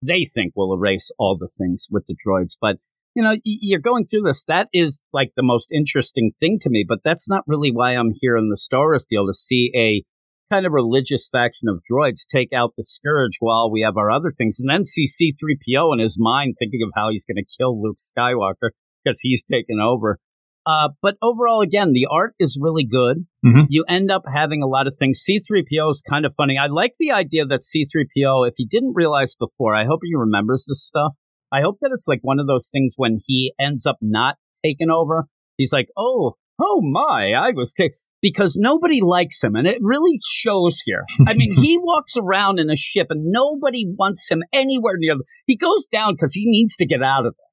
they 0.00 0.24
think 0.24 0.54
will 0.56 0.72
erase 0.72 1.10
all 1.18 1.36
the 1.36 1.48
things 1.48 1.86
with 1.90 2.06
the 2.06 2.16
droids. 2.16 2.56
But, 2.58 2.78
you 3.14 3.22
know, 3.22 3.32
y- 3.32 3.40
you're 3.44 3.80
going 3.80 4.06
through 4.06 4.22
this. 4.22 4.42
That 4.44 4.68
is 4.72 5.04
like 5.12 5.32
the 5.36 5.42
most 5.42 5.70
interesting 5.70 6.32
thing 6.40 6.58
to 6.60 6.70
me, 6.70 6.84
but 6.88 7.00
that's 7.04 7.28
not 7.28 7.44
really 7.46 7.72
why 7.72 7.92
I'm 7.92 8.12
here 8.14 8.38
in 8.38 8.48
the 8.48 8.56
Star 8.56 8.86
Wars 8.86 9.04
deal 9.04 9.26
to 9.26 9.34
see 9.34 9.70
a 9.76 10.02
kind 10.50 10.66
of 10.66 10.72
religious 10.72 11.28
faction 11.30 11.68
of 11.68 11.82
droids 11.90 12.26
take 12.26 12.52
out 12.52 12.72
the 12.76 12.82
scourge 12.84 13.36
while 13.40 13.70
we 13.70 13.80
have 13.82 13.96
our 13.96 14.10
other 14.10 14.32
things 14.36 14.58
and 14.60 14.70
then 14.70 14.84
see 14.84 15.06
C3PO 15.06 15.92
in 15.94 15.98
his 15.98 16.16
mind 16.18 16.54
thinking 16.58 16.80
of 16.84 16.92
how 16.94 17.10
he's 17.10 17.24
going 17.24 17.36
to 17.36 17.56
kill 17.58 17.80
Luke 17.82 17.96
Skywalker 17.98 18.70
because 19.04 19.20
he's 19.20 19.42
taken 19.42 19.78
over. 19.80 20.18
Uh, 20.64 20.88
but 21.00 21.14
overall, 21.22 21.60
again, 21.60 21.92
the 21.92 22.08
art 22.10 22.34
is 22.40 22.58
really 22.60 22.84
good. 22.84 23.26
Mhm. 23.44 23.66
You 23.68 23.84
end 23.88 24.10
up 24.10 24.22
having 24.32 24.62
a 24.62 24.66
lot 24.66 24.88
of 24.88 24.96
things. 24.98 25.22
C3PO 25.24 25.90
is 25.92 26.02
kind 26.08 26.26
of 26.26 26.34
funny. 26.36 26.58
I 26.58 26.66
like 26.66 26.94
the 26.98 27.12
idea 27.12 27.46
that 27.46 27.62
C3PO, 27.62 28.48
if 28.48 28.54
he 28.56 28.66
didn't 28.66 28.94
realize 28.96 29.36
before, 29.36 29.76
I 29.76 29.84
hope 29.84 30.00
he 30.02 30.14
remembers 30.16 30.66
this 30.68 30.84
stuff. 30.84 31.12
I 31.52 31.60
hope 31.60 31.78
that 31.80 31.92
it's 31.92 32.08
like 32.08 32.18
one 32.22 32.40
of 32.40 32.48
those 32.48 32.68
things 32.68 32.94
when 32.96 33.18
he 33.24 33.52
ends 33.60 33.86
up 33.86 33.98
not 34.00 34.36
taken 34.64 34.90
over. 34.90 35.26
He's 35.56 35.72
like, 35.72 35.86
oh, 35.96 36.34
oh 36.60 36.80
my, 36.82 37.32
I 37.36 37.52
was 37.54 37.72
taken 37.72 37.98
because 38.22 38.56
nobody 38.58 39.00
likes 39.02 39.42
him, 39.42 39.54
and 39.54 39.66
it 39.66 39.78
really 39.80 40.18
shows 40.24 40.80
here. 40.84 41.04
I 41.26 41.34
mean, 41.34 41.54
he 41.56 41.78
walks 41.82 42.16
around 42.16 42.58
in 42.58 42.70
a 42.70 42.76
ship, 42.76 43.08
and 43.10 43.26
nobody 43.26 43.86
wants 43.86 44.30
him 44.30 44.42
anywhere 44.52 44.94
near. 44.96 45.14
He 45.46 45.56
goes 45.56 45.86
down 45.86 46.14
because 46.14 46.34
he 46.34 46.44
needs 46.46 46.76
to 46.76 46.86
get 46.86 47.02
out 47.02 47.26
of 47.26 47.34
there. 47.34 47.46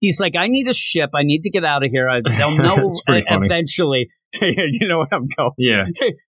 He's 0.00 0.20
like, 0.20 0.36
I 0.36 0.48
need 0.48 0.68
a 0.68 0.74
ship. 0.74 1.10
I 1.14 1.22
need 1.22 1.42
to 1.42 1.50
get 1.50 1.64
out 1.64 1.84
of 1.84 1.90
here. 1.90 2.08
I, 2.08 2.20
they'll 2.20 2.56
know 2.56 2.88
uh, 3.08 3.20
eventually. 3.42 4.08
you 4.40 4.88
know 4.88 4.98
what 4.98 5.08
I'm 5.12 5.26
going. 5.36 5.52
Yeah. 5.58 5.84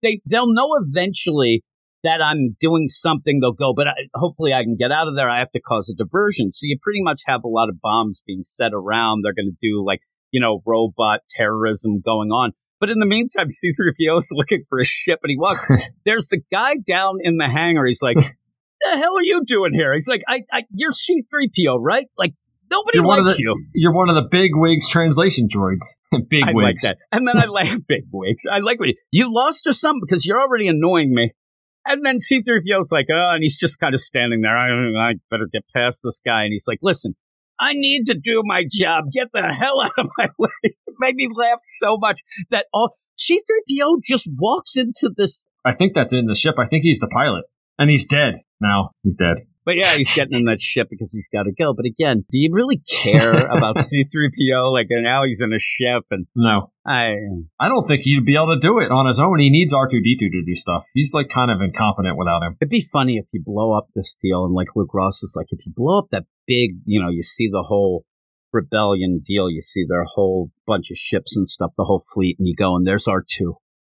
They 0.03 0.21
they'll 0.27 0.53
know 0.53 0.71
eventually 0.81 1.63
that 2.03 2.21
I'm 2.21 2.57
doing 2.61 2.89
something. 2.89 3.41
They'll 3.41 3.53
go, 3.53 3.73
but 3.75 3.89
I, 3.89 3.93
hopefully 4.15 4.53
I 4.53 4.63
can 4.63 4.77
get 4.79 4.93
out 4.93 5.09
of 5.09 5.17
there. 5.17 5.31
I 5.31 5.39
have 5.39 5.51
to 5.53 5.61
cause 5.61 5.89
a 5.89 5.97
diversion. 5.97 6.53
So 6.53 6.61
you 6.63 6.79
pretty 6.83 7.03
much 7.03 7.23
have 7.27 7.43
a 7.45 7.49
lot 7.49 7.71
of 7.71 7.81
bombs 7.81 8.23
being 8.27 8.43
set 8.45 8.73
around. 8.75 9.23
They're 9.23 9.35
going 9.35 9.51
to 9.51 9.57
do 9.61 9.85
like 9.85 10.01
you 10.31 10.41
know 10.41 10.63
robot 10.67 11.21
terrorism 11.31 12.03
going 12.05 12.29
on. 12.29 12.53
But 12.85 12.91
in 12.91 12.99
the 12.99 13.07
meantime, 13.07 13.47
C3PO 13.49 14.19
is 14.19 14.29
looking 14.31 14.63
for 14.69 14.79
a 14.79 14.85
ship 14.85 15.21
and 15.23 15.31
he 15.31 15.39
walks. 15.39 15.67
There's 16.05 16.29
the 16.29 16.43
guy 16.53 16.75
down 16.87 17.15
in 17.23 17.39
the 17.39 17.49
hangar. 17.49 17.87
He's 17.87 18.03
like, 18.03 18.17
What 18.17 18.27
the 18.83 18.99
hell 18.99 19.17
are 19.17 19.23
you 19.23 19.41
doing 19.47 19.73
here? 19.73 19.95
He's 19.95 20.07
like, 20.07 20.21
I, 20.29 20.43
I 20.53 20.65
you're 20.75 20.91
C3PO, 20.91 21.79
right? 21.81 22.09
Like, 22.19 22.35
nobody 22.71 22.99
You're 22.99 23.07
likes 23.07 23.39
the- 23.39 23.43
you. 23.43 23.65
You're 23.75 23.95
one 23.95 24.11
of 24.11 24.17
the 24.17 24.29
big 24.31 24.51
wigs 24.53 24.87
translation 24.87 25.49
droids. 25.49 25.95
big 26.29 26.43
I 26.43 26.49
like 26.49 26.55
wigs. 26.57 26.83
that. 26.83 26.99
And 27.11 27.27
then 27.27 27.39
I 27.39 27.47
like 27.47 27.71
big 27.89 28.03
wigs. 28.13 28.43
I 28.53 28.59
like 28.59 28.77
you, 28.83 28.93
you 29.11 29.33
lost 29.35 29.67
or 29.67 29.73
something 29.73 30.03
because 30.07 30.27
you're 30.27 30.43
already 30.43 30.69
annoying 30.69 31.15
me. 31.15 31.33
And 31.87 32.05
then 32.05 32.19
C3PO's 32.19 32.93
like, 32.93 33.07
oh, 33.11 33.31
and 33.33 33.43
he's 33.43 33.57
just 33.57 33.81
kind 33.81 33.95
of 33.95 34.01
standing 34.03 34.43
there. 34.43 34.59
I, 34.59 35.09
I 35.09 35.13
better 35.31 35.49
get 35.51 35.63
past 35.75 36.01
this 36.05 36.21
guy. 36.23 36.43
And 36.43 36.53
he's 36.53 36.67
like, 36.69 36.81
listen, 36.83 37.15
I 37.61 37.73
need 37.75 38.07
to 38.07 38.15
do 38.15 38.43
my 38.45 38.65
job. 38.71 39.05
Get 39.13 39.29
the 39.33 39.43
hell 39.53 39.81
out 39.83 39.93
of 39.99 40.09
my 40.19 40.29
way. 40.39 40.49
It 40.63 40.95
made 40.99 41.15
me 41.15 41.29
laugh 41.33 41.61
so 41.65 41.97
much 41.97 42.21
that 42.51 42.67
all 42.73 42.95
C3PO 43.19 44.03
just 44.03 44.29
walks 44.39 44.77
into 44.77 45.11
this. 45.15 45.45
I 45.65 45.75
think 45.75 45.95
that's 45.95 46.13
in 46.13 46.27
the 46.27 46.35
ship. 46.35 46.57
I 46.59 46.67
think 46.67 46.83
he's 46.83 47.01
the 47.01 47.09
pilot. 47.09 47.45
And 47.79 47.91
he's 47.91 48.07
dead 48.07 48.35
now. 48.61 48.91
He's 49.03 49.17
dead. 49.17 49.39
But 49.65 49.77
yeah, 49.77 49.95
he's 49.95 50.15
getting 50.15 50.39
in 50.39 50.45
that 50.45 50.61
ship 50.61 50.89
because 50.91 51.13
he's 51.13 51.29
got 51.29 51.45
to 51.45 51.53
go. 51.53 51.73
But 51.73 51.87
again, 51.87 52.25
do 52.31 52.39
you 52.39 52.51
really 52.53 52.83
care 53.03 53.33
about 53.57 53.77
C3PO? 53.77 54.73
Like 54.73 54.89
now 54.91 55.25
he's 55.25 55.41
in 55.41 55.53
a 55.53 55.59
ship 55.59 56.05
and 56.11 56.27
No. 56.35 56.71
I, 56.87 57.15
I 57.59 57.69
don't 57.69 57.87
think 57.87 58.03
he'd 58.03 58.27
be 58.27 58.37
able 58.37 58.55
to 58.55 58.61
do 58.61 58.79
it 58.79 58.91
on 58.91 59.07
his 59.07 59.19
own. 59.19 59.39
He 59.41 59.49
needs 59.49 59.73
R2D2 59.73 60.19
to 60.19 60.43
do 60.45 60.55
stuff. 60.55 60.85
He's 60.93 61.15
like 61.15 61.31
kind 61.31 61.51
of 61.51 61.63
incompetent 61.63 62.19
without 62.19 62.43
him. 62.43 62.59
It'd 62.61 62.69
be 62.69 62.83
funny 62.83 63.17
if 63.17 63.25
you 63.33 63.43
blow 63.43 63.73
up 63.73 63.89
this 63.95 64.15
deal, 64.21 64.45
and 64.45 64.55
like 64.55 64.77
Luke 64.77 64.93
Ross 64.93 65.23
is 65.23 65.33
like, 65.35 65.47
if 65.49 65.65
you 65.65 65.73
blow 65.75 65.99
up 65.99 66.09
that 66.11 66.25
big, 66.47 66.73
you 66.85 67.01
know, 67.01 67.09
you 67.09 67.23
see 67.23 67.49
the 67.49 67.65
whole 67.67 68.05
rebellion 68.53 69.23
deal, 69.25 69.51
you 69.51 69.63
see 69.63 69.85
their 69.89 70.05
whole 70.05 70.51
bunch 70.67 70.91
of 70.91 70.97
ships 70.97 71.37
and 71.37 71.49
stuff, 71.49 71.73
the 71.77 71.85
whole 71.85 72.03
fleet, 72.13 72.37
and 72.39 72.47
you 72.47 72.55
go, 72.55 72.77
and 72.77 72.87
there's 72.87 73.07
R2, 73.07 73.55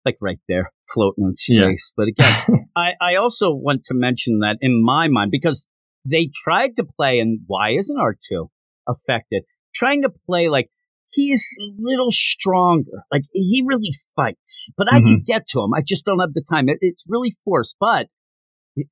like 0.05 0.17
right 0.21 0.39
there, 0.47 0.71
floating 0.93 1.25
in 1.25 1.33
Yeah. 1.49 1.61
space. 1.67 1.93
But 1.97 2.07
again, 2.07 2.67
I, 2.75 2.93
I 3.01 3.15
also 3.15 3.51
want 3.51 3.83
to 3.85 3.93
mention 3.93 4.39
that 4.39 4.57
in 4.61 4.83
my 4.83 5.07
mind, 5.07 5.31
because 5.31 5.67
they 6.07 6.29
tried 6.43 6.75
to 6.77 6.83
play, 6.83 7.19
and 7.19 7.39
why 7.47 7.71
isn't 7.71 7.97
R2 7.97 8.47
affected? 8.87 9.43
Trying 9.73 10.03
to 10.03 10.09
play 10.27 10.49
like, 10.49 10.69
He's 11.11 11.55
a 11.61 11.71
little 11.77 12.11
stronger. 12.11 13.03
Like 13.09 13.21
he 13.31 13.63
really 13.65 13.93
fights, 14.17 14.69
but 14.75 14.91
I 14.91 14.99
can 14.99 15.23
get 15.25 15.47
to 15.49 15.61
him. 15.61 15.73
I 15.73 15.81
just 15.81 16.03
don't 16.03 16.19
have 16.19 16.33
the 16.33 16.43
time. 16.43 16.67
It, 16.67 16.79
it's 16.81 17.05
really 17.07 17.37
forced. 17.45 17.77
But 17.79 18.07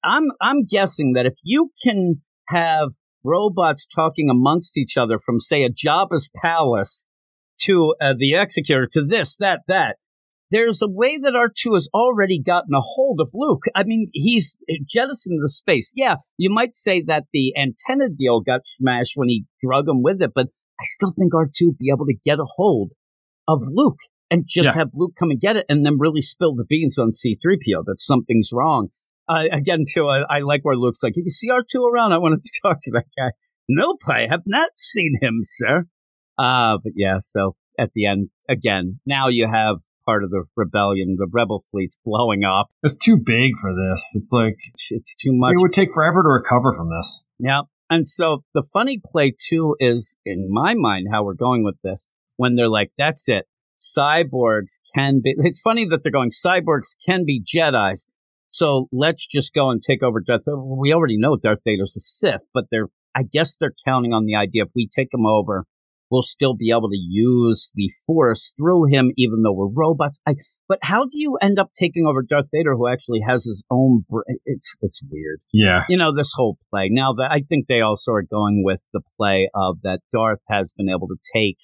I'm 0.06 0.30
I'm 0.42 0.64
guessing 0.64 1.14
that 1.14 1.26
if 1.26 1.34
you 1.44 1.72
can 1.84 2.22
have 2.48 2.92
robots 3.26 3.86
talking 3.86 4.30
amongst 4.30 4.78
each 4.78 4.96
other 4.96 5.20
from 5.20 5.42
say 5.42 5.64
a 5.66 5.70
Jabba's 5.70 6.32
palace 6.42 7.08
to 7.62 7.94
uh, 8.02 8.14
the 8.18 8.36
executor 8.36 8.88
to 8.94 9.04
this 9.04 9.36
that 9.38 9.62
that 9.68 9.98
there's 10.54 10.82
a 10.82 10.88
way 10.88 11.18
that 11.18 11.34
R2 11.34 11.74
has 11.74 11.90
already 11.94 12.40
gotten 12.40 12.74
a 12.74 12.80
hold 12.82 13.20
of 13.20 13.32
Luke. 13.34 13.64
I 13.76 13.84
mean, 13.84 14.10
he's 14.14 14.56
jettisoned 14.88 15.40
the 15.42 15.50
space. 15.50 15.92
Yeah, 15.96 16.18
you 16.38 16.50
might 16.50 16.76
say 16.76 17.02
that 17.08 17.26
the 17.34 17.54
antenna 17.58 18.10
deal 18.16 18.40
got 18.42 18.64
smashed 18.64 19.14
when 19.16 19.30
he 19.30 19.46
drug 19.64 19.90
him 19.90 20.04
with 20.04 20.22
it, 20.22 20.32
but 20.34 20.48
I 20.80 20.84
still 20.84 21.12
think 21.18 21.34
R2 21.34 21.50
would 21.68 21.78
be 21.78 21.90
able 21.92 22.06
to 22.06 22.14
get 22.24 22.40
a 22.40 22.46
hold 22.46 22.92
of 23.48 23.62
Luke 23.72 23.98
and 24.32 24.46
just 24.48 24.68
Yeah. 24.68 24.76
have 24.76 24.92
Luke 24.94 25.14
come 25.18 25.32
and 25.32 25.40
get 25.42 25.58
it 25.58 25.66
and 25.70 25.86
then 25.86 25.98
really 26.00 26.22
spill 26.22 26.56
the 26.56 26.66
beans 26.66 26.98
on 26.98 27.12
C3PO 27.12 27.84
that 27.86 28.00
something's 28.00 28.50
wrong. 28.54 28.90
Uh, 29.28 29.46
again, 29.52 29.86
too, 29.92 30.08
I, 30.08 30.22
I 30.30 30.40
like 30.40 30.64
where 30.64 30.76
Luke's 30.76 31.02
like, 31.04 31.14
if 31.16 31.24
you 31.24 31.30
see 31.30 31.50
R2 31.50 31.82
around, 31.92 32.14
I 32.14 32.18
wanted 32.18 32.42
to 32.42 32.50
talk 32.62 32.78
to 32.84 32.92
that 32.92 33.06
guy. 33.18 33.32
Nope, 33.70 34.02
I 34.08 34.28
have 34.30 34.44
not 34.46 34.72
seen 34.76 35.14
him, 35.22 35.42
sir. 35.44 35.86
Uh, 36.38 36.78
but 36.84 36.94
yeah, 36.96 37.18
so 37.20 37.56
at 37.80 37.92
the 37.94 38.06
end, 38.06 38.30
again, 38.50 39.00
now 39.06 39.30
you 39.30 39.48
have 39.52 39.78
part 40.06 40.24
of 40.24 40.30
the 40.30 40.44
rebellion, 40.56 41.16
the 41.18 41.28
rebel 41.32 41.64
fleet's 41.72 42.00
blowing 42.06 42.44
up. 42.44 42.68
It's 42.84 42.98
too 42.98 43.18
big 43.18 43.58
for 43.62 43.72
this. 43.74 44.12
It's 44.16 44.32
like 44.32 44.58
It's 44.92 45.16
too 45.16 45.32
much. 45.34 45.54
it 45.54 45.62
would 45.62 45.74
take 45.74 45.94
forever 45.94 46.22
to 46.24 46.30
recover 46.30 46.74
from 46.74 46.90
this. 46.90 47.26
Yeah. 47.40 47.62
And 47.90 48.08
so 48.08 48.44
the 48.54 48.64
funny 48.64 49.00
play 49.04 49.34
too 49.38 49.76
is 49.80 50.18
in 50.26 50.48
my 50.50 50.74
mind 50.74 51.08
how 51.12 51.24
we're 51.24 51.34
going 51.36 51.64
with 51.64 51.76
this 51.84 52.08
when 52.38 52.56
they're 52.56 52.70
like, 52.70 52.92
that's 52.98 53.26
it. 53.28 53.46
Cyborgs 53.82 54.80
can 54.96 55.22
be, 55.24 55.36
it's 55.38 55.62
funny 55.62 55.86
that 55.90 56.02
they're 56.04 56.12
going, 56.12 56.32
cyborgs 56.32 56.96
can 57.06 57.26
be 57.26 57.44
Jedi's. 57.44 58.08
So 58.52 58.88
let's 58.92 59.26
just 59.28 59.54
go 59.54 59.70
and 59.70 59.82
take 59.82 60.02
over 60.04 60.22
Darth. 60.22 60.44
We 60.48 60.94
already 60.94 61.18
know 61.18 61.36
Darth 61.38 61.62
Vader's 61.66 61.96
a 61.98 62.00
Sith, 62.00 62.42
but 62.54 62.66
they're, 62.72 62.88
I 63.16 63.24
guess 63.24 63.58
they're 63.58 63.74
counting 63.86 64.14
on 64.14 64.26
the 64.26 64.36
idea 64.36 64.64
if 64.64 64.70
we 64.76 64.88
take 64.88 65.14
him 65.14 65.26
over, 65.26 65.66
we'll 66.14 66.22
still 66.22 66.54
be 66.56 66.70
able 66.70 66.90
to 66.90 66.98
use 66.98 67.72
the 67.76 67.90
Force 68.06 68.54
through 68.58 68.86
him, 68.86 69.12
even 69.18 69.42
though 69.42 69.52
we're 69.54 69.68
robots. 69.74 70.22
I, 70.28 70.36
but 70.70 70.80
how 70.84 71.04
do 71.06 71.12
you 71.16 71.38
end 71.42 71.58
up 71.60 71.72
taking 71.78 72.06
over 72.06 72.22
Darth 72.22 72.50
Vader, 72.54 72.76
who 72.76 72.88
actually 72.88 73.22
has 73.28 73.44
his 73.46 73.64
own? 73.70 74.06
Br- 74.10 74.22
it's 74.46 74.76
it's 74.82 75.02
weird 75.12 75.42
Yeah. 75.52 75.82
you 75.90 75.98
know, 75.98 76.16
this 76.16 76.32
whole 76.36 76.58
play. 76.70 76.88
Now 76.90 77.14
that 77.14 77.32
I 77.32 77.40
think 77.42 77.66
they 77.68 77.82
also 77.82 78.12
are 78.14 78.24
going 78.24 78.64
with 78.64 78.82
the 78.94 79.02
play 79.18 79.50
of 79.56 79.80
that 79.84 80.02
Darth 80.14 80.40
has 80.50 80.72
been 80.78 80.88
able 80.90 81.08
to 81.08 81.18
take 81.36 81.58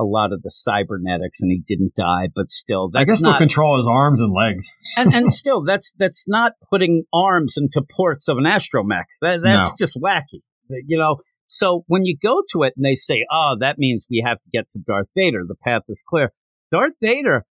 a 0.00 0.04
lot 0.04 0.32
of 0.32 0.42
the 0.42 0.50
cybernetics 0.50 1.40
and 1.42 1.50
he 1.50 1.58
didn't 1.66 1.94
die, 1.96 2.28
but 2.34 2.50
still 2.52 2.88
that's 2.88 3.02
I 3.02 3.04
guess 3.04 3.20
they'll 3.22 3.36
control 3.36 3.76
his 3.76 3.88
arms 3.90 4.20
and 4.20 4.32
legs. 4.32 4.72
and, 4.96 5.12
and 5.12 5.32
still 5.42 5.64
that's 5.64 5.92
that's 5.98 6.24
not 6.28 6.52
putting 6.70 7.02
arms 7.12 7.54
into 7.56 7.82
ports 7.82 8.28
of 8.28 8.38
an 8.38 8.44
astromech. 8.44 9.04
That, 9.22 9.40
that's 9.42 9.70
No. 9.70 9.74
just 9.78 9.96
wacky. 10.00 10.42
You 10.86 10.98
know, 10.98 11.16
so 11.48 11.84
when 11.88 12.04
you 12.04 12.16
go 12.22 12.42
to 12.52 12.62
it 12.62 12.74
and 12.76 12.84
they 12.84 12.94
say, 12.94 13.24
"Oh, 13.30 13.56
that 13.60 13.78
means 13.78 14.06
we 14.10 14.22
have 14.24 14.40
to 14.40 14.50
get 14.52 14.70
to 14.70 14.78
Darth 14.78 15.08
Vader. 15.16 15.44
The 15.46 15.56
path 15.56 15.82
is 15.88 16.02
clear." 16.06 16.32
Darth 16.70 16.94
Vader 17.00 17.44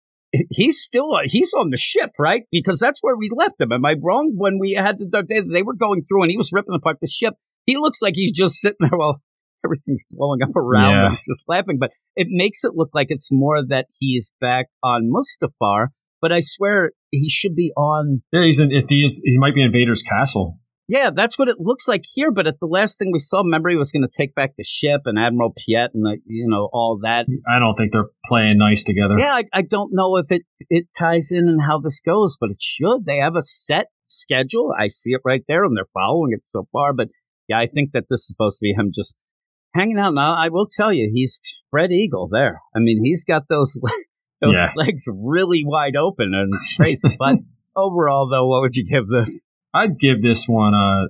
he's 0.50 0.80
still 0.80 1.10
he's 1.24 1.52
on 1.54 1.70
the 1.70 1.76
ship, 1.76 2.10
right? 2.18 2.42
Because 2.50 2.78
that's 2.78 3.00
where 3.00 3.16
we 3.16 3.30
left 3.34 3.60
him. 3.60 3.72
Am 3.72 3.84
I 3.84 3.94
wrong? 4.02 4.32
When 4.36 4.58
we 4.58 4.72
had 4.72 4.98
the 4.98 5.24
they, 5.28 5.40
they 5.40 5.62
were 5.62 5.74
going 5.74 6.02
through 6.02 6.22
and 6.22 6.30
he 6.30 6.36
was 6.36 6.50
ripping 6.52 6.74
apart 6.74 6.98
the 7.00 7.08
ship. 7.08 7.34
He 7.64 7.76
looks 7.76 8.00
like 8.02 8.14
he's 8.14 8.32
just 8.32 8.56
sitting 8.56 8.76
there 8.80 8.98
while 8.98 9.20
everything's 9.64 10.04
blowing 10.10 10.42
up 10.42 10.54
around 10.54 10.96
Yeah. 10.96 11.10
him, 11.12 11.18
just 11.28 11.44
laughing. 11.48 11.78
But 11.80 11.90
it 12.14 12.28
makes 12.30 12.64
it 12.64 12.72
look 12.74 12.90
like 12.94 13.08
it's 13.10 13.30
more 13.32 13.64
that 13.66 13.86
he's 13.98 14.32
back 14.40 14.66
on 14.82 15.10
Mustafar. 15.10 15.88
But 16.20 16.32
I 16.32 16.40
swear 16.42 16.92
he 17.10 17.28
should 17.28 17.54
be 17.54 17.72
on. 17.76 18.22
Yeah, 18.32 18.44
he's 18.44 18.58
in. 18.60 18.72
If 18.72 18.88
he 18.88 19.04
is, 19.04 19.20
he 19.24 19.38
might 19.38 19.54
be 19.54 19.62
in 19.62 19.72
Vader's 19.72 20.02
castle. 20.02 20.58
Yeah, 20.88 21.10
that's 21.14 21.36
what 21.38 21.48
it 21.48 21.56
looks 21.58 21.88
like 21.88 22.04
here. 22.14 22.30
But 22.30 22.46
at 22.46 22.60
the 22.60 22.66
last 22.66 22.98
thing 22.98 23.10
we 23.12 23.18
saw, 23.18 23.42
remember 23.42 23.70
he 23.70 23.76
was 23.76 23.90
going 23.90 24.06
to 24.06 24.08
take 24.16 24.34
back 24.34 24.52
the 24.56 24.62
ship 24.64 25.02
and 25.04 25.18
Admiral 25.18 25.52
Piet 25.56 25.90
and 25.94 26.04
the, 26.04 26.18
you 26.26 26.46
know 26.48 26.68
all 26.72 27.00
that. 27.02 27.26
I 27.48 27.58
don't 27.58 27.74
think 27.74 27.92
they're 27.92 28.10
playing 28.26 28.58
nice 28.58 28.84
together. 28.84 29.16
Yeah, 29.18 29.34
I, 29.34 29.44
I 29.52 29.62
don't 29.62 29.90
know 29.92 30.16
if 30.16 30.26
it 30.30 30.42
it 30.70 30.86
ties 30.96 31.30
in 31.32 31.48
and 31.48 31.60
how 31.62 31.80
this 31.80 32.00
goes, 32.00 32.36
but 32.40 32.50
it 32.50 32.58
should. 32.60 33.04
They 33.04 33.16
have 33.18 33.34
a 33.34 33.42
set 33.42 33.86
schedule. 34.08 34.72
I 34.78 34.88
see 34.88 35.10
it 35.10 35.20
right 35.24 35.42
there, 35.48 35.64
and 35.64 35.76
they're 35.76 35.84
following 35.92 36.30
it 36.32 36.42
so 36.44 36.68
far. 36.72 36.92
But 36.92 37.08
yeah, 37.48 37.58
I 37.58 37.66
think 37.66 37.90
that 37.92 38.04
this 38.08 38.20
is 38.20 38.28
supposed 38.28 38.58
to 38.58 38.62
be 38.64 38.72
him 38.76 38.92
just 38.94 39.16
hanging 39.74 39.98
out. 39.98 40.14
Now, 40.14 40.36
I 40.36 40.48
will 40.50 40.68
tell 40.70 40.92
you, 40.92 41.10
he's 41.12 41.40
spread 41.42 41.90
eagle 41.90 42.28
there. 42.30 42.60
I 42.74 42.78
mean, 42.78 43.00
he's 43.02 43.24
got 43.24 43.44
those 43.48 43.76
those 44.40 44.54
Yeah. 44.54 44.72
legs 44.76 45.04
really 45.12 45.62
wide 45.64 45.96
open 45.96 46.32
and 46.32 46.52
crazy. 46.76 47.08
but 47.18 47.36
overall, 47.74 48.28
though, 48.28 48.46
what 48.46 48.60
would 48.62 48.76
you 48.76 48.86
give 48.86 49.08
this? 49.08 49.40
I'd 49.76 49.98
give 49.98 50.22
this 50.22 50.46
one 50.48 50.74
a 50.74 51.06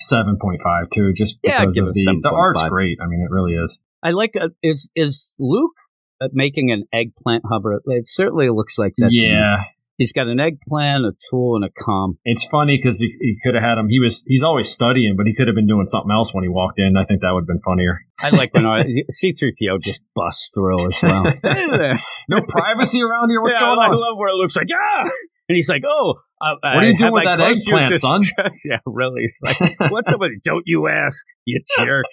seven 0.00 0.38
point 0.40 0.60
five 0.62 0.90
too, 0.90 1.12
just 1.12 1.38
Yeah, 1.42 1.60
because 1.60 1.74
give 1.74 1.86
of 1.86 1.94
the 1.94 2.20
the 2.22 2.30
art's 2.30 2.62
7.5. 2.62 2.68
great. 2.70 2.98
I 3.02 3.06
mean, 3.06 3.20
it 3.20 3.32
really 3.32 3.52
is. 3.54 3.80
I 4.02 4.10
like 4.10 4.34
uh, 4.40 4.48
is 4.62 4.90
is 4.94 5.32
Luke 5.38 5.72
uh, 6.20 6.28
making 6.32 6.70
an 6.70 6.84
eggplant 6.92 7.44
hover? 7.50 7.80
It 7.86 8.08
certainly 8.08 8.48
looks 8.50 8.78
like 8.78 8.94
that. 8.98 9.08
yeah, 9.10 9.64
He's 9.98 10.12
got 10.12 10.28
an 10.28 10.38
eggplant, 10.38 11.06
a 11.06 11.12
tool, 11.30 11.56
and 11.56 11.64
a 11.64 11.70
com. 11.70 12.18
it's 12.24 12.44
funny 12.46 12.76
because 12.76 13.00
he, 13.00 13.06
he 13.18 13.38
could 13.42 13.54
have 13.54 13.64
had 13.64 13.78
him. 13.78 13.88
He 13.88 13.98
was 13.98 14.24
he's 14.28 14.42
always 14.42 14.68
studying, 14.70 15.14
but 15.16 15.26
he 15.26 15.34
could 15.34 15.48
have 15.48 15.54
been 15.56 15.66
doing 15.66 15.86
something 15.86 16.10
else 16.12 16.34
when 16.34 16.44
he 16.44 16.50
walked 16.50 16.78
in. 16.78 16.98
I 16.98 17.04
think 17.04 17.22
that 17.22 17.32
would 17.32 17.42
have 17.42 17.46
been 17.48 17.62
funnier. 17.62 18.00
I 18.20 18.28
like 18.28 18.52
when 18.52 18.66
our 18.66 18.84
C3PO 19.24 19.80
just 19.80 20.02
busts 20.14 20.50
through 20.54 20.88
as 20.88 21.02
well. 21.02 21.24
No 22.28 22.42
privacy 22.46 23.02
around 23.02 23.30
here. 23.30 23.40
What's 23.40 23.54
yeah, 23.54 23.60
going 23.60 23.78
on? 23.78 23.90
I 23.92 23.94
love 23.94 24.18
where 24.18 24.28
it 24.28 24.34
looks 24.34 24.56
like, 24.56 24.66
ah! 24.74 25.08
And 25.48 25.54
he's 25.54 25.68
like, 25.68 25.82
oh, 25.86 26.14
uh, 26.40 26.54
What 26.60 26.82
are 26.82 26.88
you 26.88 26.96
doing 26.98 27.12
with 27.12 27.24
that 27.24 27.40
eggplant, 27.40 27.94
son? 27.96 28.22
yeah, 28.64 28.78
really. 28.84 29.22
It's 29.22 29.38
like, 29.80 29.90
what's 29.92 30.08
up 30.10 30.18
with 30.18 30.32
it? 30.32 30.42
Don't 30.42 30.64
you 30.66 30.88
ask, 30.88 31.24
you 31.44 31.60
jerk. 31.78 32.04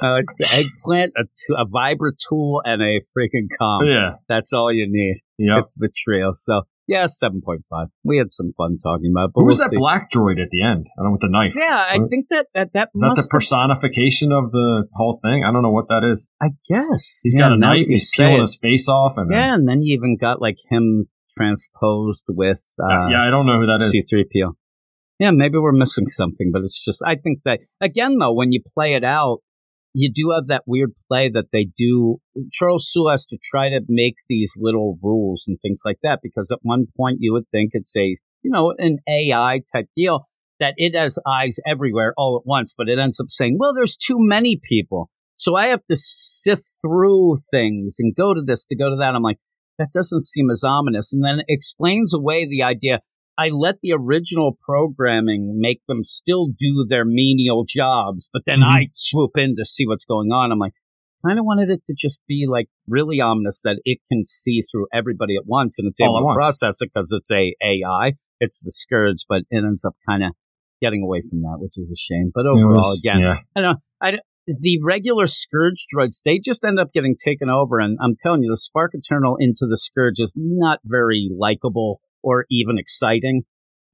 Uh, 0.00 0.20
it's 0.20 0.36
the 0.36 0.46
eggplant, 0.52 1.12
a, 1.16 1.24
t- 1.24 1.54
a 1.58 1.66
vibra 1.66 2.12
tool, 2.28 2.62
and 2.64 2.80
a 2.80 3.00
freaking 3.16 3.48
com. 3.58 3.84
yeah, 3.86 4.10
That's 4.28 4.52
all 4.52 4.72
you 4.72 4.86
need. 4.88 5.22
yeah. 5.38 5.58
It's 5.58 5.74
the 5.76 5.88
trio. 6.04 6.30
So, 6.34 6.62
yeah, 6.86 7.06
7.5. 7.06 7.86
We 8.04 8.18
had 8.18 8.32
some 8.32 8.52
fun 8.56 8.78
talking 8.82 9.12
about 9.14 9.26
it, 9.26 9.32
but 9.34 9.40
Who 9.40 9.46
was 9.46 9.58
we'll 9.58 9.66
that 9.66 9.70
see. 9.70 9.76
black 9.78 10.10
droid 10.12 10.40
at 10.40 10.48
the 10.50 10.62
end? 10.62 10.86
I 10.96 11.02
don't 11.02 11.06
know 11.06 11.12
with 11.12 11.20
the 11.20 11.28
knife. 11.30 11.54
Yeah, 11.56 11.74
I 11.76 11.98
What- 11.98 12.10
think 12.10 12.28
that 12.30 12.46
that, 12.54 12.72
that 12.74 12.90
Is 12.94 13.00
that 13.00 13.06
the 13.08 13.16
must 13.16 13.22
have- 13.22 13.28
personification 13.30 14.30
of 14.32 14.52
the 14.52 14.84
whole 14.94 15.18
thing? 15.22 15.42
I 15.44 15.52
don't 15.52 15.62
know 15.62 15.70
what 15.72 15.88
that 15.88 16.02
is. 16.10 16.28
I 16.40 16.50
guess. 16.68 17.20
He's 17.24 17.34
Yeah, 17.34 17.42
got 17.48 17.52
a 17.52 17.58
knife. 17.58 17.86
He's 17.88 18.10
peeling 18.16 18.40
his 18.40 18.56
face 18.56 18.88
off, 18.88 19.14
and 19.16 19.30
then- 19.30 19.38
Yeah, 19.38 19.54
and 19.54 19.68
then 19.68 19.82
you 19.82 19.94
even 19.94 20.16
got 20.16 20.40
like 20.40 20.58
him 20.70 21.06
transposed 21.36 22.24
with 22.28 22.64
uh, 22.78 23.08
yeah, 23.08 23.26
I 23.26 23.30
don't 23.30 23.46
know 23.46 23.60
who 23.60 23.66
that 23.66 23.80
is. 23.80 23.92
C3PO. 23.92 24.52
Yeah, 25.18 25.30
maybe 25.30 25.58
we're 25.58 25.72
missing 25.72 26.08
something, 26.08 26.50
but 26.52 26.62
it's 26.62 26.82
just, 26.82 27.02
I 27.06 27.14
think 27.14 27.40
that, 27.44 27.60
again, 27.80 28.18
though, 28.18 28.32
when 28.32 28.50
you 28.50 28.60
play 28.74 28.94
it 28.94 29.04
out, 29.04 29.38
you 29.94 30.10
do 30.12 30.30
have 30.34 30.48
that 30.48 30.64
weird 30.66 30.94
play 31.08 31.28
that 31.28 31.46
they 31.52 31.68
do. 31.76 32.16
Charles 32.50 32.88
Soule 32.90 33.10
has 33.10 33.26
to 33.26 33.36
try 33.42 33.68
to 33.68 33.82
make 33.88 34.16
these 34.28 34.54
little 34.58 34.98
rules 35.02 35.44
and 35.46 35.58
things 35.60 35.82
like 35.84 35.98
that 36.02 36.20
because 36.22 36.50
at 36.50 36.60
one 36.62 36.86
point 36.96 37.18
you 37.20 37.32
would 37.32 37.48
think 37.52 37.70
it's 37.74 37.94
a, 37.96 38.16
you 38.42 38.50
know, 38.50 38.74
an 38.78 38.98
AI 39.08 39.60
type 39.72 39.86
deal 39.94 40.26
that 40.60 40.74
it 40.76 40.96
has 40.96 41.18
eyes 41.26 41.58
everywhere 41.66 42.14
all 42.16 42.36
at 42.36 42.46
once, 42.46 42.74
but 42.76 42.88
it 42.88 42.98
ends 42.98 43.20
up 43.20 43.26
saying, 43.28 43.58
well, 43.60 43.74
there's 43.74 43.96
too 43.96 44.16
many 44.18 44.58
people. 44.62 45.10
So 45.36 45.56
I 45.56 45.68
have 45.68 45.84
to 45.90 45.96
sift 45.96 46.64
through 46.80 47.38
things 47.50 47.96
and 47.98 48.14
go 48.14 48.32
to 48.32 48.42
this 48.42 48.64
to 48.66 48.76
go 48.76 48.90
to 48.90 48.96
that. 48.96 49.14
I'm 49.14 49.22
like, 49.22 49.38
that 49.82 49.92
doesn't 49.92 50.22
seem 50.22 50.50
as 50.50 50.62
ominous. 50.64 51.12
And 51.12 51.24
then 51.24 51.40
it 51.40 51.46
explains 51.48 52.14
away 52.14 52.46
the 52.46 52.62
idea. 52.62 53.00
I 53.38 53.48
let 53.48 53.76
the 53.82 53.92
original 53.92 54.56
programming 54.64 55.54
make 55.58 55.80
them 55.88 56.04
still 56.04 56.48
do 56.48 56.84
their 56.88 57.04
menial 57.04 57.64
jobs, 57.68 58.28
but 58.32 58.42
then 58.46 58.60
Mhm. 58.60 58.72
I 58.74 58.88
swoop 58.94 59.32
in 59.36 59.56
to 59.56 59.64
see 59.64 59.86
what's 59.86 60.04
going 60.04 60.30
on. 60.30 60.52
I'm 60.52 60.58
like, 60.58 60.74
kind 61.26 61.38
of 61.38 61.44
wanted 61.44 61.70
it 61.70 61.84
to 61.86 61.94
just 61.96 62.20
be 62.28 62.46
like 62.48 62.68
really 62.88 63.20
ominous 63.20 63.60
that 63.62 63.80
it 63.84 63.98
can 64.10 64.24
see 64.24 64.62
through 64.70 64.86
everybody 64.92 65.34
at 65.36 65.46
once 65.46 65.78
and 65.78 65.86
it's 65.88 66.00
All 66.00 66.18
able 66.18 66.28
to 66.30 66.34
process 66.34 66.80
it 66.82 66.90
because 66.92 67.10
it's 67.12 67.30
a 67.30 67.54
AI. 67.62 68.12
It's 68.40 68.62
the 68.64 68.72
scourge, 68.72 69.24
but 69.28 69.42
it 69.50 69.64
ends 69.64 69.84
up 69.84 69.94
kind 70.08 70.24
of 70.24 70.32
getting 70.80 71.02
away 71.02 71.22
from 71.28 71.42
that, 71.42 71.56
which 71.60 71.78
is 71.78 71.90
a 71.92 71.96
shame. 71.96 72.32
But 72.34 72.46
overall, 72.46 72.74
was- 72.76 72.98
again, 72.98 73.20
yeah. 73.20 73.36
I 73.56 73.60
don't. 73.60 73.78
I, 74.00 74.18
the 74.46 74.78
regular 74.82 75.26
Scourge 75.26 75.86
droids, 75.94 76.20
they 76.24 76.40
just 76.44 76.64
end 76.64 76.78
up 76.80 76.92
getting 76.92 77.16
taken 77.22 77.48
over. 77.48 77.78
And 77.78 77.98
I'm 78.02 78.16
telling 78.18 78.42
you, 78.42 78.50
the 78.50 78.56
Spark 78.56 78.92
Eternal 78.94 79.36
into 79.38 79.66
the 79.68 79.76
Scourge 79.76 80.18
is 80.18 80.34
not 80.36 80.80
very 80.84 81.28
likable 81.36 82.00
or 82.22 82.46
even 82.50 82.78
exciting. 82.78 83.42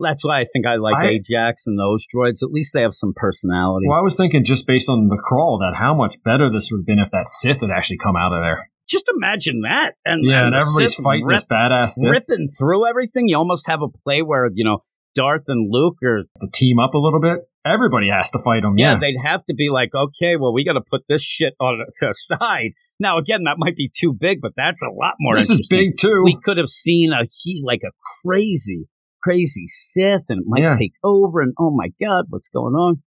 That's 0.00 0.24
why 0.24 0.40
I 0.40 0.44
think 0.52 0.64
I 0.66 0.76
like 0.76 0.94
I- 0.96 1.08
Ajax 1.08 1.66
and 1.66 1.78
those 1.78 2.06
droids. 2.06 2.42
At 2.42 2.50
least 2.52 2.72
they 2.72 2.82
have 2.82 2.94
some 2.94 3.12
personality. 3.16 3.86
Well, 3.88 3.98
I 3.98 4.02
was 4.02 4.16
thinking 4.16 4.44
just 4.44 4.66
based 4.66 4.88
on 4.88 5.08
the 5.08 5.16
crawl 5.16 5.58
that 5.58 5.76
how 5.78 5.92
much 5.94 6.22
better 6.22 6.50
this 6.50 6.70
would 6.70 6.80
have 6.80 6.86
been 6.86 7.00
if 7.00 7.10
that 7.10 7.28
Sith 7.28 7.60
had 7.60 7.70
actually 7.70 7.98
come 7.98 8.16
out 8.16 8.32
of 8.32 8.42
there. 8.44 8.70
just 8.88 9.10
imagine 9.14 9.60
that. 9.62 9.94
And, 10.06 10.24
Yeah, 10.24 10.46
and 10.46 10.54
the 10.54 10.60
everybody's 10.62 10.96
Sith 10.96 11.04
fighting 11.04 11.26
rip- 11.26 11.36
this 11.38 11.46
badass 11.46 11.90
Sith 11.90 12.10
ripping 12.10 12.48
through 12.48 12.86
everything. 12.88 13.28
You 13.28 13.36
almost 13.36 13.66
have 13.66 13.82
a 13.82 13.88
play 13.88 14.22
where, 14.22 14.48
you 14.54 14.64
know, 14.64 14.78
Darth 15.14 15.44
and 15.48 15.68
Luke 15.70 15.96
are 16.04 16.22
to 16.40 16.46
team 16.54 16.78
up 16.78 16.94
a 16.94 16.98
little 16.98 17.20
bit. 17.20 17.40
Everybody 17.68 18.08
has 18.10 18.30
to 18.30 18.38
fight 18.44 18.62
them. 18.62 18.78
Yeah, 18.78 18.92
Yeah, 18.92 18.98
they'd 19.00 19.20
have 19.22 19.44
to 19.46 19.54
be 19.54 19.68
like, 19.70 19.90
okay, 19.94 20.36
well, 20.36 20.52
we 20.52 20.64
got 20.64 20.74
to 20.74 20.80
put 20.80 21.02
this 21.08 21.22
shit 21.22 21.54
on 21.60 21.78
the 22.00 22.14
side. 22.14 22.72
Now, 23.00 23.18
again, 23.18 23.44
that 23.44 23.56
might 23.58 23.76
be 23.76 23.90
too 23.94 24.12
big, 24.18 24.40
but 24.40 24.52
that's 24.56 24.82
a 24.82 24.90
lot 24.90 25.14
more. 25.20 25.36
this 25.36 25.50
is 25.50 25.66
big 25.70 25.96
too. 25.98 26.22
We 26.24 26.38
could 26.42 26.56
have 26.58 26.68
seen 26.68 27.12
a 27.12 27.26
he 27.42 27.62
like 27.64 27.82
a 27.84 27.90
crazy, 28.24 28.88
crazy 29.22 29.64
Sith, 29.68 30.26
and 30.28 30.40
it 30.42 30.46
might 30.46 30.62
Yeah. 30.62 30.70
take 30.76 30.94
over. 31.04 31.40
And 31.40 31.54
oh 31.58 31.70
my 31.70 31.88
god, 32.00 32.26
what's 32.28 32.48
going 32.48 32.74
on? 32.74 33.02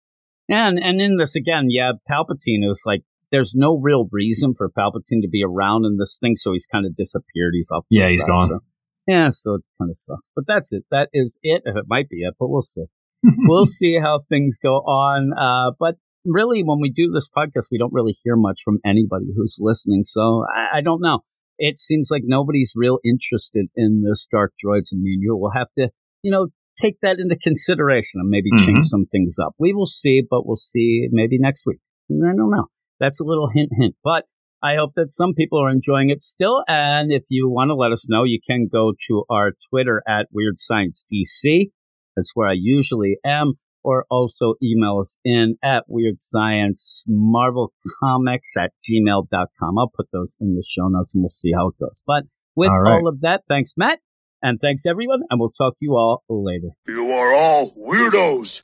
And 0.50 0.80
and 0.82 1.00
in 1.02 1.18
this 1.18 1.36
again, 1.36 1.68
yeah, 1.70 1.94
Palpatine 2.10 2.70
is 2.70 2.84
like. 2.86 3.02
There's 3.30 3.52
no 3.54 3.78
real 3.78 4.08
reason 4.14 4.54
for 4.56 4.70
Palpatine 4.70 5.22
to 5.22 5.28
be 5.30 5.44
around 5.44 5.84
in 5.84 5.98
this 5.98 6.18
thing, 6.18 6.38
so 6.38 6.54
he's 6.54 6.66
kind 6.66 6.86
of 6.86 6.96
disappeared. 6.96 7.52
He's 7.56 7.70
off. 7.74 7.84
the 7.90 7.98
Yeah, 7.98 8.08
he's 8.08 8.22
side, 8.22 8.28
gone. 8.30 8.42
so- 8.48 8.60
yeah, 9.06 9.28
so 9.32 9.56
it 9.56 9.64
kind 9.78 9.90
of 9.90 9.98
sucks. 9.98 10.32
But 10.34 10.46
that's 10.48 10.72
it. 10.72 10.86
That 10.92 11.10
is 11.12 11.38
it. 11.44 11.64
If 11.66 11.76
it 11.76 11.84
might 11.90 12.08
be 12.08 12.22
it, 12.22 12.36
but 12.40 12.48
we'll 12.48 12.62
see 12.62 12.86
we'll 13.24 13.66
see 13.66 14.00
how 14.00 14.22
things 14.30 14.58
go 14.62 14.76
on. 14.78 15.32
Uh, 15.34 15.72
but 15.80 15.96
really, 16.26 16.64
when 16.64 16.80
we 16.82 16.92
do 16.92 17.10
this 17.12 17.30
podcast, 17.30 17.68
we 17.72 17.78
don't 17.78 17.94
really 17.94 18.16
hear 18.24 18.36
much 18.36 18.62
from 18.64 18.80
anybody 18.86 19.26
who's 19.36 19.58
listening. 19.60 20.04
So 20.04 20.44
I, 20.54 20.78
I 20.80 20.82
don't 20.82 21.02
know. 21.02 21.20
It 21.60 21.80
seems 21.80 22.10
like 22.12 22.22
nobody's 22.26 22.74
real 22.76 23.00
interested 23.04 23.68
in 23.76 24.04
this 24.08 24.28
Dark 24.32 24.54
Droids 24.64 24.92
and 24.92 25.02
me 25.02 25.14
and 25.14 25.22
you. 25.24 25.36
We'll 25.36 25.52
have 25.52 25.70
to, 25.78 25.90
you 26.22 26.32
know, 26.32 26.48
take 26.80 27.00
that 27.02 27.18
into 27.20 27.36
consideration 27.36 28.20
and 28.22 28.30
maybe 28.30 28.52
Mhm. 28.54 28.66
change 28.66 28.86
some 28.86 29.06
things 29.06 29.38
up. 29.44 29.54
We 29.58 29.74
will 29.74 29.88
see, 29.88 30.22
but 30.22 30.46
we'll 30.46 30.56
see 30.58 31.08
maybe 31.12 31.40
next 31.40 31.66
week. 31.66 31.80
I 32.12 32.34
don't 32.36 32.52
know. 32.52 32.66
That's 33.00 33.20
a 33.20 33.24
little 33.26 33.50
hint, 33.50 33.72
hint. 33.80 33.96
But 34.04 34.26
I 34.62 34.76
hope 34.76 34.92
that 34.96 35.12
some 35.12 35.34
people 35.34 35.60
are 35.64 35.70
enjoying 35.72 36.10
it 36.12 36.22
still. 36.22 36.64
And 36.68 37.12
if 37.12 37.24
you 37.30 37.50
want 37.50 37.70
to 37.70 37.76
let 37.76 37.92
us 37.92 38.08
know, 38.10 38.24
you 38.24 38.40
can 38.48 38.68
go 38.72 38.94
to 39.08 39.24
our 39.30 39.54
Twitter 39.72 40.04
at 40.08 40.28
Weird 40.32 40.60
Science 40.60 41.04
DC. 41.12 41.72
That's 42.18 42.32
where 42.34 42.50
I 42.50 42.56
usually 42.58 43.18
am. 43.26 43.54
Or 43.84 44.04
also 44.10 44.56
email 44.62 44.98
us 45.00 45.18
in 45.24 45.56
at 45.64 45.86
Weird 45.88 46.20
Science 46.20 47.06
Marvel 47.08 47.72
Comics 48.04 48.58
at 48.58 48.72
gmail.com. 48.90 49.78
I'll 49.78 49.92
put 49.96 50.08
those 50.12 50.36
in 50.42 50.56
the 50.56 50.64
show 50.68 50.90
notes 50.90 51.16
and 51.16 51.22
we'll 51.24 51.30
see 51.30 51.54
how 51.56 51.70
it 51.70 51.76
goes. 51.80 52.04
But 52.06 52.24
with 52.54 52.70
All 52.70 52.82
right. 52.82 52.96
all 52.96 53.08
of 53.08 53.22
that, 53.22 53.44
thanks, 53.48 53.76
Matt. 53.78 54.00
And 54.42 54.60
thanks, 54.60 54.86
everyone. 54.86 55.22
And 55.30 55.40
we'll 55.40 55.52
talk 55.52 55.74
to 55.74 55.78
you 55.80 55.94
all 55.96 56.22
later. 56.28 56.70
You 56.88 57.12
are 57.14 57.34
all 57.34 57.72
weirdos. 57.72 58.62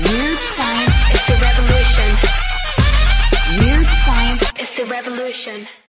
Weird 0.00 0.38
science 0.38 1.10
is 1.14 1.26
the 1.26 1.38
revolution. 1.40 2.18
Weird 3.60 3.86
science 3.86 4.52
is 4.60 4.72
the 4.74 4.84
revolution. 4.86 5.66